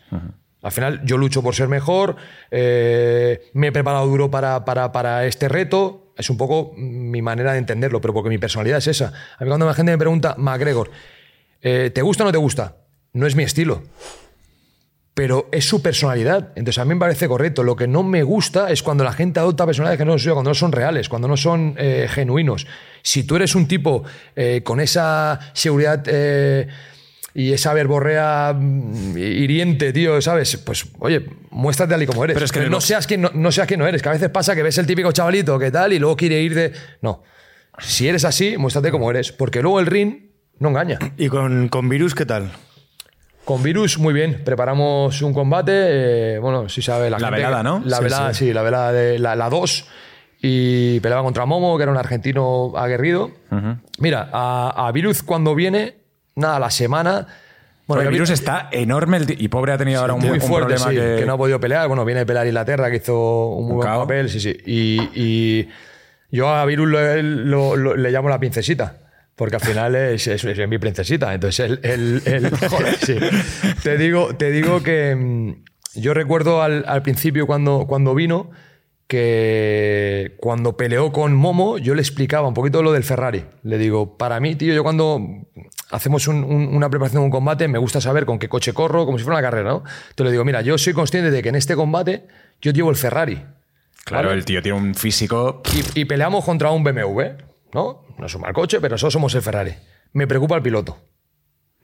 [0.63, 2.17] Al final, yo lucho por ser mejor,
[2.51, 6.13] eh, me he preparado duro para, para, para este reto.
[6.17, 9.13] Es un poco mi manera de entenderlo, pero porque mi personalidad es esa.
[9.39, 10.91] A mí cuando la gente me pregunta, McGregor,
[11.63, 12.77] eh, ¿te gusta o no te gusta?
[13.13, 13.83] No es mi estilo
[15.15, 16.53] pero es su personalidad.
[16.55, 17.65] Entonces a mí me parece correcto.
[17.65, 20.51] Lo que no me gusta es cuando la gente adopta personalidades que no son cuando
[20.51, 22.69] no son reales, cuando no son eh, genuinos.
[23.03, 24.05] Si tú eres un tipo
[24.63, 26.05] con esa seguridad
[27.39, 30.57] y esa verborrea mm, hiriente, tío, ¿sabes?
[30.57, 32.35] Pues oye, muéstrate tal y como eres.
[32.35, 34.03] Pero es que no, no- seas quien, no, no seas quien no eres.
[34.03, 36.55] Que a veces pasa que ves el típico chavalito que tal y luego quiere ir
[36.55, 36.73] de...
[37.01, 37.23] No.
[37.79, 39.31] Si eres así, muéstrate como eres.
[39.31, 40.99] Porque luego el ring no engaña.
[41.17, 42.51] ¿Y con, con virus qué tal?
[43.45, 44.43] Con Virus, muy bien.
[44.45, 45.73] Preparamos un combate.
[46.35, 47.81] eh, bueno, si sabe la, La gente velada, ¿no?
[47.85, 48.53] La Sí, velada, sí.
[48.53, 49.87] la velada de la, la 2.
[50.43, 53.31] Y peleaba contra Momo, que era un argentino aguerrido.
[54.01, 55.95] Mira, a, a Virus cuando viene,
[56.39, 57.27] nada, la semana.
[57.87, 60.75] bueno, el virus está enorme el y pobre ha tenido ahora un, muy un fuerte,
[60.75, 61.27] problema sí, que, que...
[61.27, 61.89] no ha podido pelear.
[61.89, 64.57] Bueno, viene de pelear Inglaterra, que hizo un muy Un buen papel, sí, sí.
[64.67, 65.69] Y, y
[66.31, 68.97] yo a Virus lo- lo- lo- le llamo la princesita.
[69.37, 71.33] Porque al final es, es- es mi princesita.
[71.33, 73.17] Entonces, él, él- él- joder, sí.
[73.83, 75.53] Te digo, te digo que mm,
[76.01, 78.51] yo recuerdo al, al principio cuando, cuando vino
[79.09, 83.45] que cuando peleó con Momo, yo le explicaba un poquito lo del Ferrari.
[83.63, 85.21] Le digo, para mí, tío, yo cuando
[85.91, 89.07] hacemos un- un- una preparación de un combate, me gusta saber con qué coche corro,
[89.07, 89.83] como si fuera una carrera, ¿no?
[90.15, 92.27] Te le digo, mira, yo soy consciente de que en este combate
[92.61, 93.43] yo llevo el Ferrari.
[94.05, 94.39] Claro, ¿vale?
[94.39, 95.63] el tío tiene un físico.
[95.95, 97.23] y, y peleamos contra un BMW,
[97.75, 98.05] ¿no?
[98.19, 99.73] No es un mal coche, pero nosotros somos el Ferrari.
[100.13, 100.99] Me preocupa el piloto.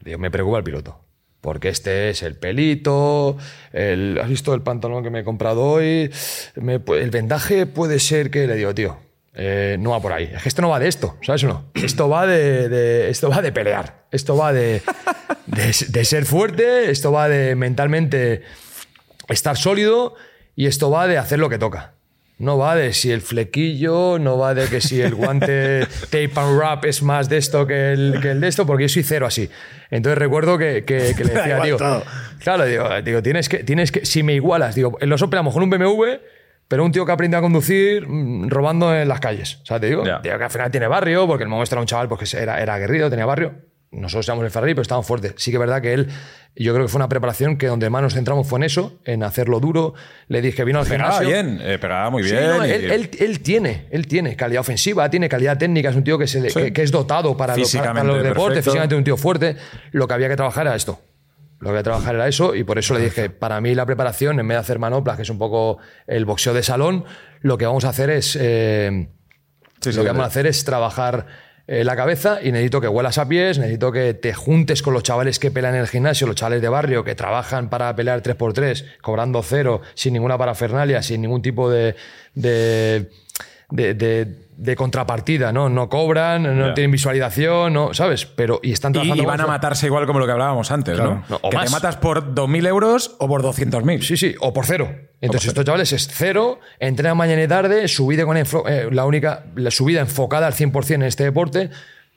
[0.01, 1.01] Digo, me preocupa el piloto.
[1.45, 3.37] Porque este es el pelito,
[3.75, 6.11] el, ¿has visto el pantalón que me he comprado hoy?
[6.57, 8.97] El vendaje puede ser que le digo, tío,
[9.35, 10.33] eh, no va por ahí.
[10.35, 11.67] Es que esto no va de esto, ¿sabes o no?
[11.75, 14.07] Esto va de, esto va de pelear.
[14.11, 14.81] Esto va de,
[15.45, 18.41] de ser fuerte, esto va de mentalmente
[19.29, 20.15] estar sólido
[20.57, 21.94] y esto va de hacer lo que toca.
[22.37, 26.59] No va de si el flequillo, no va de que si el guante tape and
[26.59, 29.27] wrap es más de esto que el, que el de esto, porque yo soy cero
[29.27, 29.49] así.
[29.91, 32.03] Entonces recuerdo que, que- que le decía, todo.
[32.41, 35.71] claro, digo, digo, tienes que, tienes que, si me igualas, digo, nosotros peleamos con un
[35.71, 36.05] BMW,
[36.67, 39.61] pero un tío que aprende a conducir mm, robando en las calles.
[39.63, 41.81] O sea, te digo, tío que al final tiene barrio, porque en el momento era
[41.83, 43.55] un chaval porque era, era aguerrido, tenía barrio.
[43.95, 45.35] Nosotros éramos el Ferrari, pero estábamos fuertes.
[45.37, 46.09] Sí que es verdad que él,
[46.57, 49.23] yo creo que fue una preparación que donde más nos centramos fue en eso, en
[49.23, 49.95] hacerlo duro.
[50.29, 51.29] Le dije que vino al Pegaba gimnasio.
[51.43, 52.47] bien, eh, pegaba muy Sí, bien.
[52.49, 56.05] no, y- él, él- él tiene, él tiene calidad ofensiva, tiene calidad técnica, es un
[56.05, 56.61] tío que, se le- Sí.
[56.61, 58.63] que, que es dotado para, los deportes, perfecto.
[58.63, 59.57] físicamente un tío fuerte.
[59.93, 61.01] Lo que había que trabajar era esto.
[61.61, 63.87] Lo que había que trabajar era eso y por eso le dije, para mí la
[63.87, 67.05] preparación, en vez de hacer manoplas, que es un poco el boxeo de salón,
[67.41, 68.37] lo que vamos a hacer es...
[68.41, 69.09] eh,
[69.81, 71.27] Sí, lo que vamos a hacer es trabajar
[71.67, 75.03] eh, la cabeza y necesito que huelas a pies, necesito que te juntes con los
[75.03, 78.85] chavales que pelean en el gimnasio, los chavales de barrio que trabajan para pelear 3x3,
[79.01, 81.95] cobrando cero, sin ninguna parafernalia, sin ningún tipo de,
[82.35, 83.11] de,
[83.71, 85.69] de- de- de contrapartida, ¿no?
[85.69, 88.27] No cobran, no tienen visualización, no, ¿sabes?
[88.27, 91.15] Pero, y están trabajando y van a matarse igual como lo que hablábamos antes, Claro.
[91.15, 91.25] ¿no?
[91.29, 91.67] No, o que más.
[91.67, 94.03] te matas por 2.000 euros o por 200.000.
[94.03, 94.91] Sí, sí, o por cero.
[95.21, 98.45] Entonces, estos chavales es cero, entrenan mañana y tarde, su vida con eh,
[98.91, 101.71] la única, la, su vida enfocada al 100% en este deporte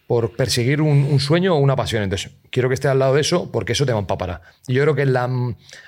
[0.07, 2.01] por perseguir un, un sueño o una pasión.
[2.01, 4.41] Entonces, quiero que esté al lado de eso porque eso te empapará.
[4.65, 5.29] Y yo creo que la,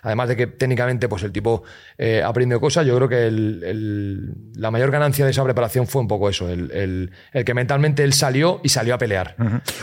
[0.04, 1.64] además de que técnicamente pues el tipo
[1.98, 5.88] eh, ha aprendido cosas, yo creo que el- el- la mayor ganancia de esa preparación
[5.88, 7.12] fue un poco eso, el,
[7.46, 9.36] que mentalmente él salió y salió a pelear.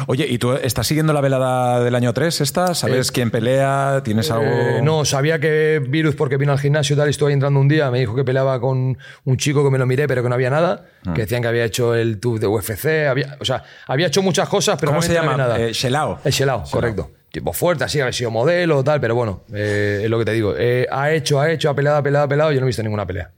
[0.07, 2.75] Oye, ¿y tú estás siguiendo la velada del año 3 esta?
[2.75, 4.03] ¿Sabes Eh, quién pelea?
[4.05, 4.45] ¿Tienes algo...?
[4.47, 7.59] Eh, no, sabía que Virus, porque vino al gimnasio y tal, y estuve ahí entrando
[7.59, 10.29] un día, me dijo que peleaba con un chico que me lo miré, pero que
[10.29, 11.15] no había nada, Ah.
[11.15, 14.49] que decían que había hecho el tube de UFC, había, o sea, había hecho muchas
[14.49, 15.37] cosas, pero ¿Cómo se llama?
[15.37, 15.59] nada.
[15.59, 16.21] Eh, Shelao.
[16.25, 17.13] El Shelao, correcto.
[17.33, 20.55] Tipo fuerte, así, haber sido modelo, tal, pero bueno, eh, es lo que te digo.
[20.57, 22.83] Eh, ha hecho, ha hecho, ha peleado, ha peleado, ha peleado, yo no he visto
[22.83, 23.31] ninguna pelea.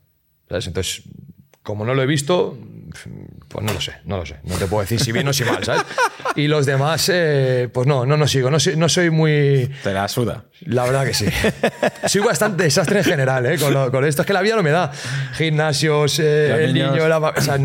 [0.49, 0.67] ¿Sabes?
[0.67, 1.03] Entonces,
[1.63, 2.57] como no lo he visto,
[3.49, 4.37] pues no lo sé, no lo sé.
[4.45, 5.83] No te puedo decir si bien o si mal, ¿sabes?
[6.37, 8.51] Y los demás, eh, pues no, no, no sigo.
[8.51, 9.69] No soy, no soy muy.
[9.83, 10.45] Te la suda.
[10.61, 11.27] La verdad que sí.
[12.07, 13.59] Soy bastante desastre en general, ¿eh?
[13.59, 14.23] Con, lo- con esto.
[14.23, 14.91] Es que la vida no me da.
[15.35, 17.59] Gimnasios, eh, el niño, la- o sea,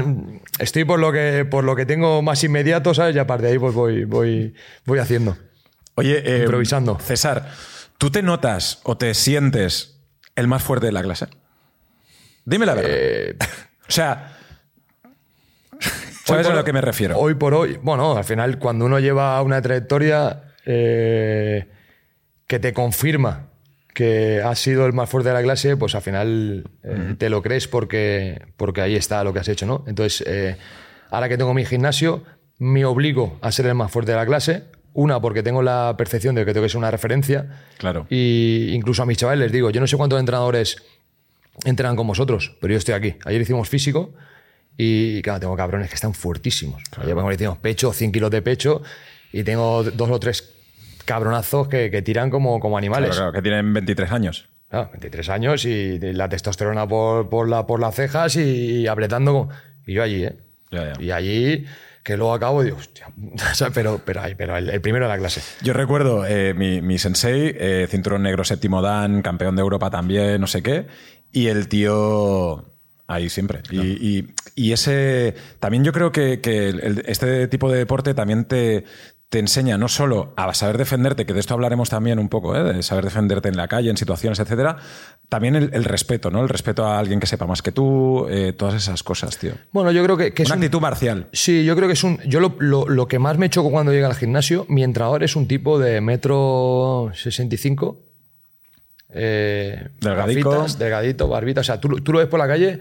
[0.60, 3.16] estoy por lo, que, por lo que tengo más inmediato, ¿sabes?
[3.16, 4.54] Y aparte de ahí, pues voy, voy,
[4.86, 5.38] voy haciendo.
[5.95, 6.97] Oye, eh, Improvisando.
[6.99, 7.49] César,
[7.97, 9.99] ¿tú te notas o te sientes
[10.36, 11.28] el más fuerte de la clase?
[12.45, 12.91] Dime la verdad.
[12.93, 13.36] Eh,
[13.88, 14.38] o sea,
[16.26, 17.18] ¿sabes por- a lo que me refiero?
[17.18, 21.68] Hoy por hoy, bueno, al final, cuando uno lleva una trayectoria eh,
[22.47, 23.49] que te confirma
[23.94, 27.41] que has sido el más fuerte de la clase, pues al final eh, te lo
[27.41, 29.84] crees porque, porque ahí está lo que has hecho, ¿no?
[29.88, 30.58] Entonces, eh,
[31.12, 32.24] ahora que tengo mi gimnasio,
[32.58, 34.64] me obligo a ser el más fuerte de la clase.
[34.94, 37.48] Una, porque tengo la percepción de que tengo que ser una referencia.
[37.78, 38.06] Claro.
[38.10, 40.84] Y incluso a mis chavales les digo, yo no sé cuántos entrenadores
[41.66, 43.16] entrenan con vosotros, pero yo estoy aquí.
[43.26, 44.14] Ayer hicimos físico
[44.78, 46.82] y, claro, tengo cabrones que están fuertísimos.
[46.98, 48.82] Ayer como hicimos pecho, 100 kilos de pecho
[49.32, 50.53] y tengo dos o tres
[51.06, 53.10] cabronazos que, que tiran como, como animales.
[53.12, 54.49] Claro, claro, que tienen 23 años.
[54.70, 59.32] Claro, 23 años y la testosterona por, por, la, por las cejas y, apretando.
[59.34, 59.49] como-
[59.86, 60.36] Y yo allí, ¿eh?
[60.72, 61.01] Ya, ya.
[61.04, 61.66] Y allí,
[62.04, 63.08] que luego acabo y digo, hostia,
[63.51, 65.41] o sea, pero, pero, pero el, el primero de la clase.
[65.62, 70.41] Yo recuerdo eh, mi, mi sensei, eh, cinturón negro séptimo Dan, campeón de Europa también,
[70.41, 70.88] no sé qué,
[71.32, 72.66] y el tío
[73.08, 73.62] ahí siempre.
[73.70, 73.80] Y,
[74.20, 75.36] y- y ese.
[75.60, 78.86] También yo creo que, que el- este tipo de deporte también te,
[79.34, 82.62] te enseña no solo a saber defenderte, que de esto hablaremos también un poco, ¿eh?
[82.76, 84.78] de saber defenderte en la calle, en situaciones, etcétera,
[85.28, 86.44] también el, el respeto, ¿no?
[86.44, 89.54] El respeto a alguien que sepa más que tú, eh, todas esas cosas, tío.
[89.72, 91.30] Bueno, yo creo que, que es Una un- actitud marcial.
[91.34, 92.20] Sí, yo creo que es un.
[92.28, 95.36] Yo lo, lo- lo que más me choco cuando llega al gimnasio, mi entrenador es
[95.36, 97.98] un tipo de metro 65.
[99.16, 100.50] Eh, Delgadico.
[100.52, 101.62] gafitas, delgadito, barbita.
[101.62, 102.80] O sea, tú, tú lo ves por la calle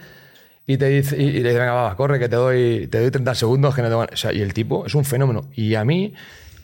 [0.67, 3.11] y te dice, y, y le dice, venga, va, corre, que te doy, te doy
[3.11, 4.09] 30 segundos, que no te van-".
[4.13, 5.45] O sea, y el tipo es un fenómeno.
[5.55, 6.15] Y a mí,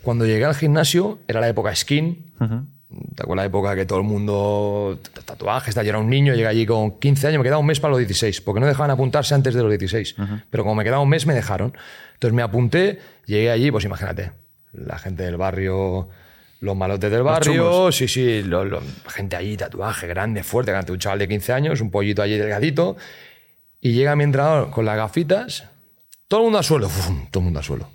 [0.01, 2.23] cuando llegué al gimnasio, era la época skin.
[3.15, 5.75] ¿Te acuerdas la época que todo el mundo tatuajes?
[5.75, 7.99] Yo era un niño, llegué allí con 15 años, me quedaba un mes para los
[7.99, 10.15] 16, porque no dejaban apuntarse antes de los 16.
[10.49, 11.73] Pero como me quedaba un mes, me dejaron.
[12.13, 14.31] Entonces me apunté, llegué allí, pues imagínate,
[14.73, 16.09] La gente del barrio,
[16.61, 21.19] los malotes del barrio, sí, sí, lo- lo- gente allí, tatuaje grande, fuerte, un chaval
[21.19, 22.97] de 15 años, un pollito allí delgadito,
[23.81, 25.65] y llega mi entrenador con las gafitas,
[26.27, 27.27] todo el mundo al suelo, ¡fum!
[27.31, 27.89] todo el mundo al suelo.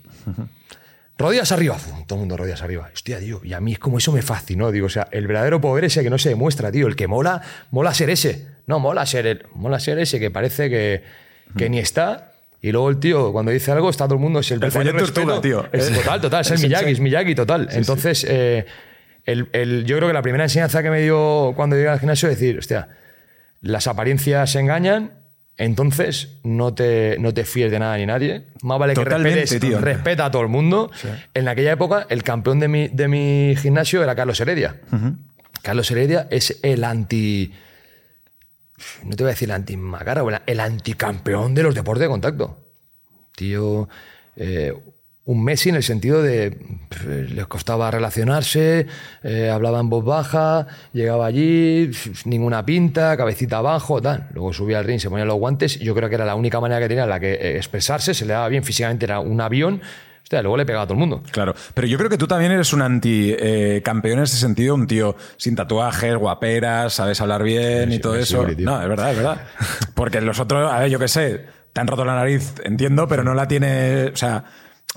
[1.16, 2.04] Rodillas arriba, ¡fum!
[2.06, 2.90] todo el mundo rodillas arriba.
[2.92, 5.60] Hostia, tío, y a mí es como eso me fascinó, digo, o sea, el verdadero
[5.60, 9.06] poder ese que no se demuestra, tío, el que mola, mola ser ese, no mola
[9.06, 11.04] ser el, mola ser ese que parece que,
[11.56, 12.32] que ni está.
[12.60, 15.40] Y luego el tío, cuando dice algo, está todo el mundo, es el, El respeto.
[15.40, 15.66] tío.
[15.70, 17.68] Es total, total, es el Miyagi, es Miyagi total.
[17.70, 18.64] Entonces, eh,
[19.26, 22.28] el- el- yo creo que la primera enseñanza que me dio cuando llegué al gimnasio
[22.30, 22.88] es decir, hostia,
[23.60, 25.12] las apariencias engañan,
[25.56, 28.44] entonces no te, no te fíes de nada ni nadie.
[28.62, 29.80] Más vale que respetes, tío.
[29.80, 30.90] respeta a todo el mundo.
[31.34, 34.80] En aquella época, el campeón de mi, de mi gimnasio era Carlos Heredia.
[35.62, 37.52] Carlos Heredia es el anti.
[39.04, 42.58] No te voy a decir el anti-macara, el anticampeón de los deportes de contacto.
[43.36, 43.88] Tío,
[44.36, 44.74] eh,
[45.26, 48.86] un Messi en el sentido de pff, les costaba relacionarse,
[49.22, 51.90] eh, hablaba en voz baja, llegaba allí,
[52.26, 54.28] ninguna pinta, cabecita abajo, tal.
[54.34, 55.80] Luego subía al ring, se ponía los guantes.
[55.80, 58.12] y Yo creo que era la única manera que tenía en la que eh, expresarse,
[58.12, 59.80] se le daba bien físicamente, era un avión.
[60.22, 61.22] Hostia, luego le pegaba a todo el mundo.
[61.32, 65.16] Claro, pero yo creo que tú también eres un anti-campeón en ese sentido, un tío
[65.36, 68.46] sin tatuajes, guaperas, sabes hablar bien y todo sí, eso.
[68.48, 69.40] sí, no, es verdad, es verdad.
[69.94, 71.44] Porque los otros, a ver, yo qué sé,
[71.74, 74.44] te han roto la nariz, entiendo, pero no la tiene, o sea,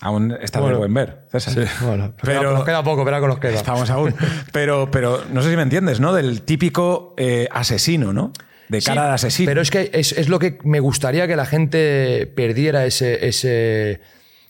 [0.02, 1.68] aún está de Bueno, buen ver, César.
[1.82, 3.56] Bueno, pero pero nos queda poco, verá con nos queda.
[3.56, 4.14] estamos aún.
[4.52, 6.14] Pero, pero no sé si me entiendes, ¿no?
[6.14, 8.32] Del típico eh, asesino, ¿no?
[8.70, 9.50] De cara Sí, al asesino.
[9.50, 14.02] Pero es que es, es lo que me gustaría que la gente perdiera ese, ese,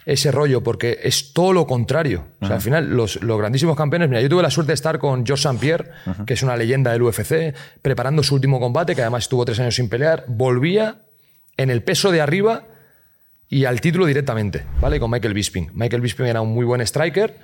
[0.05, 2.25] ese rollo, porque es todo lo contrario.
[2.41, 4.09] O sea, al final, los, los grandísimos campeones.
[4.09, 5.59] Mira, yo tuve la suerte de estar con George St.
[5.59, 5.91] Pierre,
[6.25, 9.75] que es una leyenda del UFC, preparando su último combate, que además estuvo tres años
[9.75, 10.25] sin pelear.
[10.27, 11.01] Volvía
[11.55, 12.63] en el peso de arriba
[13.49, 14.99] y al título directamente, ¿vale?
[14.99, 15.71] Con Michael Bisping.
[15.73, 17.35] Michael Bisping era un muy buen striker.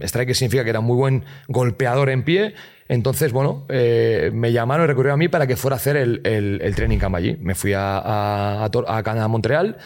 [0.00, 2.54] Striker significa que era un muy buen golpeador en pie.
[2.88, 6.20] Entonces, bueno, eh, me llamaron y recurrieron a mí para que fuera a hacer el,
[6.24, 7.36] el- el training camp allí.
[7.40, 9.76] Me fui a, a, a a Montreal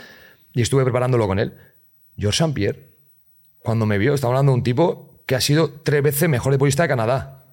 [0.53, 1.55] y estuve preparándolo con él.
[2.19, 2.55] George St.
[2.55, 2.81] Pierre,
[3.61, 6.83] cuando me vio, estaba hablando de un tipo que ha sido tres veces mejor deportista
[6.85, 7.45] de Canadá.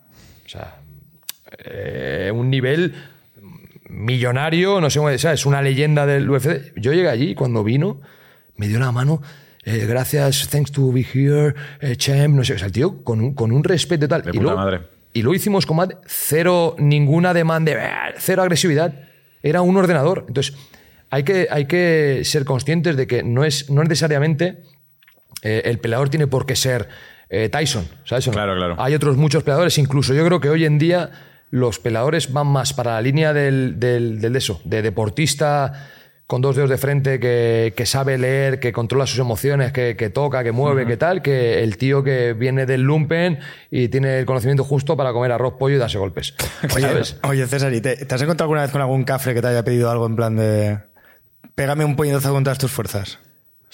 [0.46, 0.76] O sea,
[1.66, 2.94] eh, un nivel
[3.94, 6.74] millonario, no sé cómo decir, es una leyenda del UFC.
[6.76, 8.02] Yo llegué allí y cuando vino,
[8.58, 9.22] me dio la mano.
[9.66, 13.22] eh, gracias, thanks to be here, eh, champ, no sé, o sea, el tío con
[13.22, 14.24] un, con un respeto y tal.
[14.24, 14.82] De y, puta luego, madre.
[15.14, 17.80] y luego hicimos combate, cero, ninguna demanda, de,
[18.18, 18.94] cero agresividad.
[19.42, 20.26] Era un ordenador.
[20.28, 20.56] Entonces,
[21.10, 24.64] hay que, hay que ser conscientes de que no es, no necesariamente
[25.44, 26.90] eh, el peleador tiene por qué ser
[27.30, 28.28] eh, Tyson, ¿sabes?
[28.30, 28.76] Claro, claro.
[28.80, 31.12] Hay otros muchos peleadores, incluso yo creo que hoy en día
[31.54, 35.88] los peleadores van más para la línea del, del, del de eso, de deportista
[36.26, 40.10] con dos dedos de frente que, que sabe leer, que controla sus emociones, que, que
[40.10, 43.38] toca, que mueve, que tal, que el tío que viene del lumpen
[43.70, 46.34] y tiene el conocimiento justo para comer arroz, pollo y darse golpes.
[46.76, 47.20] Oye, ¿Sabes?
[47.22, 49.64] oye, César, ¿y te, te has encontrado alguna vez con algún cafre que te haya
[49.64, 50.80] pedido algo en plan de.
[51.54, 53.20] Pégame un puñetazo con todas tus fuerzas?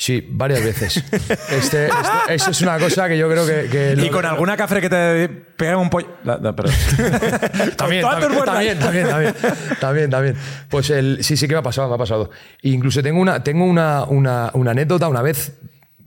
[0.02, 1.04] Sí, varias veces.
[1.52, 1.90] Este, este-
[2.30, 3.68] eso es una cosa que yo creo que...
[3.70, 6.08] que Y con alguna cafre que te pega un pollo.
[6.24, 6.74] Da- da, perdón.
[7.76, 9.36] También, también, también, también, también,
[9.78, 10.36] también, también.
[10.70, 12.32] Pues el, sí, sí que me ha pasado, me ha pasado.
[12.62, 15.10] Incluso tengo una, tengo una, una, una anécdota.
[15.10, 15.52] Una vez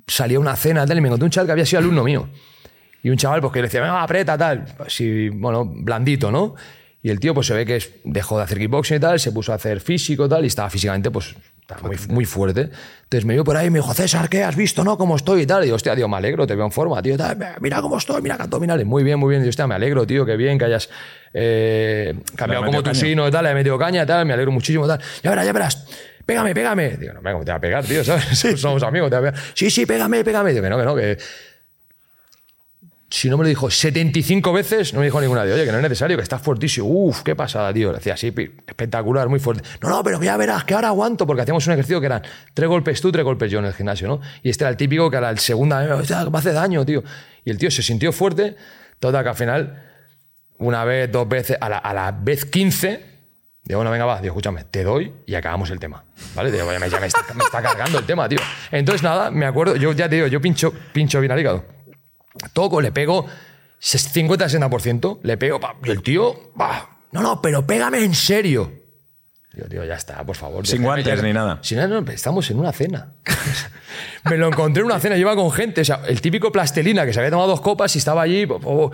[0.07, 2.30] salí a una cena tal, y me encontré un chaval que había sido alumno mío.
[3.03, 4.74] Y un chaval pues, que le decía, venga, aprieta, tal.
[4.86, 6.55] Así, bueno, blandito, ¿no?
[7.03, 9.53] Y el tío pues se ve que dejó de hacer kickboxing y tal, se puso
[9.53, 11.34] a hacer físico y tal, y estaba físicamente pues
[11.72, 12.70] estaba muy, muy fuerte.
[13.04, 14.96] Entonces me vio por ahí y me dijo, César, ¿qué has visto, no?
[14.96, 15.62] ¿Cómo estoy y tal?
[15.62, 17.16] Y digo, hostia, tío, me alegro, te veo en forma, tío.
[17.16, 18.86] tal, mira cómo estoy, mira que abdominales.
[18.86, 19.40] Muy bien, muy bien.
[19.40, 20.88] Y digo, hostia, me alegro, tío, qué bien que hayas
[21.34, 24.52] eh, cambiado como tu sino y tal, le he metido caña y tal, me alegro
[24.52, 25.00] muchísimo y tal.
[25.22, 25.86] Ya verás, ya verás.
[26.24, 26.96] Pégame, pégame.
[26.96, 28.04] Digo, no, venga, ¿cómo te va a pegar, tío?
[28.04, 28.38] ¿Sabes?
[28.60, 29.44] Somos amigos, te va a pegar.
[29.54, 30.52] Sí, sí, pégame, pégame.
[30.52, 31.18] Digo, que no, que no, que
[33.14, 35.76] si no me lo dijo 75 veces, no me dijo ninguna de, oye, que no
[35.76, 36.86] es necesario, que estás fuertísimo.
[36.86, 37.90] Uf, qué pasada, tío.
[37.92, 39.62] Le decía, sí, pi- espectacular, muy fuerte.
[39.82, 42.22] No, no, pero ya verás, que ahora aguanto, porque hacíamos un ejercicio que eran
[42.54, 44.20] tres golpes tú, tres golpes yo en el gimnasio, ¿no?
[44.42, 47.02] Y este era el típico que a la segunda "Hostia, me hace daño, tío.
[47.44, 48.56] Y el tío se sintió fuerte,
[48.98, 49.82] toda que al final,
[50.56, 53.00] una vez, dos veces, a la, a la vez 15,
[53.64, 56.02] digo, bueno, venga, va, digo, escúchame, te doy y acabamos el tema.
[56.34, 56.50] ¿Vale?
[56.50, 58.38] Digo, "Vaya, ya me está, me está cargando el tema, tío.
[58.70, 61.82] Entonces, nada, me acuerdo, yo ya te digo, yo pincho, pincho bien al hígado
[62.53, 63.26] toco, le pego
[63.80, 66.53] 50-60%, le pego, pa, y el tío,
[67.12, 68.72] no, no, pero pégame en serio.
[69.53, 70.66] Digo, tío, ya está, por favor.
[70.66, 71.59] Sin guantes ya- ni nada.
[71.62, 73.12] Sin nada, no, estamos en una cena.
[74.24, 77.12] Me lo encontré en una cena, lleva con gente, o sea, el típico plastelina que
[77.12, 78.47] se había tomado dos copas y estaba allí.
[78.47, 78.93] po- po-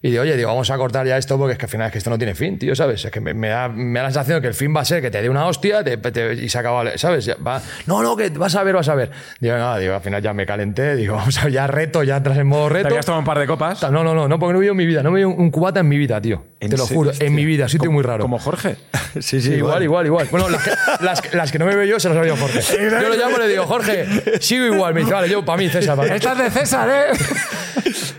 [0.00, 1.92] Y digo, oye, digo, vamos a cortar ya esto porque es que al final es
[1.92, 3.04] que esto no tiene fin, tío, ¿sabes?
[3.04, 4.84] Es que me, me da, me da la sensación de que el fin va a
[4.84, 7.28] ser que te dé una hostia te- te- y se acaba, ¿sabes?
[7.44, 9.10] Va, no, no, que vas a ver, vas a ver.
[9.40, 12.16] Digo, nada, digo, al final ya me calenté, digo, vamos a ver, ya reto, ya
[12.18, 12.88] entras en modo ¿Te reto.
[12.88, 13.82] habías tomado un par de copas?
[13.90, 15.50] No, no, no, no, porque no he bebido en mi vida, no he bebido un
[15.50, 16.44] cubata en mi vida, tío.
[16.60, 17.26] ¿En Te lo juro, Hostia.
[17.26, 18.22] en mi vida, sitio muy raro.
[18.22, 18.76] Como Jorge.
[19.20, 20.28] Sí, Sí, igual, igual, igual.
[20.30, 20.70] Bueno, las que,
[21.00, 22.60] las, las que no me veo yo se las ha oído Jorge.
[22.60, 24.06] Yo lo llamo y le digo, Jorge,
[24.40, 24.94] sigo igual.
[24.94, 25.96] Me dice, vale, yo para mí, César.
[25.96, 26.14] para mí.
[26.16, 27.18] Esta es de César, ¿eh?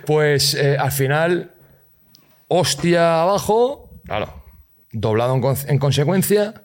[0.05, 1.51] Pues eh, al final,
[2.49, 4.33] hostia abajo, claro,
[4.91, 6.63] doblado en, en consecuencia,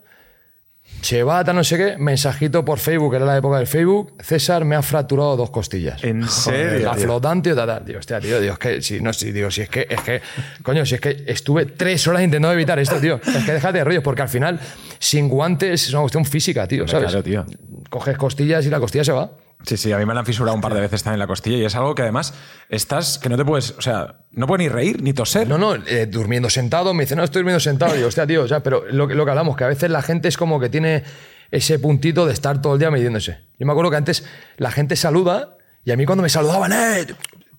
[1.01, 4.81] chevata, no sé qué, mensajito por Facebook, era la época del Facebook, César me ha
[4.81, 6.03] fracturado dos costillas.
[6.03, 6.85] ¿En serio?
[6.85, 7.03] La tío?
[7.03, 7.85] flotante o tal.
[7.85, 10.21] Digo, hostia, tío, digo, es que, si, no, si, digo, si es que, es que,
[10.63, 13.19] coño, si es que estuve tres horas intentando evitar esto, tío.
[13.23, 14.59] Es que déjate de rollos, porque al final,
[14.99, 17.09] sin guantes, es una cuestión física, tío, ¿sabes?
[17.09, 17.45] Claro, tío.
[17.89, 19.31] Coges costillas y la costilla se va.
[19.65, 21.57] Sí, sí, a mí me la han fisurado un par de veces también la costilla
[21.57, 22.33] y es algo que además
[22.69, 25.47] estás que no te puedes, o sea, no puedes ni reír ni toser.
[25.47, 27.93] No, no, eh, durmiendo sentado, me dice, no, estoy durmiendo sentado.
[27.93, 29.89] Y digo, hostia, tío, o sea, pero lo, que- lo que hablamos, que a veces
[29.89, 31.03] la gente es como que tiene
[31.51, 33.39] ese puntito de estar todo el día midiéndose.
[33.57, 34.23] Yo me acuerdo que antes
[34.57, 37.07] la gente saluda y a mí cuando me saludaban, eh,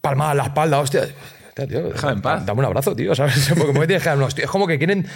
[0.01, 1.03] palmada en la espalda, hostia.
[1.49, 2.47] hostia, tío, Déjame en paz.
[2.47, 3.53] Dame un abrazo, tío, ¿sabes?
[3.57, 4.19] Porque me tienes que dar.
[4.37, 5.07] Es como que quieren,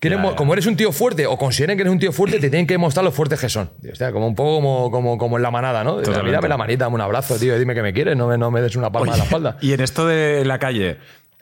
[0.00, 2.66] quieren como eres un tío fuerte o consideren que eres un tío fuerte, te tienen
[2.66, 3.70] que mostrar lo fuertes que son.
[3.80, 5.96] Tío, hostia, como un poco como, como, como en la manada, ¿no?
[5.96, 6.24] Totalmente.
[6.24, 8.50] Mírame la manita, dame un abrazo, tío, y dime que me quieres, no me, no
[8.50, 9.56] me des una palma en la espalda.
[9.62, 10.96] Y en esto de la calle,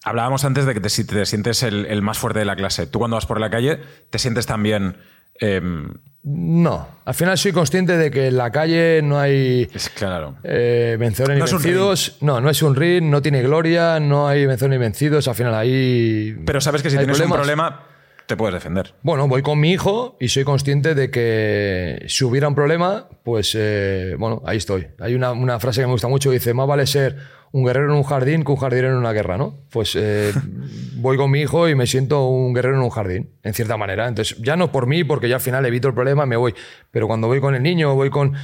[0.04, 2.86] hablábamos antes de que te, te sientes el, el más fuerte de la clase.
[2.86, 3.78] Tú cuando vas por la calle,
[4.10, 4.96] te sientes también...
[5.40, 5.94] em,
[6.24, 10.34] No, al final soy consciente de que en la calle no hay es claro.
[10.42, 12.16] eh, vencedores No ni vencidos.
[12.20, 15.28] No, no es un ring, no tiene gloria, no hay vencedores ni vencidos.
[15.28, 16.36] Al final ahí.
[16.44, 17.84] Pero sabes que si tienes un problema,
[18.28, 18.94] te puedes defender.
[19.02, 23.56] Bueno, voy con mi hijo y soy consciente de que si hubiera un problema, pues
[23.58, 24.88] eh, bueno, ahí estoy.
[25.00, 27.16] Hay una, una frase que me gusta mucho que dice: Más vale ser
[27.52, 29.56] un guerrero en un jardín que un jardinero en una guerra, ¿no?
[29.70, 30.32] Pues eh,
[30.96, 34.06] voy con mi hijo y me siento un guerrero en un jardín, en cierta manera.
[34.06, 36.54] Entonces, ya no por mí, porque ya al final evito el problema, me voy.
[36.90, 38.34] Pero cuando voy con el niño, voy con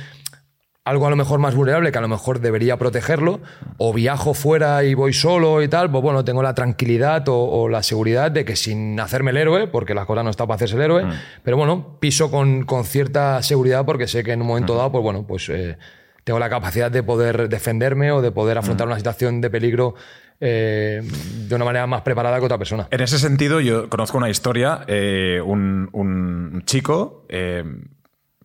[0.84, 3.40] algo a lo mejor más vulnerable que a lo mejor debería protegerlo,
[3.78, 7.68] o viajo fuera y voy solo y tal, pues bueno, tengo la tranquilidad o, o
[7.70, 10.76] la seguridad de que sin hacerme el héroe, porque la cosa no está para hacerse
[10.76, 11.04] el héroe,
[11.42, 15.02] pero bueno, piso con, con cierta seguridad porque sé que en un momento dado, pues
[15.02, 15.78] bueno, pues eh,
[16.22, 19.94] tengo la capacidad de poder defenderme o de poder afrontar una situación de peligro
[20.38, 21.00] eh,
[21.48, 22.88] de una manera más preparada que otra persona.
[22.90, 27.26] En ese sentido, yo conozco una historia, eh, un, un chico,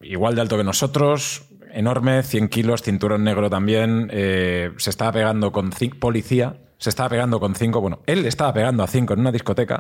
[0.02, 5.52] igual de alto que nosotros, enorme, 100 kilos, cinturón negro también, eh, se estaba pegando
[5.52, 9.20] con cinco, policía, se estaba pegando con cinco, bueno, él estaba pegando a cinco en
[9.20, 9.80] una discoteca,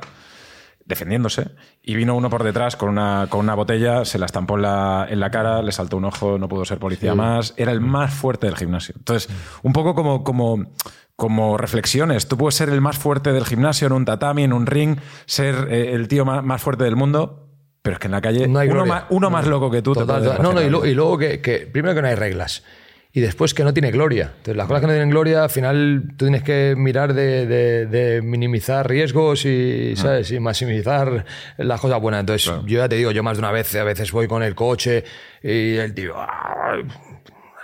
[0.85, 1.51] defendiéndose,
[1.83, 5.07] y vino uno por detrás con una, con una botella, se la estampó en la,
[5.09, 8.13] en la cara, le saltó un ojo, no pudo ser policía más, era el más
[8.13, 8.95] fuerte del gimnasio.
[8.97, 9.29] Entonces,
[9.61, 10.71] un poco como, como,
[11.15, 14.65] como reflexiones, tú puedes ser el más fuerte del gimnasio en un tatami, en un
[14.65, 17.48] ring, ser eh, el tío más, más fuerte del mundo,
[17.89, 19.93] pero es que en la calle No hay uno, más, uno más loco que tú
[19.95, 20.43] Total, total.
[20.43, 22.63] No, no, y, lo- y luego que, que primero que no hay reglas.
[23.11, 24.25] Y después que no tiene gloria.
[24.37, 27.85] Entonces, las cosas que no tienen gloria, al final tú tienes que mirar de, de-
[27.87, 30.31] de minimizar riesgos y, ¿sabes?
[30.31, 31.25] y maximizar
[31.57, 32.19] las cosas buenas.
[32.19, 34.53] Entonces, yo ya te digo, yo más de una vez, a veces voy con el
[34.53, 35.03] coche
[35.41, 36.13] y el tío.
[36.19, 36.83] "Ay",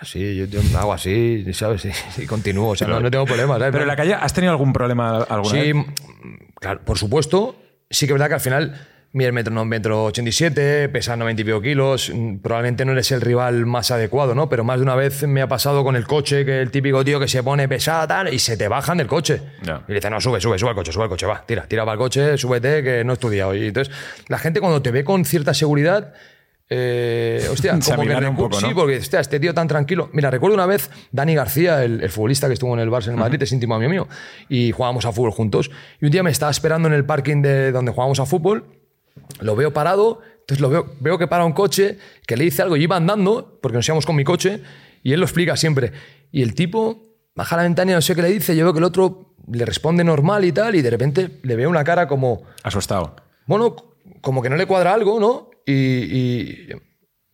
[0.01, 1.85] Así, yo, yo hago así, ¿sabes?
[2.17, 2.69] Y, y continúo.
[2.69, 3.59] O sea, no, no tengo problemas.
[3.59, 3.71] ¿sabes?
[3.71, 5.85] Pero en la calle, ¿has tenido algún problema alguna Sí, vez?
[6.59, 7.55] claro, por supuesto.
[7.89, 11.45] Sí que es verdad que al final mide metro, no, metro 87, pesa 90 y
[11.45, 12.11] pico kilos.
[12.13, 14.49] mm, Probablemente no eres el rival más adecuado, ¿no?
[14.49, 17.19] Pero más de una vez me ha pasado con el coche, que el típico tío
[17.19, 19.41] que se pone pesada tal, y se te bajan del coche.
[19.63, 21.83] Y le dicen, no, sube, sube, sube al coche, sube al coche, va, tira, tira
[21.83, 23.55] para el coche, súbete, que no he estudiado.
[23.55, 23.93] Y entonces,
[24.27, 26.13] la gente cuando te ve con cierta seguridad.
[26.67, 28.67] Eh, hostia, como que un poco, ¿no?
[28.67, 30.09] Sí, porque hostia, este tío tan tranquilo.
[30.13, 33.15] Mira, recuerdo una vez Dani García, el, el futbolista que estuvo en el Barça en
[33.17, 34.07] Madrid, es íntimo amigo mío,
[34.49, 35.69] y jugábamos a fútbol juntos.
[36.01, 38.65] Y un día me estaba esperando en el parking de donde jugábamos a fútbol,
[39.39, 41.97] lo veo parado, entonces lo veo, veo que para un coche,
[42.27, 44.61] que le dice algo y iba andando, porque nos íbamos con mi coche,
[45.03, 45.91] y él lo explica siempre.
[46.31, 47.03] Y el tipo
[47.35, 49.65] baja la ventana y no sé qué le dice, yo veo que el otro le
[49.65, 53.15] responde normal y tal, y de repente le veo una cara como, Asustado.
[53.45, 53.75] bueno,
[54.21, 55.49] como que no le cuadra algo, ¿no?
[55.65, 56.67] Y, y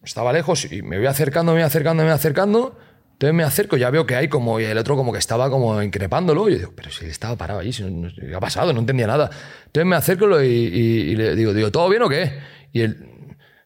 [0.04, 2.78] estaba lejos y me voy acercando, me voy acercando, me voy acercando.
[3.22, 5.80] Entonces me acerco, ya veo que hay como, y el otro como que estaba como
[5.84, 6.50] increpándolo.
[6.50, 8.74] Y yo digo, pero si él estaba parado allí, si no- ¿qué ha pasado?
[8.74, 9.30] No entendía nada.
[9.68, 12.40] Entonces me acerco y, y- y le digo, digo, ¿todo bien o qué?
[12.74, 12.98] Y él,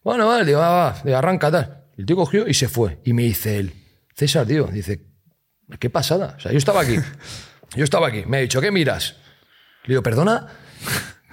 [0.03, 1.85] bueno, vale, digo, va, va, arranca, tal.
[1.97, 2.99] El tío cogió y se fue.
[3.05, 3.71] Y me dice él,
[4.13, 5.05] César, tío, dice,
[5.79, 6.35] qué pasada.
[6.37, 6.97] O sea, yo estaba aquí,
[7.77, 9.15] yo estaba aquí, me ha dicho, ¿qué miras?
[9.85, 10.47] Le digo, perdona,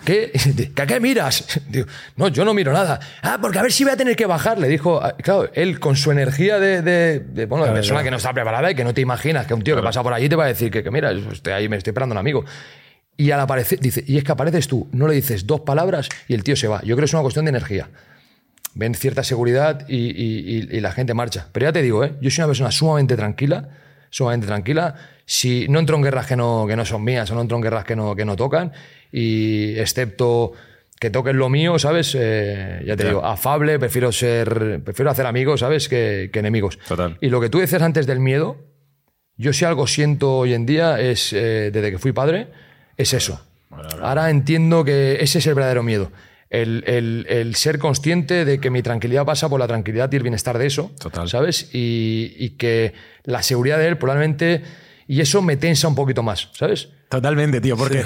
[0.05, 0.33] ¿qué?
[0.77, 1.61] ¿Que ¿A qué miras?
[1.69, 1.87] Digo,
[2.17, 3.01] no, yo no miro nada.
[3.23, 4.59] Ah, porque a ver si voy a tener que bajar.
[4.59, 8.11] Le dijo, ah, claro, él con su energía de, de- de, bueno, de persona que
[8.11, 10.29] no está preparada y que no te imaginas que un tío que pasa por allí
[10.29, 12.45] te va a decir que, que mira, estoy ahí, me estoy esperando un amigo.
[13.17, 16.35] Y al aparecer, dice, y es que apareces tú, no le dices dos palabras y
[16.35, 16.81] el tío se va.
[16.81, 17.89] Yo creo que es una cuestión de energía.
[18.75, 21.47] Ven cierta seguridad y, y- y- y la gente marcha.
[21.53, 22.15] Pero ya te digo, ¿eh?
[22.23, 23.69] yo soy una persona sumamente tranquila,
[24.13, 24.95] sumamente tranquila.
[25.27, 27.63] Si no entro en guerras que no, que no son mías o no entro en
[27.65, 28.71] guerras que no, que no tocan,
[29.11, 30.53] y excepto
[31.01, 32.17] que toquen lo mío, ¿sabes?
[32.17, 33.09] Eh, ya te Ya.
[33.09, 35.89] digo, afable, prefiero ser, prefiero hacer amigos, ¿sabes?
[35.89, 36.79] Que, que enemigos.
[36.87, 37.17] Total.
[37.21, 38.59] Y lo que tú decías antes del miedo,
[39.37, 42.49] yo si algo siento hoy en día es, eh, desde que fui padre,
[42.97, 43.41] es eso.
[44.03, 46.13] Ahora entiendo que ese es el verdadero miedo.
[46.53, 50.23] El, el- el ser consciente de que mi tranquilidad pasa por la tranquilidad y el
[50.23, 50.93] bienestar de eso.
[51.01, 51.27] Total.
[51.29, 51.71] ¿Sabes?
[51.73, 52.93] Y, y que
[53.25, 54.63] la seguridad de él probablemente...
[55.09, 56.89] Y eso me tensa un poquito más, ¿sabes?
[57.09, 58.05] Totalmente, tío, porque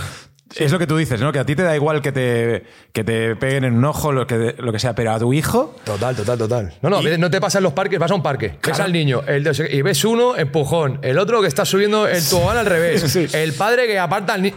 [0.57, 1.31] es lo que tú dices, ¿no?
[1.33, 4.27] Que a ti te da igual que te, que te peguen en un ojo, lo
[4.27, 5.77] que, lo que sea, pero a tu hijo.
[5.85, 6.75] Total, total, total.
[6.83, 9.23] No, no, no te pasa en los parques, vas a un parque, ves al niño,
[9.27, 13.03] el de- y ves uno, empujón, el otro que está subiendo el tobogán al revés,
[13.13, 13.27] Sí.
[13.33, 14.57] el padre que aparta al niño.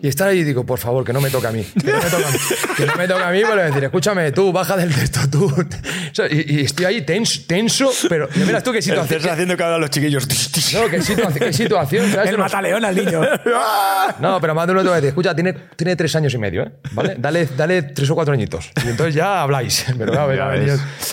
[0.00, 1.64] Y estar ahí y digo, por favor, que no me toque a mí.
[1.64, 2.38] Que no me toque a mí.
[2.76, 5.46] Que no me toque a mí, pero decir, escúchame, tú, baja del texto, tú.
[5.46, 9.18] O sea, y, y estoy ahí tenso, tenso pero ya verás tú qué situación.
[9.18, 10.26] Estás haciendo que ahora los chiquillos.
[10.74, 12.12] No, qué situación, qué situación.
[12.12, 12.30] ¿sabes?
[12.30, 13.20] El mataleón al niño.
[14.20, 16.38] No, pero más de uno te va a decir, escucha, tiene, tiene tres años y
[16.38, 16.72] medio, ¿eh?
[16.92, 17.16] ¿Vale?
[17.18, 18.70] Dale, dale tres o cuatro añitos.
[18.84, 19.86] Y entonces ya habláis.
[19.98, 20.12] Pero.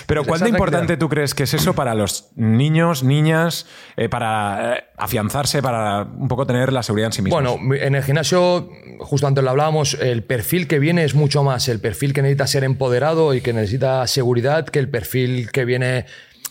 [0.08, 3.66] Pero ¿cuánto importante tú crees que es eso para los niños, niñas,
[3.98, 7.42] eh, para eh, afianzarse, para un poco tener la seguridad en sí mismos?
[7.58, 8.70] Bueno, en el gimnasio,
[9.00, 12.48] justo antes lo hablábamos, el perfil que viene es mucho más el perfil que necesita
[12.48, 16.06] ser empoderado y que necesita seguridad que el perfil que viene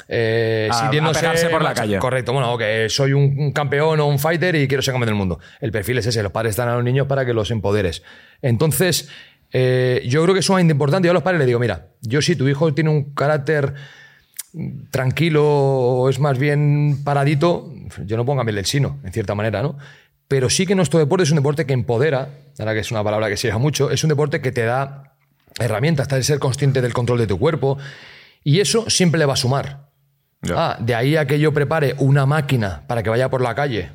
[0.08, 1.98] eh, A- sintiéndose a por la calle.
[1.98, 5.16] Correcto, bueno, que soy un, un campeón o un fighter y quiero ser campeón del
[5.16, 5.38] mundo.
[5.60, 8.02] El perfil es ese, los padres están a los niños para que los empoderes.
[8.42, 9.08] Entonces,
[9.52, 11.06] eh, yo creo que es sumamente importante.
[11.06, 13.72] Yo a los padres les digo, mira, yo si tu hijo tiene un carácter
[14.90, 17.72] tranquilo o es más bien paradito,
[18.04, 19.76] yo no pongo cambiarle el sino, en cierta manera, ¿no?
[20.28, 22.28] Pero sí que nuestro deporte es un deporte que empodera,
[22.58, 25.16] ahora que es una palabra que se lleva mucho, es un deporte que te da
[25.58, 27.78] herramientas, te de ser consciente del control de tu cuerpo,
[28.42, 29.90] y eso siempre le va a sumar.
[30.54, 33.90] Ah, de ahí a que yo prepare una máquina para que vaya por la calle.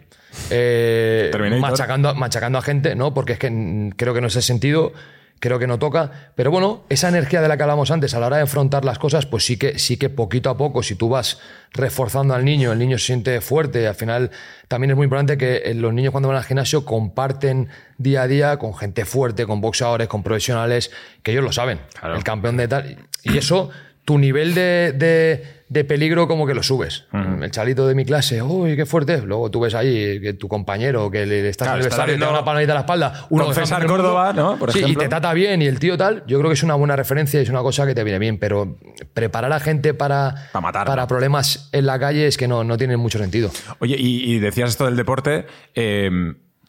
[0.50, 3.14] eh, machacando, machacando a gente, ¿no?
[3.14, 4.94] Porque es que creo que no es el sentido,
[5.40, 6.32] creo que no toca.
[6.36, 9.00] Pero bueno, esa energía de la que hablamos antes, a la hora de enfrentar las
[9.00, 11.40] cosas, pues sí que, sí que poquito a poco, si tú vas
[11.72, 13.88] reforzando al niño, el niño se siente fuerte.
[13.88, 14.32] Al final,
[14.68, 18.28] también es muy importante que eh, los niños cuando van al gimnasio comparten día a
[18.28, 20.92] día con gente fuerte, con boxeadores, con profesionales,
[21.24, 21.80] que ellos lo saben.
[22.00, 22.16] Claro.
[22.16, 22.98] El campeón de tal.
[23.24, 23.70] Y eso,
[24.10, 27.06] tu nivel de, de- de peligro como que lo subes.
[27.14, 29.14] El chalito de mi clase, uy, qué fuerte.
[29.14, 29.24] es".
[29.24, 32.44] Luego tú ves ahí que tu compañero, que le estás Claro, está te da una
[32.44, 33.28] palmadita a la espalda.
[33.30, 34.20] Uno con que es César campeón del mundo.
[34.20, 34.58] Córdoba, ¿no?
[34.58, 36.24] Por sí, y te trata bien y el tío tal.
[36.26, 38.40] Yo creo que es una buena referencia y es una cosa que te viene bien.
[38.40, 38.78] Pero
[39.14, 40.88] preparar a gente para, Pa' matarla.
[40.92, 43.52] para problemas en la calle es que no, no tiene mucho sentido.
[43.78, 45.46] Oye, y, y decías esto del deporte,
[45.76, 46.10] eh,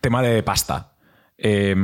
[0.03, 0.93] tema de pasta.
[1.39, 1.75] Eh,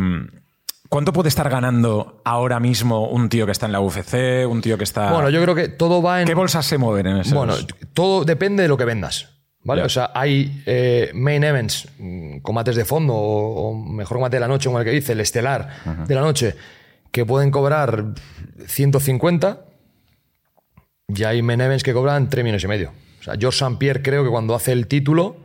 [0.89, 4.79] ¿Cuánto puede estar ganando ahora mismo un tío que está en la UFC, un tío
[4.79, 5.13] que está...
[5.13, 6.27] Bueno, yo creo que todo va en.
[6.27, 7.35] ¿Qué bolsas se mueven en eso?
[7.35, 7.55] Bueno,
[7.93, 9.31] todo depende de lo que vendas.
[9.63, 9.83] ¿Vale?
[9.83, 14.41] O sea, hay eh, main events, mm, combates de fondo o, o mejor combate de
[14.41, 15.69] la noche, como el que dice, el estelar
[16.07, 16.55] de la noche,
[17.11, 18.15] que pueden cobrar
[18.69, 19.65] 150
[21.09, 22.93] y hay main events que cobran 3 millones y medio.
[23.19, 23.77] O sea, George St.
[23.79, 25.37] Pierre creo que cuando hace el título,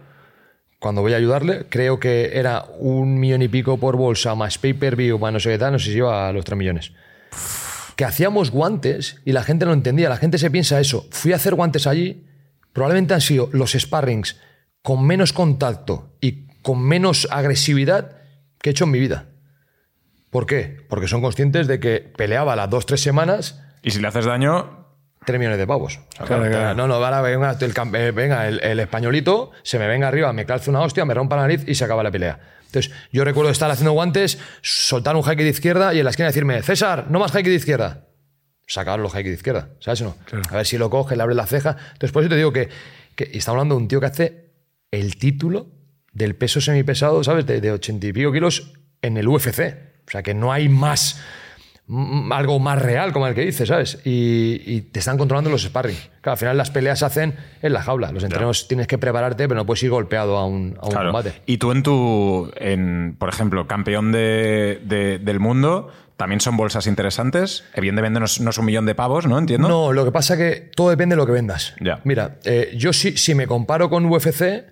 [0.82, 5.17] cuando voy a ayudarle, creo que era un millón y pico por bolsa, más pay-per-view,
[5.17, 6.91] más no sé qué tal, no sé si iba a los 3 millones
[8.01, 10.09] que hacíamos guantes y la gente no entendía.
[10.09, 11.05] La gente se piensa eso.
[11.11, 12.25] Fui a hacer guantes allí,
[12.73, 14.39] probablemente han sido los sparrings
[14.82, 18.17] con menos contacto y con menos agresividad
[18.59, 19.27] que he hecho en mi vida.
[20.32, 20.77] ¿Por qué?
[20.89, 24.80] Porque son conscientes de que peleaba las dos, tres semanas, Y si le haces daño,
[25.24, 25.99] 3 millones de pavos.
[26.13, 26.76] O sea, Claro, claro.
[26.76, 30.45] No, no, ahora venga, el, eh, venga el, el españolito, se me venga arriba, me
[30.45, 32.39] calce una hostia, me rompa la nariz y se acaba la pelea.
[32.65, 36.28] Entonces, yo recuerdo estar haciendo guantes, soltar un jaque de izquierda y en la esquina
[36.28, 38.07] decirme, César, no más jaque de izquierda.
[38.65, 40.15] Sacar los jaques de izquierda, ¿sabes o no?
[40.49, 41.76] A ver si lo coge, le abre la ceja.
[41.93, 42.69] Entonces, por eso te digo que,
[43.15, 44.51] que estamos hablando de un tío que hace
[44.91, 45.67] el título
[46.13, 47.45] del peso semipesado, ¿sabes?
[47.45, 49.59] De, de 80 y pico kilos en el UFC.
[50.07, 51.19] O sea, que no hay más
[52.32, 54.00] algo más real, como el que dices, ¿sabes?
[54.06, 55.98] Y, y te están controlando los sparring.
[56.22, 58.12] Claro, al final las peleas se hacen en la jaula.
[58.12, 61.12] Los entrenos tienes que prepararte, pero no puedes ir golpeado a un, a un claro.
[61.12, 61.42] combate.
[61.46, 66.88] Y tú en tu, en, por ejemplo, campeón de, de- del mundo, también son bolsas
[66.88, 67.64] interesantes.
[67.74, 69.38] Evidentemente no es, no es un millón de pavos, ¿no?
[69.38, 69.68] Entiendo.
[69.68, 71.76] No, lo que pasa que todo depende de lo que vendas.
[71.82, 72.00] Ya.
[72.04, 74.64] Mira, eh, yo si, si me comparo con UFC,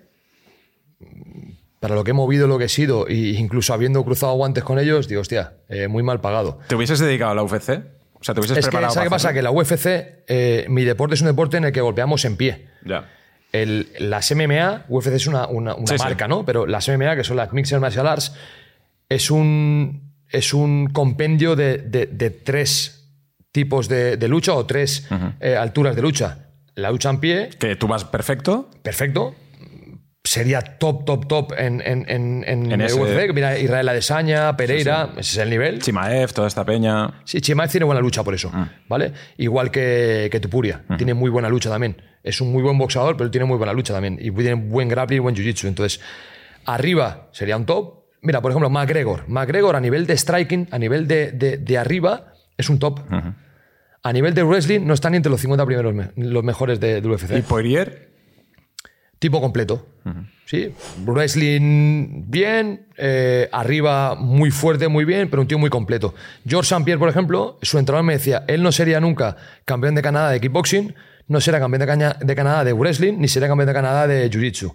[1.80, 4.80] para lo que he movido, lo que he sido, e incluso habiendo cruzado guantes con
[4.80, 6.60] ellos, digo, hostia, eh, muy mal pagado.
[6.68, 7.70] ¿Te hubieses dedicado a la UFC?
[8.14, 9.34] O sea, ¿te hubieses Es que, preparado ¿sabes qué pasa?
[9.34, 9.86] Que la UFC,
[10.28, 12.68] eh, mi deporte es un deporte en el que golpeamos en pie.
[12.86, 13.08] Ya.
[13.54, 16.04] El, las MMA, UFC es una, una- una Sí, sí.
[16.04, 16.46] marca, ¿no?
[16.46, 18.34] Pero las MMA, que son las Mixed Martial Arts,
[19.08, 23.08] es un, es un compendio de, de- de tres
[23.52, 25.08] tipos de, de lucha o tres
[25.40, 26.50] eh, alturas de lucha.
[26.76, 28.70] La lucha en pie, Que tú vas perfecto.
[28.84, 29.34] perfecto.
[30.30, 33.34] Sería top, top, top en, en, en, en En el ese- UFC.
[33.34, 35.82] Mira, Israel Adesanya, Pereira, ese es el nivel.
[35.82, 37.22] Chimaev, toda esta peña.
[37.26, 38.70] Sí, Chimaev tiene buena lucha por eso, Mm.
[38.88, 39.12] ¿vale?
[39.38, 42.00] Igual que, que Tupuria, tiene muy buena lucha también.
[42.22, 44.20] Es un muy buen boxeador, pero tiene muy buena lucha también.
[44.22, 45.68] Y tiene buen grappling y buen jiu-jitsu.
[45.68, 46.00] Entonces,
[46.66, 48.04] arriba sería un top.
[48.22, 49.24] Mira, por ejemplo, McGregor.
[49.30, 53.00] McGregor a nivel de striking, a nivel de, de- de arriba, es un top.
[54.04, 57.02] A nivel de wrestling, no están ni entre los 50 primeros me- los mejores de,
[57.02, 57.32] del UFC.
[57.38, 58.09] Y Poirier,
[59.20, 59.86] Tipo completo.
[60.46, 60.74] Sí.
[61.06, 66.16] Wrestling bien, eh, arriba muy fuerte, muy bien, pero un tío muy completo.
[66.48, 66.84] George St.
[66.86, 70.40] Pierre, por ejemplo, su entrenador me decía, él no sería nunca campeón de Canadá de
[70.42, 70.96] kickboxing,
[71.28, 74.30] no será campeón de, caña- de Canadá de wrestling, ni será campeón de Canadá de
[74.32, 74.74] jiu-jitsu.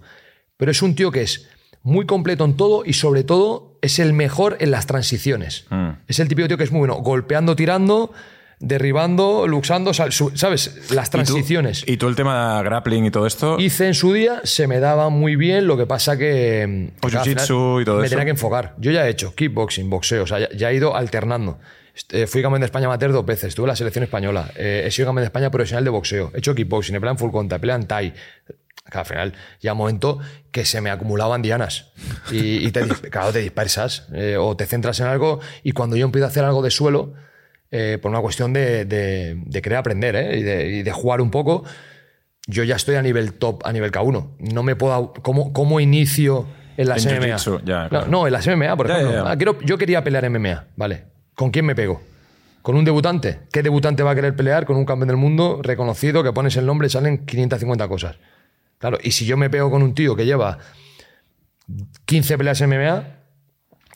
[0.56, 1.48] Pero es un tío que es
[1.82, 5.66] muy completo en todo y sobre todo es el mejor en las transiciones.
[6.06, 8.12] Es el típico tío que es muy bueno, golpeando, tirando,
[8.60, 10.90] derribando, luxando, ¿sabes?
[10.90, 13.56] Las ¿Y tú- transiciones Y tú el tema grappling y todo esto.
[13.58, 16.92] hice en su día, se me daba muy bien, lo que pasa que...
[17.02, 18.10] O que al jiu-jitsu y todo Me eso.
[18.10, 18.74] tenía que enfocar.
[18.78, 21.58] Yo ya he hecho kickboxing, boxeo, o sea, ya, ya he ido alternando.
[21.94, 24.90] Este, fui campeón de España amateur dos veces, estuve en la selección española, eh, he
[24.90, 27.58] sido campeón de España profesional de boxeo, he hecho kickboxing, he peleado en full contact,
[27.58, 28.14] he peleado en Thai.
[28.90, 30.18] Que al final ya un momento
[30.50, 31.92] que se me acumulaban dianas
[32.30, 32.80] y, y te,
[33.10, 36.44] claro, te dispersas eh, o te centras en algo y cuando yo empiezo a hacer
[36.44, 37.14] algo de suelo,
[37.76, 41.20] eh, por una cuestión de, de- de querer aprender eh, y, de, y de jugar
[41.20, 41.64] un poco,
[42.46, 44.28] yo ya estoy a nivel top, a nivel K1.
[44.52, 45.12] No me puedo.
[45.22, 46.46] ¿Cómo, cómo inicio
[46.76, 47.36] en las En MMA?
[47.64, 48.06] ya, no, claro.
[48.08, 49.10] no, en las MMA, por ejemplo.
[49.10, 49.30] ya, ya.
[49.30, 51.04] Ah, quiero- yo quería pelear MMA, ¿vale?
[51.34, 52.00] ¿Con quién me pego?
[52.62, 53.40] ¿Con un debutante?
[53.52, 56.64] ¿Qué debutante va a querer pelear con un campeón del mundo reconocido que pones el
[56.66, 58.16] nombre y salen 550 cosas?
[58.78, 60.58] Claro, y si yo me pego con un tío que lleva
[62.06, 63.04] 15 peleas en MMA,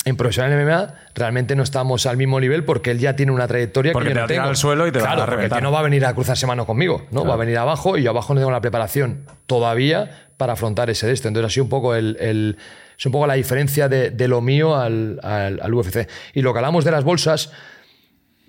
[0.08, 3.92] en profesional MMA, realmente no estamos al mismo nivel porque él ya tiene una trayectoria
[3.92, 4.50] Porque que yo te no va a tirar tengo.
[4.50, 7.06] al suelo y te va a porque no va a venir a cruzarse manos conmigo,
[7.10, 7.24] ¿no?
[7.24, 11.06] Va a venir abajo y yo abajo no tengo la preparación todavía para afrontar ese
[11.06, 11.28] de esto.
[11.28, 12.56] Entonces sido un poco el, el-
[12.98, 16.08] es un poco la diferencia de, de lo mío al, al- al UFC.
[16.34, 17.52] Y lo que hablamos de las bolsas,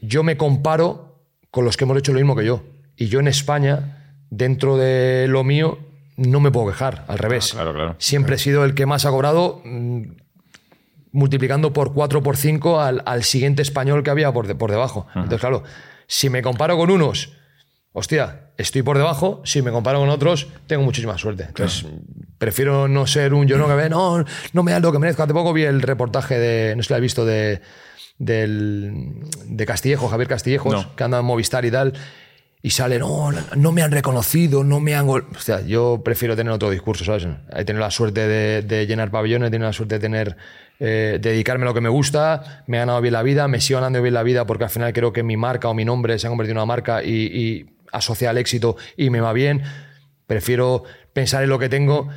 [0.01, 2.63] yo me comparo con los que hemos hecho lo mismo que yo.
[2.95, 5.79] Y yo en España, dentro de lo mío,
[6.17, 7.51] no me puedo quejar, al revés.
[7.53, 7.95] claro, claro.
[7.97, 10.01] Siempre he sido el que más ha cobrado, mm,
[11.11, 15.07] multiplicando por 4 por 5 al, al siguiente español que había por, de- por debajo.
[15.15, 15.63] Entonces, claro,
[16.07, 17.33] si me comparo con unos,
[17.93, 21.43] hostia, estoy por debajo, si me comparo con otros, tengo muchísima suerte.
[21.47, 21.85] Entonces,
[22.37, 25.23] prefiero no ser un yo no que ve, no, no me da lo que merezco.
[25.23, 27.61] Hace poco vi el reportaje de, no sé si lo has visto, de,
[28.17, 30.95] del, de Castillejo, Javier Castillejos, No.
[30.95, 31.93] que anda en Movistar y tal.
[32.61, 35.07] Y sale, no, no me han reconocido, no me han...
[35.07, 35.27] gol-".
[35.33, 37.25] O sea, yo prefiero tener otro discurso, ¿sabes?
[37.55, 40.35] He tenido la suerte de, de llenar pabellones, he tenido la suerte de tener...
[40.79, 43.79] eh, dedicarme a lo que me gusta, me he ganado bien la vida, me sigo
[43.79, 46.27] ganando bien la vida porque al final creo que mi marca o mi nombre se
[46.27, 49.61] ha convertido en una marca y, y asocia al éxito y me va bien.
[50.27, 52.07] Prefiero pensar en lo que tengo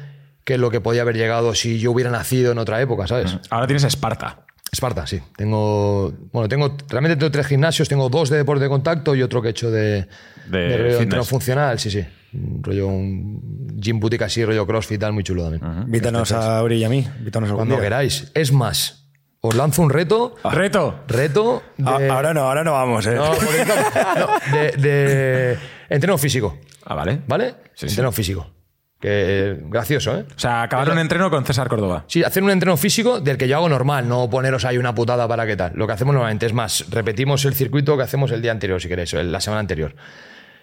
[0.45, 3.39] que en lo que podía haber llegado si yo hubiera nacido en otra época, ¿sabes?
[3.51, 4.45] Ahora tienes Esparta.
[4.73, 5.21] Esparta, sí.
[5.37, 9.43] Tengo, bueno, tengo, realmente tengo tres gimnasios, tengo dos de deporte de contacto y otro
[9.43, 10.07] que he hecho de,
[10.47, 11.01] De fitness.
[11.01, 12.05] entreno funcional, sí, sí.
[12.35, 15.63] Un rollo, un gym boutique así, rollo crossfit, tal, muy chulo también.
[15.87, 17.07] Invítanos a Uri y a mí.
[17.19, 17.85] Invítanos algún Cuando día.
[17.85, 18.31] queráis.
[18.35, 19.09] Es más,
[19.41, 20.37] os lanzo un reto.
[20.51, 21.01] ¡Reto!
[21.09, 23.15] Reto de, Ah, ahora no, ahora no vamos, ¿eh?
[23.17, 23.65] no, porque-
[24.19, 25.59] no, de, de
[25.91, 26.59] entreno físico.
[26.87, 27.21] Ah, vale.
[27.27, 27.51] ¿Vale?
[27.75, 27.87] Sí, sí.
[27.89, 28.51] entreno físico.
[28.99, 30.25] Que eh, gracioso, ¿eh?
[30.35, 32.05] O sea, acabar un entreno con César Córdoba.
[32.07, 35.27] Sí, hacer un entreno físico del que yo hago normal, no poneros ahí una putada
[35.27, 35.73] para qué tal.
[35.75, 38.89] Lo que hacemos normalmente es más, repetimos el circuito que hacemos el día anterior, si
[38.89, 39.97] queréis, o la semana anterior.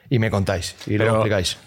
[0.09, 1.57] Y me contáis y Pero- lo explicáis.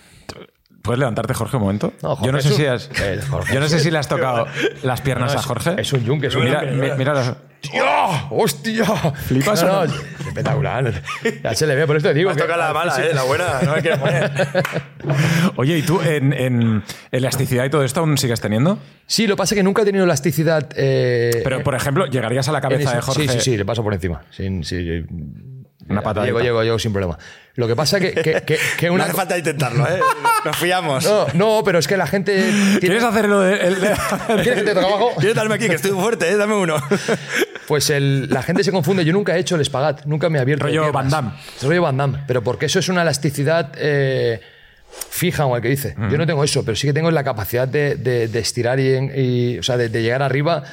[0.82, 1.92] ¿Puedes levantarte, Jorge, un momento?
[2.02, 3.54] No, Jorge yo, no sé un- si has, Eh, Jorge.
[3.54, 4.48] yo no sé si le has tocado
[4.82, 5.76] las piernas a Jorge.
[5.78, 6.62] Es un yunque, es un Mira,
[6.98, 7.84] mira las- ¡Tío!
[8.30, 8.84] ¡Hostia!
[8.84, 10.92] ¿Flipas No, Espectacular.
[11.44, 12.30] Ya se le ve, por esto te digo.
[12.30, 13.14] Me que- toca la mala, ¿eh?
[13.14, 13.60] La buena.
[13.64, 14.32] No me quieres poner.
[15.56, 16.82] Oye, ¿y tú en, en
[17.12, 18.80] elasticidad y todo esto aún sigues teniendo?
[19.06, 20.68] Sí, lo que pasa es que nunca he tenido elasticidad.
[20.74, 23.28] eh, Pero, por ejemplo, ¿llegarías a la cabeza de Jorge?
[23.28, 24.22] Sí, sí, sí, le paso por encima.
[24.30, 25.04] Sin, sí,
[25.88, 26.26] Una patadita.
[26.26, 27.18] Llego, llego, llego sin problema.
[27.54, 29.04] Lo que pasa es que, que, que- que No una.
[29.04, 30.00] hace falta intentarlo, ¿eh?
[30.44, 31.04] Nos fiamos.
[31.04, 32.34] No, no, pero es que la gente.
[32.42, 33.94] tiene- ¿Quieres hacerlo de, el- de-
[34.42, 35.12] ¿Quieres que te toque abajo?
[35.18, 35.68] ¿Quieres darme aquí?
[35.68, 36.36] Que estoy fuerte, ¿eh?
[36.36, 36.76] Dame uno.
[37.68, 39.04] Pues el- la gente se confunde.
[39.04, 40.64] Yo nunca he hecho el espagat, nunca me he abierto.
[40.66, 40.92] Rollo.
[40.92, 41.30] Van Damme.
[41.62, 42.18] Rollo Van Damme.
[42.26, 44.40] Pero porque eso es una elasticidad eh,
[45.10, 45.94] fija, o el que dice.
[46.10, 48.94] Yo no tengo eso, pero sí que tengo la capacidad de, de- de estirar y,
[48.94, 50.64] en- y, o sea, de, de llegar arriba.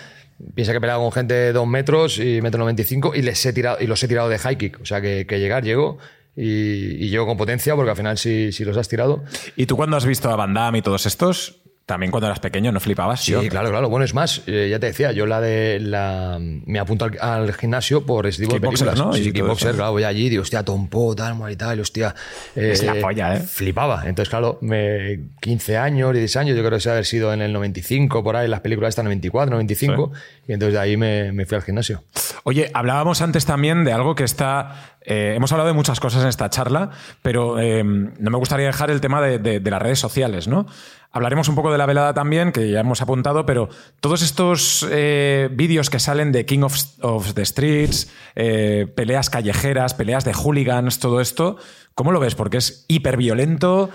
[0.56, 3.54] Piensa que he peleado con gente de 2 metros y metro 95 y, les he
[3.54, 4.80] tirado, y los he tirado de high kick.
[4.82, 5.98] O sea, que, llegar, llego.
[6.36, 9.24] Y, y llego con potencia porque al final sí, sí los has tirado.
[9.56, 12.72] ¿Y tú cuando has visto a Van Damme y todos estos, también cuando eras pequeño
[12.72, 13.22] no flipabas.
[13.22, 13.90] Sí, Yo- claro, claro.
[13.90, 16.38] Bueno, es más, eh, ya te decía, yo la de la.
[16.40, 18.96] Me apunto al, al gimnasio por ese tipo de películas.
[18.98, 19.12] ¿no?
[19.14, 22.14] Sí, Y sí, kickboxer, claro, voy allí, digo, hostia, Tompo, tal, Muay Thai, hostia.
[22.56, 23.40] eh, Es la polla, ¿eh?
[23.40, 24.04] Flipaba.
[24.06, 27.52] Entonces, claro, me, 15 años, 10 años, yo creo que se haber sido en el
[27.52, 30.12] 95, por ahí, las películas están 94, 95,
[30.48, 32.04] y entonces de ahí me, me fui al gimnasio.
[32.50, 34.96] Oye, hablábamos antes también de algo que está.
[35.02, 36.90] eh, hemos hablado de muchas cosas en esta charla,
[37.22, 40.66] pero eh, no me gustaría dejar el tema de, de- de las redes sociales, ¿no?
[41.12, 43.70] Hablaremos un poco de la velada también, que ya hemos apuntado, pero
[44.00, 50.26] todos estos eh, vídeos que salen de King of, of the Streets, peleas callejeras, peleas
[50.26, 51.58] de hooligans, todo esto,
[51.94, 52.34] ¿cómo lo ves?
[52.34, 53.92] Porque es hiperviolento,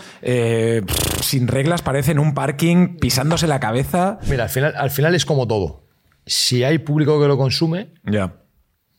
[1.20, 4.18] sin reglas, parece en un parking, pisándose la cabeza.
[4.28, 5.82] Mira, al final, al final es como todo.
[6.26, 8.32] Si hay público que lo consume, Ya.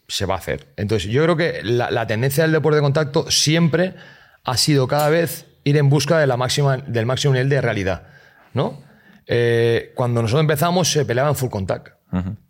[0.08, 0.68] Se va a hacer.
[0.78, 3.95] Entonces, yo creo que la, la tendencia del deporte de contacto siempre
[4.43, 8.03] ha sido cada vez ir en busca de la máxima, del máximo nivel de realidad.
[8.53, 8.82] ¿no?
[9.28, 11.89] Eh, cuando nosotros empezamos, se peleaba en full contact.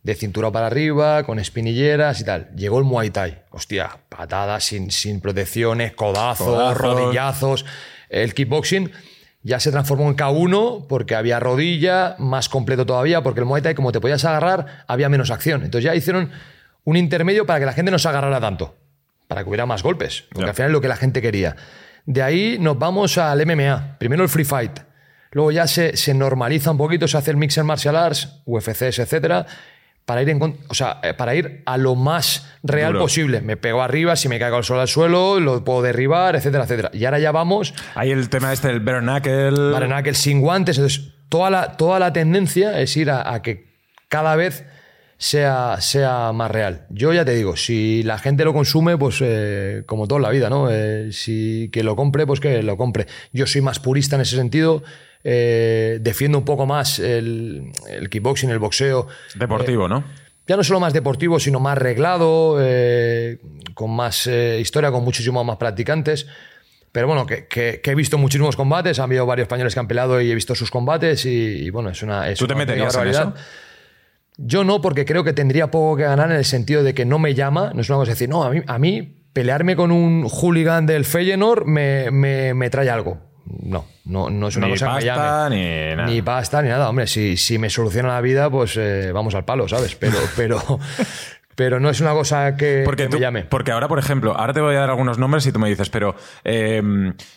[0.03, 2.51] De cintura para arriba, con espinilleras y tal.
[2.55, 3.45] Llegó el Muay Thai.
[3.49, 6.77] Hostia, patadas sin, sin protecciones, codazos, Codazos.
[6.77, 7.65] rodillazos.
[8.09, 8.91] El kickboxing
[9.41, 13.73] ya se transformó en K1 porque había rodilla, más completo todavía, porque el Muay Thai,
[13.73, 15.63] como te podías agarrar, había menos acción.
[15.63, 16.29] Entonces ya hicieron
[16.85, 18.75] un intermedio para que la gente no se agarrara tanto,
[19.27, 21.55] para que hubiera más golpes, porque al final es lo que la gente quería.
[22.05, 23.97] De ahí nos vamos al MMA.
[23.99, 24.79] Primero el free fight.
[25.31, 29.45] Luego ya se, se normaliza un poquito, se hace el mixed martial arts, UFCs, etcétera,
[30.05, 33.05] para ir, en, o sea, eh, para ir a lo más real Duro.
[33.05, 33.41] posible.
[33.41, 36.91] Me pego arriba, si me caigo al suelo al suelo, lo puedo derribar, etcétera, etcétera.
[36.93, 38.81] Y ahora ya vamos Hay el tema este del
[40.03, 40.77] que el sin guantes.
[40.77, 43.73] Entonces, toda la, toda la tendencia es ir a, a que
[44.07, 44.63] cada vez
[45.17, 46.85] sea, sea más real.
[46.89, 50.29] Yo ya te digo, si la gente lo consume, pues eh, como todo en la
[50.29, 50.69] vida, ¿no?
[50.71, 53.07] Eh, si que lo compre, pues que lo compre.
[53.33, 54.83] Yo soy más purista en ese sentido.
[55.23, 59.07] eh, defiendo un poco más el, el kickboxing, el boxeo.
[59.35, 60.03] Deportivo, ¿no?
[60.47, 62.59] Ya no solo más deportivo, sino más reglado,
[63.73, 66.27] con más historia, con muchísimos más practicantes.
[66.91, 69.87] Pero bueno, que, que- que he visto muchísimos combates, han habido varios españoles que han
[69.87, 71.29] peleado y he visto sus combates y,
[71.65, 72.29] y bueno, es una...
[72.29, 73.33] Es ¿Tú te una meterías en eso?
[74.37, 77.19] Yo no, porque creo que tendría poco que ganar en el sentido de que no
[77.19, 79.91] me llama, no es una cosa de decir, no, a mí, a mí pelearme con
[79.91, 83.17] un hooligan del Feyenoord me, me, me trae algo.
[83.45, 85.55] No, no, no es una Ni cosa que me pasta, llame.
[85.89, 86.07] ni nada.
[86.09, 86.89] Ni pasta, ni nada.
[86.89, 89.95] Hombre, si, si me soluciona la vida, pues eh, vamos al palo, ¿sabes?
[89.95, 90.79] Pero, pero,
[91.55, 93.43] pero no es una cosa que, Porque, que tú- me llame.
[93.45, 95.89] porque ahora, por ejemplo, ahora te voy a dar algunos nombres y tú me dices,
[95.89, 96.81] pero eh,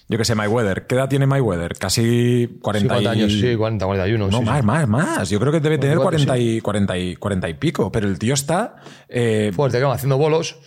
[0.09, 0.87] yo qué sé, Mayweather.
[0.87, 1.75] ¿Qué edad tiene Mayweather?
[1.79, 4.27] Casi 40 Sí, 40 y- años, sí, 40, 41.
[4.27, 4.45] No, sí, sí.
[4.45, 5.31] más, más, más.
[5.31, 8.19] Yo creo que debe tener 44, 40 y, 40, y, 40 y pico, pero el
[8.19, 8.77] tío está...
[9.09, 10.59] eh, fuerte, va haciendo bolos.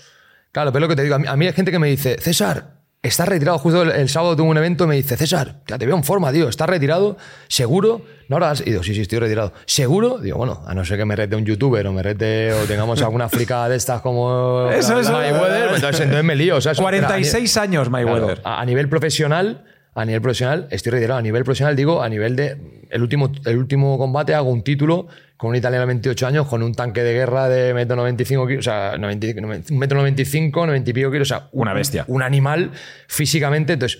[0.51, 2.17] Claro, pero lo que te digo, a mí, a mí hay gente que me dice,
[2.19, 3.57] César, estás retirado.
[3.57, 6.03] Justo el, el sábado tuve un evento y me dice, César, ya te veo en
[6.03, 7.17] forma, tío, ¿estás retirado?
[7.47, 8.01] ¿Seguro?
[8.27, 9.53] No ahora has ido, sí, sí, estoy retirado.
[9.65, 10.19] ¿Seguro?
[10.19, 13.01] Digo, bueno, a no ser que me rete un youtuber o me rete o tengamos
[13.03, 15.11] alguna fricada de estas como Eso, eso.
[15.11, 16.57] Mayweather, pues entonces, entonces me lío.
[16.57, 18.41] o sea, eso- 46 años Mayweather.
[18.41, 21.19] Claro, a, a nivel profesional, a nivel profesional, estoy retirado.
[21.19, 22.57] A nivel profesional, digo, a nivel de.
[22.89, 26.61] El último, el último combate hago un título con un italiano de 28 años, con
[26.63, 29.27] un tanque de guerra de metro 95 kilos, o sea, 90,
[29.71, 32.05] un metro 95, 90 y pico kilos, o sea, un- Una bestia.
[32.07, 32.71] Un animal
[33.07, 33.73] físicamente.
[33.73, 33.99] Entonces,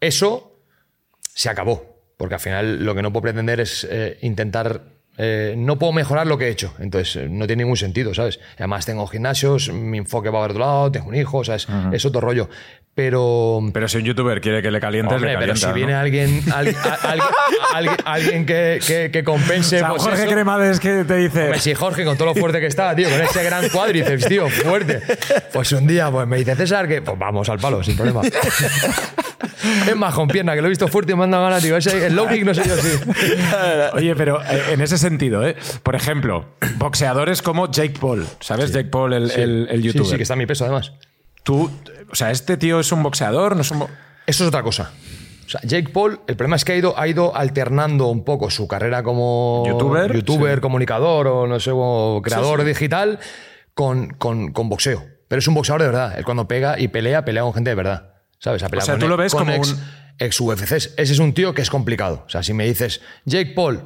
[0.00, 0.52] eso
[1.34, 1.96] se acabó.
[2.16, 4.82] Porque al final lo que no puedo pretender es eh, intentar.
[5.20, 6.72] eh, no puedo mejorar lo que he hecho.
[6.78, 8.38] Entonces, eh, no tiene ningún sentido, ¿sabes?
[8.56, 11.66] Además, tengo gimnasios, mi enfoque va para otro lado, tengo un hijo, ¿sabes?
[11.92, 12.48] Es otro rollo.
[12.94, 13.60] Pero.
[13.72, 15.98] Pero si un youtuber quiere que le calientes, Hombre, le pero calienta, si viene ¿no?
[16.00, 17.28] alguien, alguien, a- alguien,
[17.74, 19.76] alguien- alguien que, que- que compense.
[19.76, 20.32] O sea, pues Jorge eso.
[20.32, 21.44] Cremades que te dice...
[21.44, 24.48] Hombre, si Jorge, con todo lo fuerte que está, tío, con ese gran cuádriceps, tío,
[24.48, 25.00] fuerte.
[25.52, 28.22] Pues un día pues me dice César que pues vamos al palo, sin problema.
[29.88, 31.76] es más, con pierna, que lo he visto fuerte y me han dado ganas, tío.
[31.76, 32.88] Ese, el low kick no sé yo si.
[33.94, 35.54] Oye, pero eh, en ese sentido, ¿eh?
[35.84, 36.46] por ejemplo,
[36.78, 38.72] boxeadores como Jake Paul, ¿sabes?
[38.72, 40.06] Jake Paul, el, el- el Sí, youtuber.
[40.10, 40.92] sí, que está a mi peso, además.
[41.48, 41.70] Tú,
[42.10, 43.78] o sea, este tío es un boxeador, no es un.
[43.78, 43.88] bo-
[44.26, 44.90] Eso es otra cosa.
[45.46, 48.50] O sea, Jake Paul, el problema es que ha ido, ha ido alternando un poco
[48.50, 50.60] su carrera como Youtuber, youtuber sí.
[50.60, 52.68] comunicador o no sé, o creador Sí, sí.
[52.68, 53.18] digital
[53.72, 55.06] con, con- con boxeo.
[55.26, 56.18] Pero es un boxeador de verdad.
[56.18, 58.12] Él cuando pega y pelea, pelea con gente de verdad.
[58.38, 58.62] ¿Sabes?
[58.62, 59.80] Ha peleado sea, con tú lo ves como ex, un-
[60.18, 60.92] ex UFCs.
[60.98, 62.24] Ese es un tío que es complicado.
[62.26, 63.82] O sea, si me dices Jake Paul,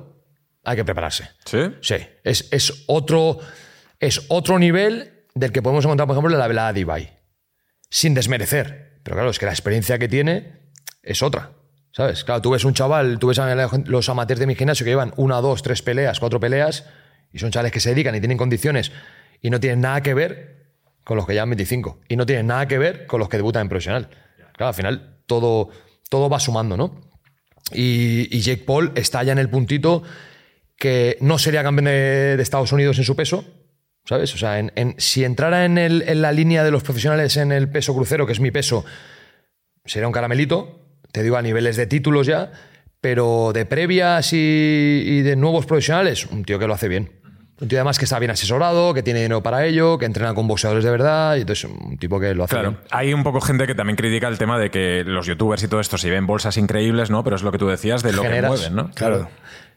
[0.65, 1.29] hay que prepararse.
[1.45, 1.59] ¿Sí?
[1.81, 1.95] Sí,
[2.25, 3.39] es, es, otro,
[4.01, 7.22] es otro nivel del que podemos encontrar, por ejemplo, en la velada de Ibai.
[7.93, 9.01] Sin desmerecer.
[9.03, 10.55] Pero claro, es que la experiencia que tiene
[11.03, 11.53] es otra.
[11.91, 12.25] ¿Sabes?
[12.25, 15.13] Claro, tú ves un chaval, tú ves a los amateurs de mi gimnasio que llevan
[15.17, 16.87] una, dos, tres peleas, cuatro peleas,
[17.35, 18.93] y son chavales que se dedican y tienen condiciones
[19.43, 20.73] y no tienen nada que ver
[21.05, 22.01] con los que llevan 25.
[22.09, 24.09] Y no tienen nada que ver con los que debutan en profesional.
[24.55, 25.69] Claro, al final todo,
[26.09, 26.99] todo va sumando, ¿no?
[27.73, 30.03] Y, y Jake Paul está ya en el puntito
[30.79, 33.45] que no sería campeón de Estados Unidos en su peso,
[34.05, 34.35] ¿sabes?
[34.35, 37.53] O sea, en- en- si entrara en, el- en la línea de los profesionales en
[37.53, 38.85] el peso crucero, que es mi peso,
[39.85, 40.81] sería un caramelito,
[41.13, 42.53] te digo a niveles de títulos ya,
[43.01, 44.37] pero de previas y,
[45.05, 47.21] y de nuevos profesionales, un tío que lo hace bien.
[47.61, 50.49] Un tío además que está bien asesorado, que tiene dinero para ello, que entrena con
[50.49, 52.83] boxeadores de verdad, y entonces un tipo que lo hace Claro, bien.
[52.91, 55.79] hay un poco gente que también critica el tema de que los youtubers y todo
[55.81, 57.23] esto se ven bolsas increíbles, ¿no?
[57.23, 58.51] Pero es lo que tú decías de lo Generas.
[58.51, 58.91] que mueven, ¿no?
[58.95, 59.29] Claro.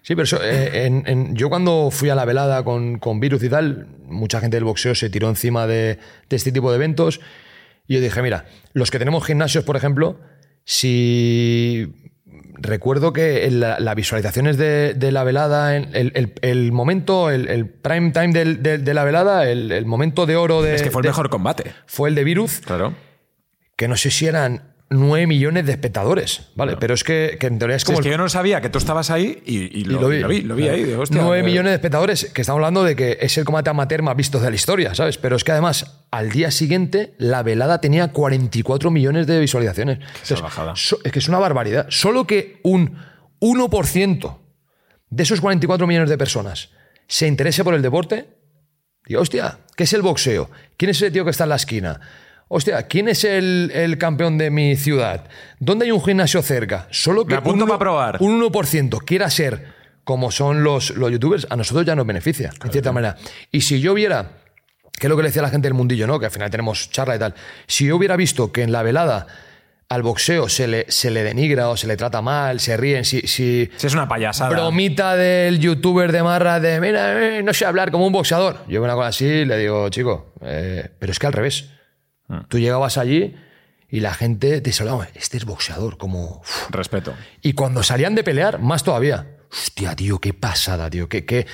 [0.06, 3.42] Sí, pero eso, eh, en- en- yo cuando fui a la velada con, con Virus
[3.44, 5.98] y tal, mucha gente del boxeo se tiró encima de,
[6.30, 7.22] de este tipo de eventos.
[7.88, 10.20] Y yo dije, mira, los que tenemos gimnasios, por ejemplo,
[10.64, 11.92] si
[12.58, 17.68] recuerdo que la- las visualizaciones de, de la velada, el, el- el momento, el, el
[17.68, 21.00] prime time del- de la velada, el, el momento de oro de, Es que fue
[21.02, 21.74] el de- mejor combate.
[21.88, 22.94] fue el de Virus, Claro.
[23.76, 26.78] que no sé si eran 9 millones de espectadores, ¿vale?
[26.78, 28.70] Pero es que, que en teoría es como es el que yo no sabía que
[28.70, 30.84] tú estabas ahí y, y y lo, vi, lo vi ahí.
[30.84, 33.72] digo, hostia, 9 eh, millones de espectadores, que estamos hablando de que es el combate
[33.72, 35.18] amateur más visto de la historia, ¿sabes?
[35.18, 40.00] Pero es que además, al día siguiente, la velada tenía 44 millones de visualizaciones.
[40.22, 40.40] Entonces,
[40.76, 41.88] so- es que es una barbaridad.
[41.90, 42.96] Solo que un
[43.42, 44.38] 1%
[45.10, 46.70] de esos 44 millones de personas
[47.08, 48.28] se interese por el deporte,
[49.08, 50.50] digo, hostia, ¿qué es el boxeo?
[50.78, 52.00] ¿Quién es ese tío que está en la esquina?
[52.48, 55.26] Hostia, ¿quién es el, el campeón de mi ciudad?
[55.60, 56.88] ¿Dónde hay un gimnasio cerca?
[56.92, 58.18] Solo que un para probar.
[58.20, 59.74] un 1% quiera ser
[60.04, 63.18] como son los, los youtubers, a nosotros ya nos beneficia, en cierta manera.
[63.52, 64.34] Y si yo viera,
[65.00, 66.20] que es lo que le decía la gente del mundillo, ¿no?
[66.20, 67.34] Que al final tenemos charla y tal.
[67.66, 69.26] Si yo hubiera visto que en la velada
[69.90, 73.22] al boxeo se le, se le denigra o se le trata mal, se ríen, si,
[73.22, 74.52] si Sí, es una payasada.
[74.52, 78.60] bromita del youtuber de marra de mira, eh, no sé hablar como un boxeador.
[78.68, 81.72] Yo veo una cosa así y le digo, chico, eh, pero es que al revés.
[82.48, 83.36] Tú llegabas allí
[83.90, 86.42] y la gente te saludaba, este es boxeador, como...
[86.42, 86.70] uf.
[86.72, 87.14] Respeto.
[87.42, 89.38] Y cuando salían de pelear, más todavía.
[89.52, 91.08] Hostia, tío, qué pasada, tío.
[91.08, 91.46] Qué, qué,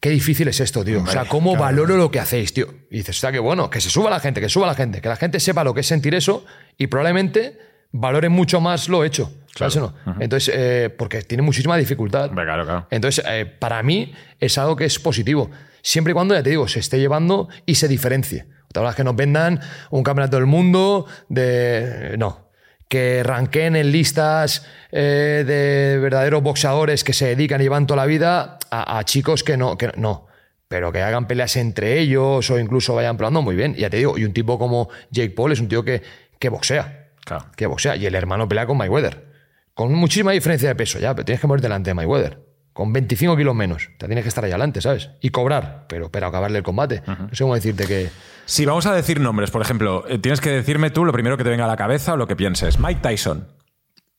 [0.00, 1.02] qué difícil es esto, tío.
[1.02, 2.68] o sea, cómo valoro lo que hacéis, tío.
[2.90, 5.08] Y dices, está que bueno, que se suba la gente, que suba la gente, que
[5.08, 6.44] la gente sepa lo que es sentir eso
[6.78, 7.58] y probablemente
[7.92, 9.32] valoren mucho más lo hecho.
[9.54, 10.14] ¿Sabes o no?
[10.20, 12.30] Entonces, eh, porque tiene muchísima dificultad.
[12.30, 12.86] Claro, claro.
[12.90, 15.50] Entonces, eh, para mí es algo que es positivo.
[15.80, 18.44] Siempre y cuando, ya te digo, se esté llevando y se diferencie.
[18.82, 22.14] Vez que nos vendan un campeonato del mundo de.
[22.18, 22.46] No.
[22.88, 28.06] Que ranqueen en listas eh, de verdaderos boxeadores que se dedican y llevan toda la
[28.06, 30.28] vida a, a chicos que no, que no.
[30.68, 33.74] Pero que hagan peleas entre ellos o incluso vayan probando muy bien.
[33.74, 36.02] Ya te digo, y un tipo como Jake Paul es un tío que,
[36.38, 37.10] que boxea.
[37.24, 37.46] Claro.
[37.56, 37.96] Que boxea.
[37.96, 39.26] Y el hermano pelea con Mayweather.
[39.74, 42.45] Con muchísima diferencia de peso ya, pero tienes que mover delante de Mayweather.
[42.76, 43.88] Con 25 kilos menos.
[43.96, 45.08] Te tienes que estar ahí adelante, ¿sabes?
[45.22, 47.02] Y cobrar, pero, pero acabarle el combate.
[47.06, 48.10] No sé cómo decirte que.
[48.44, 51.42] Si vamos a decir nombres, por ejemplo, eh, tienes que decirme tú lo primero que
[51.44, 52.78] te venga a la cabeza o lo que pienses.
[52.78, 53.48] Mike Tyson,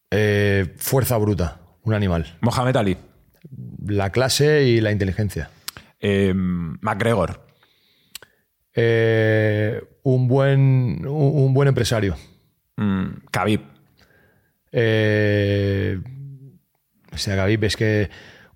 [0.10, 2.36] eh, fuerza bruta, un animal.
[2.42, 2.98] Mohamed Ali,
[3.86, 5.52] La clase y la inteligencia.
[6.00, 7.46] eh, McGregor,
[8.74, 12.16] Eh, un, buen, un, un buen empresario.
[12.78, 13.62] mm, Khabib,
[14.72, 16.00] Eh,
[17.14, 18.10] o sea, Khabib es que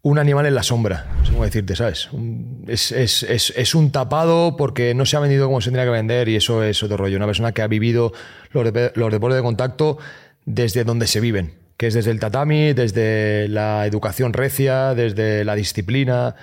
[0.03, 2.11] un animal en la sombra, no sé cómo decirte, ¿sabes?
[2.11, 5.85] Un- es, es- es- es un tapado porque no se ha vendido como se tendría
[5.85, 7.17] que vender y eso es otro rollo.
[7.17, 8.11] Una persona que ha vivido
[8.51, 8.65] los,
[8.95, 9.97] los deportes de contacto
[10.45, 15.53] desde donde se viven, que es desde el tatami, desde la educación recia, desde la
[15.55, 16.35] disciplina,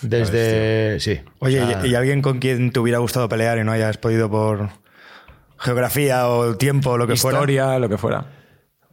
[0.00, 0.98] desde...
[1.00, 1.20] Sí.
[1.40, 3.98] Oye, O sea, ¿y, y alguien con quien te hubiera gustado pelear y no hayas
[3.98, 4.70] podido por
[5.58, 7.38] geografía o tiempo o lo que fuera?
[7.38, 8.24] historia, lo que fuera.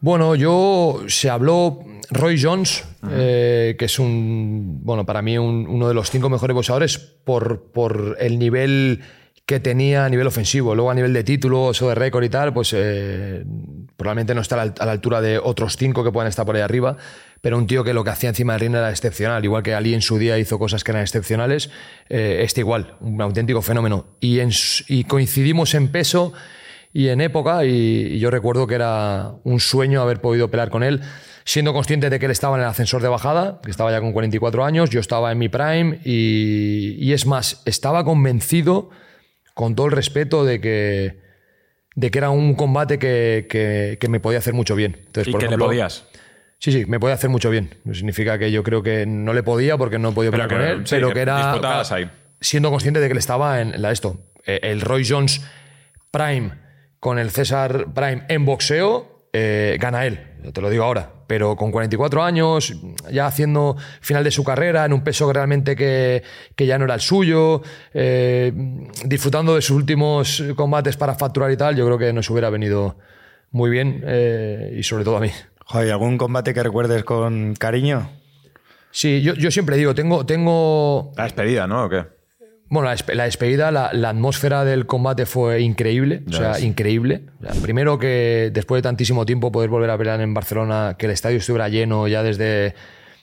[0.01, 5.87] Bueno, yo se habló Roy Jones, eh, que es un, bueno, para mí un- uno
[5.87, 9.01] de los cinco mejores boxeadores por, por el nivel
[9.45, 10.73] que tenía a nivel ofensivo.
[10.75, 13.43] Luego a nivel de títulos o de récord y tal, pues eh,
[13.97, 16.97] probablemente no está a la, altura de otros cinco que puedan estar por ahí arriba,
[17.41, 19.43] pero un tío que lo que hacía encima del ring era excepcional.
[19.43, 21.71] Igual que Ali en su día hizo cosas que eran excepcionales,
[22.09, 24.05] eh, este igual, un auténtico fenómeno.
[24.19, 24.51] Y, en
[24.87, 26.31] y coincidimos en peso
[26.93, 27.69] y en época, y,
[28.13, 31.01] y yo recuerdo que era un sueño haber podido pelear con él,
[31.45, 34.11] siendo consciente de que él estaba en el ascensor de bajada, que estaba ya con
[34.13, 38.89] 44 años, yo estaba en mi prime, y, y es más, estaba convencido,
[39.53, 41.19] con todo el respeto, de que,
[41.95, 44.95] de que era un combate que, que- que me podía hacer mucho bien.
[45.07, 46.05] Entonces, Y por que le podías.
[46.59, 47.75] Sí, sí, me podía hacer mucho bien.
[47.85, 50.79] No significa que yo creo que no le podía porque no podía Pero pelear con
[50.81, 51.35] él, sí, pero que era
[52.41, 54.25] siendo consciente de que él estaba en la esto.
[54.45, 55.41] Eh, El Roy Jones
[56.11, 56.51] Prime
[56.99, 60.19] con el César Prime en boxeo, eh, gana él,
[60.53, 61.11] te lo digo ahora.
[61.27, 62.73] Pero con 44 años,
[63.11, 66.23] ya haciendo final de su carrera, en un peso que realmente que,
[66.55, 67.61] que ya no era el suyo,
[67.93, 68.51] eh,
[69.05, 72.97] disfrutando de sus últimos combates para facturar y tal, yo creo que nos hubiera venido
[73.51, 75.29] muy bien eh, y sobre todo a mí.
[75.65, 78.09] Joder, ¿y ¿algún combate que recuerdes con cariño?
[78.89, 81.85] Sí, yo, yo siempre digo, tengo, tengo La despedida, ¿no?
[81.85, 82.18] ¿O qué?
[82.69, 86.21] Bueno, la, despe- la despedida, la, la atmósfera del combate fue increíble.
[86.29, 87.23] O sea, increíble.
[87.41, 91.07] O sea, primero que después de tantísimo tiempo poder volver a pelear en Barcelona, que
[91.07, 92.75] el estadio estuviera lleno ya desde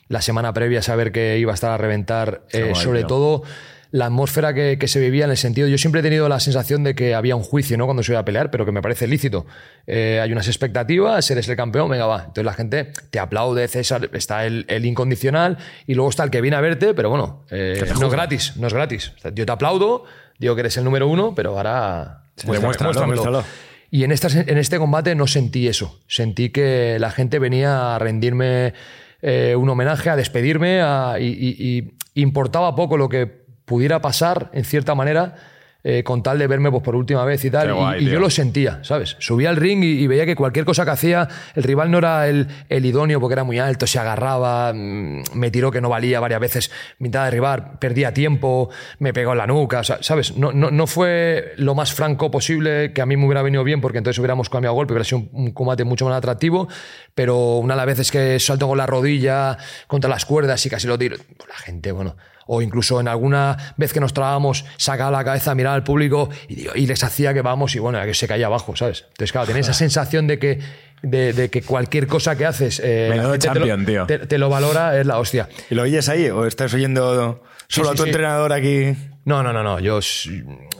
[0.09, 2.41] la semana previa, saber que iba a estar a reventar.
[2.51, 3.43] Eh, sobre todo
[3.91, 5.67] la atmósfera que, que se vivía en el sentido.
[5.67, 7.85] Yo siempre he tenido la sensación de que había un juicio ¿no?
[7.85, 9.45] cuando se iba a pelear, pero que me parece lícito.
[9.85, 12.19] Eh, hay unas expectativas, eres el campeón, venga, va.
[12.19, 16.41] Entonces la gente te aplaude, César, está el, el incondicional y luego está el que
[16.41, 19.13] viene a verte, pero bueno, eh, no es gratis, no es gratis.
[19.17, 20.03] O sea, yo te aplaudo,
[20.37, 22.23] digo que eres el número uno, pero ahora.
[22.43, 23.43] demuéstralo, muéstralo.
[23.89, 25.97] Y en, estas, en este combate no sentí eso.
[26.07, 28.73] Sentí que la gente venía a rendirme
[29.21, 34.49] eh, un homenaje, a despedirme, a- y, y- y importaba poco lo que pudiera pasar,
[34.53, 35.35] en cierta manera,
[35.83, 37.67] eh, con tal de verme pues, por última vez y tal.
[37.99, 39.17] Y- yo lo sentía, ¿sabes?
[39.19, 42.27] Subía al ring y, y veía que cualquier cosa que hacía, el rival no era
[42.29, 46.21] el, el idóneo porque era muy alto, se agarraba, mm, me tiró que no valía
[46.21, 48.69] varias veces, me intentaba derribar, perdía tiempo,
[48.99, 50.37] me pegó en la nuca, o sea, ¿sabes?
[50.37, 53.81] No, no, no fue lo más franco posible, que a mí me hubiera venido bien
[53.81, 56.69] porque entonces hubiéramos cambiado golpe, hubiera sido un, un combate mucho más atractivo,
[57.13, 59.57] pero una de las veces que salto con la rodilla
[59.87, 61.17] contra las cuerdas y casi lo tiro,
[61.47, 62.15] la gente, bueno
[62.47, 66.55] o incluso en alguna vez que nos trabamos, sacaba la cabeza, miraba al público y,
[66.55, 69.05] digo- y les hacía que vamos y bueno, que se caía abajo, ¿sabes?
[69.09, 70.59] Entonces, claro, tenés esa sensación de que,
[71.01, 74.05] de, de que cualquier cosa que haces, eh, la gente te lo- champion, tío.
[74.07, 75.47] Te, te lo valora, es la hostia.
[75.69, 78.09] ¿Y lo oyes ahí o estás oyendo solo sí, a tu sí.
[78.09, 78.95] entrenador aquí?
[79.25, 79.79] No, no, no, no.
[79.79, 79.99] Yo,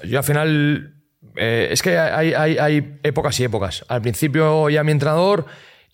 [0.03, 0.93] yo al final.
[1.35, 3.85] eh, es que hay, hay- hay épocas y épocas.
[3.89, 5.45] Al principio ya mi entrenador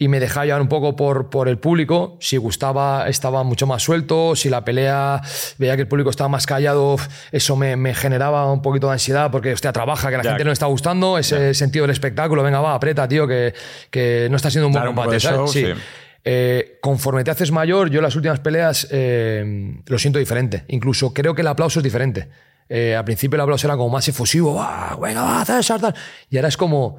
[0.04, 2.18] y me dejaba llevar un poco por, por el público.
[2.20, 4.36] Si gustaba, estaba mucho más suelto.
[4.36, 5.22] Si la pelea
[5.58, 6.98] veía que el público estaba más callado,
[7.32, 10.30] eso me, me generaba un poquito de ansiedad porque, hostia, trabaja, que la Ya.
[10.32, 11.18] gente no le está gustando.
[11.18, 12.44] Ese sentido del espectáculo.
[12.44, 13.54] Venga, va, aprieta, tío, que,
[13.90, 15.20] que no está siendo un buen combate.
[15.20, 15.66] sí.
[16.26, 20.64] Eh, conforme te haces mayor, yo las últimas peleas eh, lo siento diferente.
[20.70, 22.30] Incluso creo que el aplauso es diferente.
[22.70, 25.94] Eh, al principio el aplauso era como más efusivo, ¡Ah, venga, va, César, tal.
[26.30, 26.98] Y ahora es como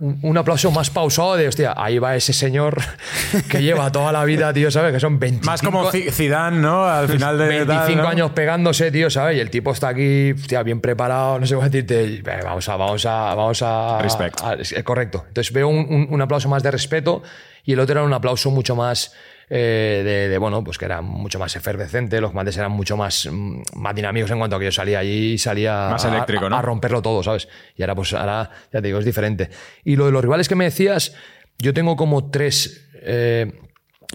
[0.00, 2.82] un, un aplauso más pausado de, hostia, ahí va ese señor
[3.48, 4.92] que lleva toda la vida, tío, ¿sabes?
[4.92, 6.84] Que son 25, Más como Zi- Zidane, ¿no?
[6.84, 8.08] Al final de 25 tal, ¿no?
[8.08, 9.36] años pegándose, tío, ¿sabes?
[9.36, 12.02] Y el tipo está aquí, hostia, bien preparado, no sé cómo decirte.
[12.04, 13.98] y, "Venga, Vamos a, vamos a, vamos a.
[14.02, 14.40] Respect.
[14.42, 15.24] a- correcto.
[15.28, 17.22] Entonces veo un, un- un aplauso más de respeto
[17.64, 19.14] y el otro era un aplauso mucho más.
[19.56, 23.28] Eh, de, de, bueno, pues que era mucho más efervescente, los combates eran mucho más,
[23.30, 26.48] mm, más dinámicos en cuanto a que yo salía allí y salía Más a- eléctrico,
[26.50, 26.56] ¿no?
[26.56, 27.46] a romperlo todo, ¿sabes?
[27.76, 29.50] Y ahora, pues ahora, ya te digo, es diferente.
[29.84, 31.14] Y lo de los rivales que me decías,
[31.58, 32.88] yo tengo como tres.
[33.06, 33.52] eh,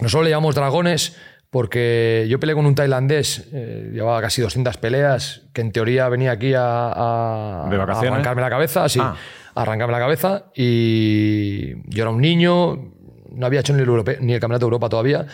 [0.02, 1.16] nosotros le llamamos dragones
[1.50, 6.32] porque yo peleé con un tailandés, eh, llevaba casi 200 peleas, que en teoría venía
[6.32, 9.16] aquí a, a- ¿De a arrancarme la cabeza, sí, Ah.
[9.54, 10.44] a arrancarme la cabeza.
[10.54, 12.92] Y yo era un niño,
[13.32, 15.26] no había hecho ni el, europe- ni el Campeonato de Europa todavía.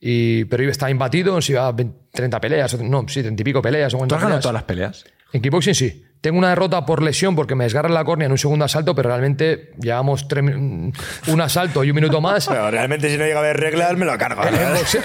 [0.00, 3.44] Y, pero iba estaba imbatido, si iba a 20 30 peleas, no, sí, 30 y
[3.44, 3.92] pico peleas.
[3.94, 4.42] o ¿Tú 40 has ganado peleas.
[4.42, 5.04] todas las peleas?
[5.32, 6.04] En kickboxing sí.
[6.20, 9.10] Tengo una derrota por lesión porque me desgarra la córnea en un segundo asalto, pero
[9.10, 12.46] realmente llevamos tres un asalto y un minuto más.
[12.48, 14.42] Pero realmente si no llega a haber reglas, me lo cargo.
[14.42, 14.54] En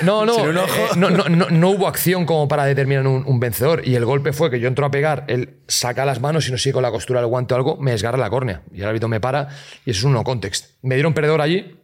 [0.06, 0.26] ¿no?
[0.26, 0.95] no, no, Sin un eh, ojo.
[0.95, 3.82] no, no, no, no hubo acción como para determinar un, un vencedor.
[3.86, 6.57] Y el golpe fue que yo entro a pegar, él saca las manos y no
[6.57, 8.61] sigue con la costura del guante o algo, me desgarra la córnea.
[8.74, 9.49] Y el árbitro me para
[9.86, 10.76] y eso es un no context.
[10.84, 11.78] Me dieron perdedor allí,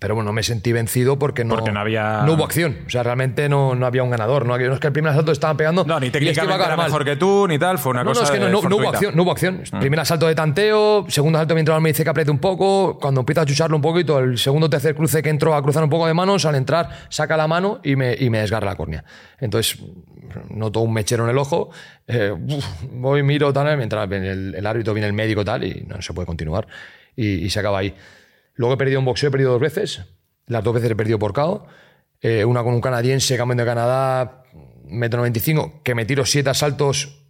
[0.00, 2.76] pero bueno, me sentí vencido porque no, Porque no había- no hubo acción.
[2.86, 4.44] O sea, realmente no, no había un ganador.
[4.44, 5.82] No, no es que el primer asalto estaban pegando.
[5.86, 7.78] No, ni técnicamente era mejor que tú, ni tal.
[7.78, 9.62] Fue una No, cosa no, es que no, hubo acción, no hubo acción.
[9.72, 9.78] Mm.
[9.80, 13.20] Primer asalto de tanteo, segundo asalto mi entrenador me dice que apriete un poco, cuando
[13.20, 16.06] empieza a chucharlo un poquito, el segundo tercer cruce que entró a cruzar un poco
[16.06, 19.04] de manos, al entrar saca la mano y me, y me desgarra la córnea.
[19.40, 19.78] Entonces
[20.50, 21.70] noto un mechero en el ojo,
[22.06, 26.02] eh, uf, voy, miro tal, mientras el, el árbitro viene el médico tal y no
[26.02, 26.66] se puede continuar.
[27.16, 27.94] Y, y se acaba ahí.
[28.58, 30.02] Luego he perdido un boxeo, he perdido dos veces.
[30.46, 31.66] Las dos veces he perdido por KO.
[32.20, 34.42] Eh, una con un canadiense, campeón de Canadá,
[34.84, 37.24] metro 95, que me tiro siete asaltos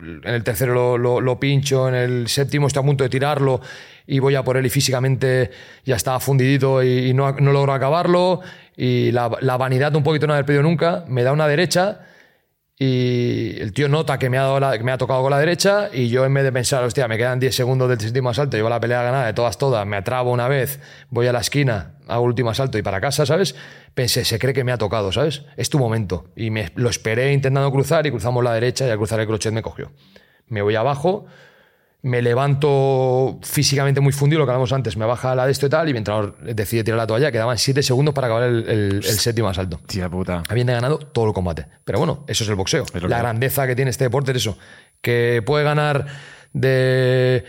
[0.00, 3.60] en el tercero lo, lo- pincho, en el séptimo estoy a punto de tirarlo
[4.06, 5.50] y voy a por él y físicamente
[5.84, 8.40] ya estaba fundidito y, no, no logro acabarlo.
[8.76, 12.02] Y la, la vanidad un poquito no haber perdido nunca, me da una derecha
[12.80, 15.90] y el tío nota que me ha, dado que me ha tocado con la derecha
[15.92, 18.68] y yo en vez de pensar, hostia, me quedan 10 segundos del séptimo asalto, llevo
[18.68, 20.78] la pelea ganada de todas, todas, me atrabo una vez,
[21.10, 23.56] voy a la esquina, hago el último asalto y para casa, ¿sabes?
[23.94, 25.42] Pensé, se cree que me ha tocado, ¿sabes?
[25.56, 26.26] Es tu momento.
[26.36, 29.52] Y me, lo esperé intentando cruzar y cruzamos la derecha y al cruzar el crochet
[29.52, 29.90] me cogió.
[30.46, 31.26] Me voy abajo,
[32.02, 35.68] me levanto físicamente muy fundido, lo que hablamos antes, me baja la de esto y
[35.68, 38.92] tal y mi entrenador decide tirar la toalla, quedaban 7 segundos para acabar el, el-
[38.96, 40.42] el séptimo asalto Tía puta.
[40.48, 41.66] habiendo ganado todo el combate.
[41.84, 42.84] Pero bueno, eso es el boxeo.
[42.94, 44.56] lo La que- grandeza que tiene este deporte es eso.
[45.00, 46.06] Que puede ganar
[46.52, 47.44] de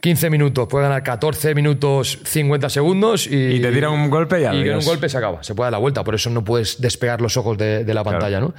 [0.00, 4.44] 15 minutos, puede ganar 14 minutos 50 segundos y, Y te tira un golpe y
[4.44, 5.42] y con un golpe se acaba.
[5.42, 8.02] Se puede dar la vuelta, por eso no puedes despegar los ojos de, de la
[8.04, 8.54] pantalla, ¿no?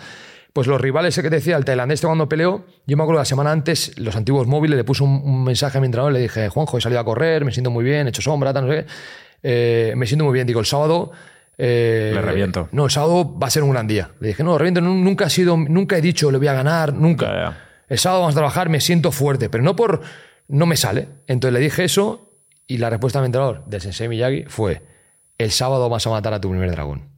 [0.54, 3.20] Pues los rivales ese que te decía, el tailandés este cuando peleó, yo me acuerdo
[3.20, 6.20] la semana antes, los antiguos móviles, le puse un, un mensaje a mi entrenador, le
[6.20, 8.72] dije, Juanjo, he salido a correr, me siento muy bien, he hecho sombra, tal, no
[8.74, 8.92] sé qué.
[9.42, 10.46] Eh, me siento muy bien.
[10.48, 11.12] Digo, el sábado...
[11.58, 12.70] eh, Le reviento.
[12.72, 14.12] No, el sábado va a ser un gran día.
[14.20, 16.94] Le dije, no, reviento, nu- nunca ha sido, nunca he dicho, le voy a ganar,
[16.94, 17.26] nunca.
[17.26, 17.58] Ya, ya.
[17.90, 20.02] El sábado vamos a trabajar, me siento fuerte, pero no por.
[20.48, 21.08] No me sale.
[21.28, 22.32] Entonces le dije eso
[22.68, 24.82] y la respuesta de mi entrenador, del Sensei Miyagi, fue:
[25.38, 27.10] El sábado vas a matar a tu primer dragón.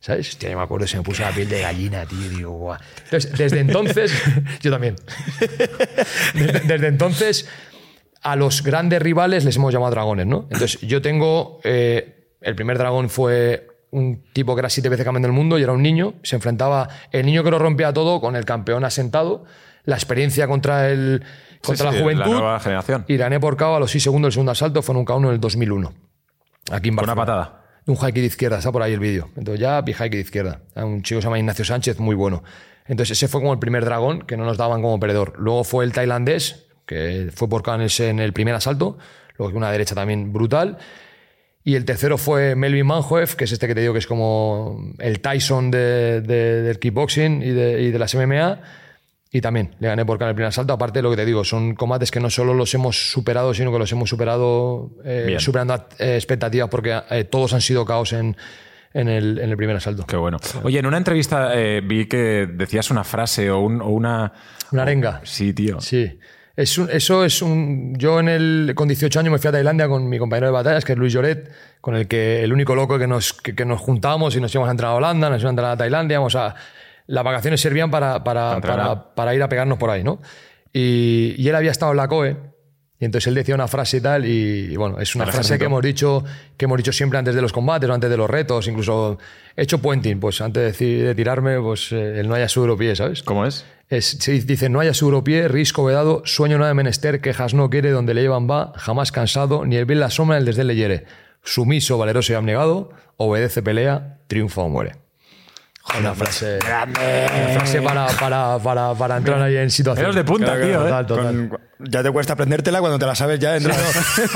[0.00, 0.28] ¿Sabes?
[0.28, 2.28] Hostia, yo me acuerdo, se me puso la piel de gallina, tío.
[2.28, 2.78] Digo, guau.
[3.04, 4.12] Entonces, desde entonces.
[4.60, 4.96] yo también.
[6.34, 7.48] Desde, desde entonces,
[8.22, 10.42] a los grandes rivales les hemos llamado dragones, ¿no?
[10.50, 11.60] Entonces, yo tengo.
[11.64, 15.62] eh, el primer dragón fue un tipo que era siete veces campeón del mundo y
[15.62, 16.14] era un niño.
[16.22, 19.44] Se enfrentaba el niño que lo rompía todo con el campeón asentado.
[19.84, 21.24] La experiencia contra, el,
[21.64, 22.24] contra sí, la juventud.
[22.26, 23.04] la nueva generación.
[23.08, 24.82] Y gané por KO a los 6 segundos el segundo asalto.
[24.82, 25.92] Fue en un KO en el 2001.
[26.70, 27.57] Aquí en Con una Barcelona.
[27.88, 29.30] Un kick de izquierda, está por ahí el vídeo.
[29.36, 30.60] Entonces ya vi de izquierda.
[30.76, 32.44] Un chico que se llama Ignacio Sánchez, muy bueno.
[32.86, 35.34] Entonces ese fue como el primer dragón que no nos daban como perdedor.
[35.38, 38.98] Luego fue el tailandés, que fue por KO en el primer asalto.
[39.38, 40.78] Luego una derecha también brutal.
[41.64, 44.92] Y el tercero fue Melvin Manhoef, que es este que te digo que es como
[44.98, 48.60] el Tyson de- del kickboxing y de, y de las MMA.
[49.30, 50.72] Y también le gané por en el primer asalto.
[50.72, 53.70] Aparte de lo que te digo, son combates que no solo los hemos superado, sino
[53.70, 58.36] que los hemos superado eh, superando eh, expectativas porque eh, todos han sido caos en,
[58.94, 60.06] en, el, en el primer asalto.
[60.06, 60.38] Qué bueno.
[60.62, 61.52] Oye, en una entrevista
[61.84, 64.32] vi que decías una frase o, un- o una.
[64.72, 65.20] Una arenga.
[65.24, 65.78] Sí, tío.
[65.80, 66.18] Sí.
[66.56, 67.94] Es un- eso es un.
[67.98, 70.84] Yo en el, con 18 años me fui a Tailandia con mi compañero de batallas,
[70.86, 71.52] que es Luis Lloret,
[71.82, 74.68] con el que el único loco que nos, que, que nos juntamos y nos íbamos
[74.68, 76.54] a entrar a Holanda, nos íbamos a entrar a Tailandia, íbamos a.
[77.08, 80.20] Las vacaciones servían para, para, para, para ir a pegarnos por ahí, ¿no?
[80.72, 82.36] Y, y él había estado en la COE,
[83.00, 85.58] y entonces él decía una frase y tal, y, y bueno, es una frase ejército.
[85.58, 86.24] que hemos dicho
[86.56, 89.18] que hemos dicho siempre antes de los combates o antes de los retos, incluso
[89.56, 92.94] he hecho puenting, pues antes de, de tirarme, pues eh, el no haya su pie,
[92.94, 93.22] ¿sabes?
[93.22, 93.64] ¿Cómo es?
[93.88, 97.70] Es, se dice, no haya seguro pie, risco vedado, sueño no de menester, quejas no
[97.70, 100.74] quiere, donde le llevan va, jamás cansado, ni el bien la sombra, el desdén le
[100.76, 101.04] hiere.
[101.42, 105.07] Sumiso, valeroso y abnegado, obedece, pelea, triunfa o muere.
[105.98, 110.02] Una frase, una frase para, para, para, para entrar ahí en situación.
[110.04, 110.78] Pelos de punta, Claro, tío.
[110.80, 111.06] Total, ¿eh?
[111.06, 111.48] total.
[111.48, 113.56] Con- ya te cuesta aprendértela cuando te la sabes ya.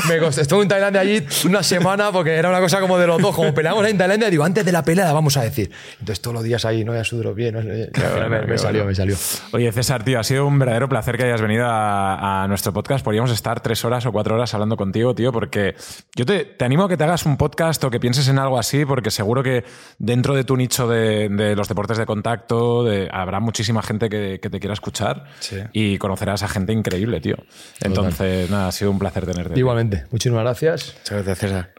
[0.09, 3.21] Me costó, estuve en Tailandia allí una semana porque era una cosa como de los
[3.21, 3.35] dos.
[3.35, 5.71] Como peleamos en Tailandia, digo, antes de la pelea la vamos a decir.
[6.01, 7.55] Entonces todos los días ahí, no haya sudro bien.
[7.55, 8.85] No, final me, salió, bueno.
[8.87, 9.17] me salió.
[9.53, 13.05] Oye, César, tío, ha sido un verdadero placer que hayas venido a, a nuestro podcast.
[13.05, 15.75] Podríamos estar tres horas o cuatro horas hablando contigo, tío, porque
[16.15, 18.59] yo te, te animo a que te hagas un podcast o que pienses en algo
[18.59, 19.65] así, porque seguro que
[19.99, 24.39] dentro de tu nicho de, de los deportes de contacto de- habrá muchísima gente que,
[24.41, 25.57] que te quiera escuchar Sí.
[25.73, 27.32] y conocerás a gente increíble, tío.
[27.81, 29.59] Entonces, nada, ha sido un placer tenerte.
[29.59, 30.95] Igualmente, muchísimas gracias.
[30.99, 31.71] Muchas gracias, César.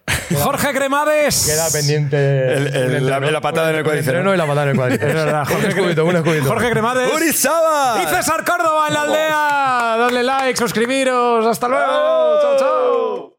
[0.44, 1.46] Jorge Cremades.
[1.46, 4.76] Queda pendiente El- la- la patada en el cuádriceps, entreno y la patada en el
[4.78, 5.10] cuádriceps.
[5.10, 6.46] Es verdad, un Jorge, escudito, un escudito.
[6.48, 7.14] Jorge Cremades.
[7.14, 8.02] ¡Urizaba!
[8.04, 9.96] Y César Córdoba en la aldea.
[9.98, 11.46] Dadle like, suscribiros.
[11.46, 12.42] Hasta luego.
[12.42, 13.33] Chao, chao.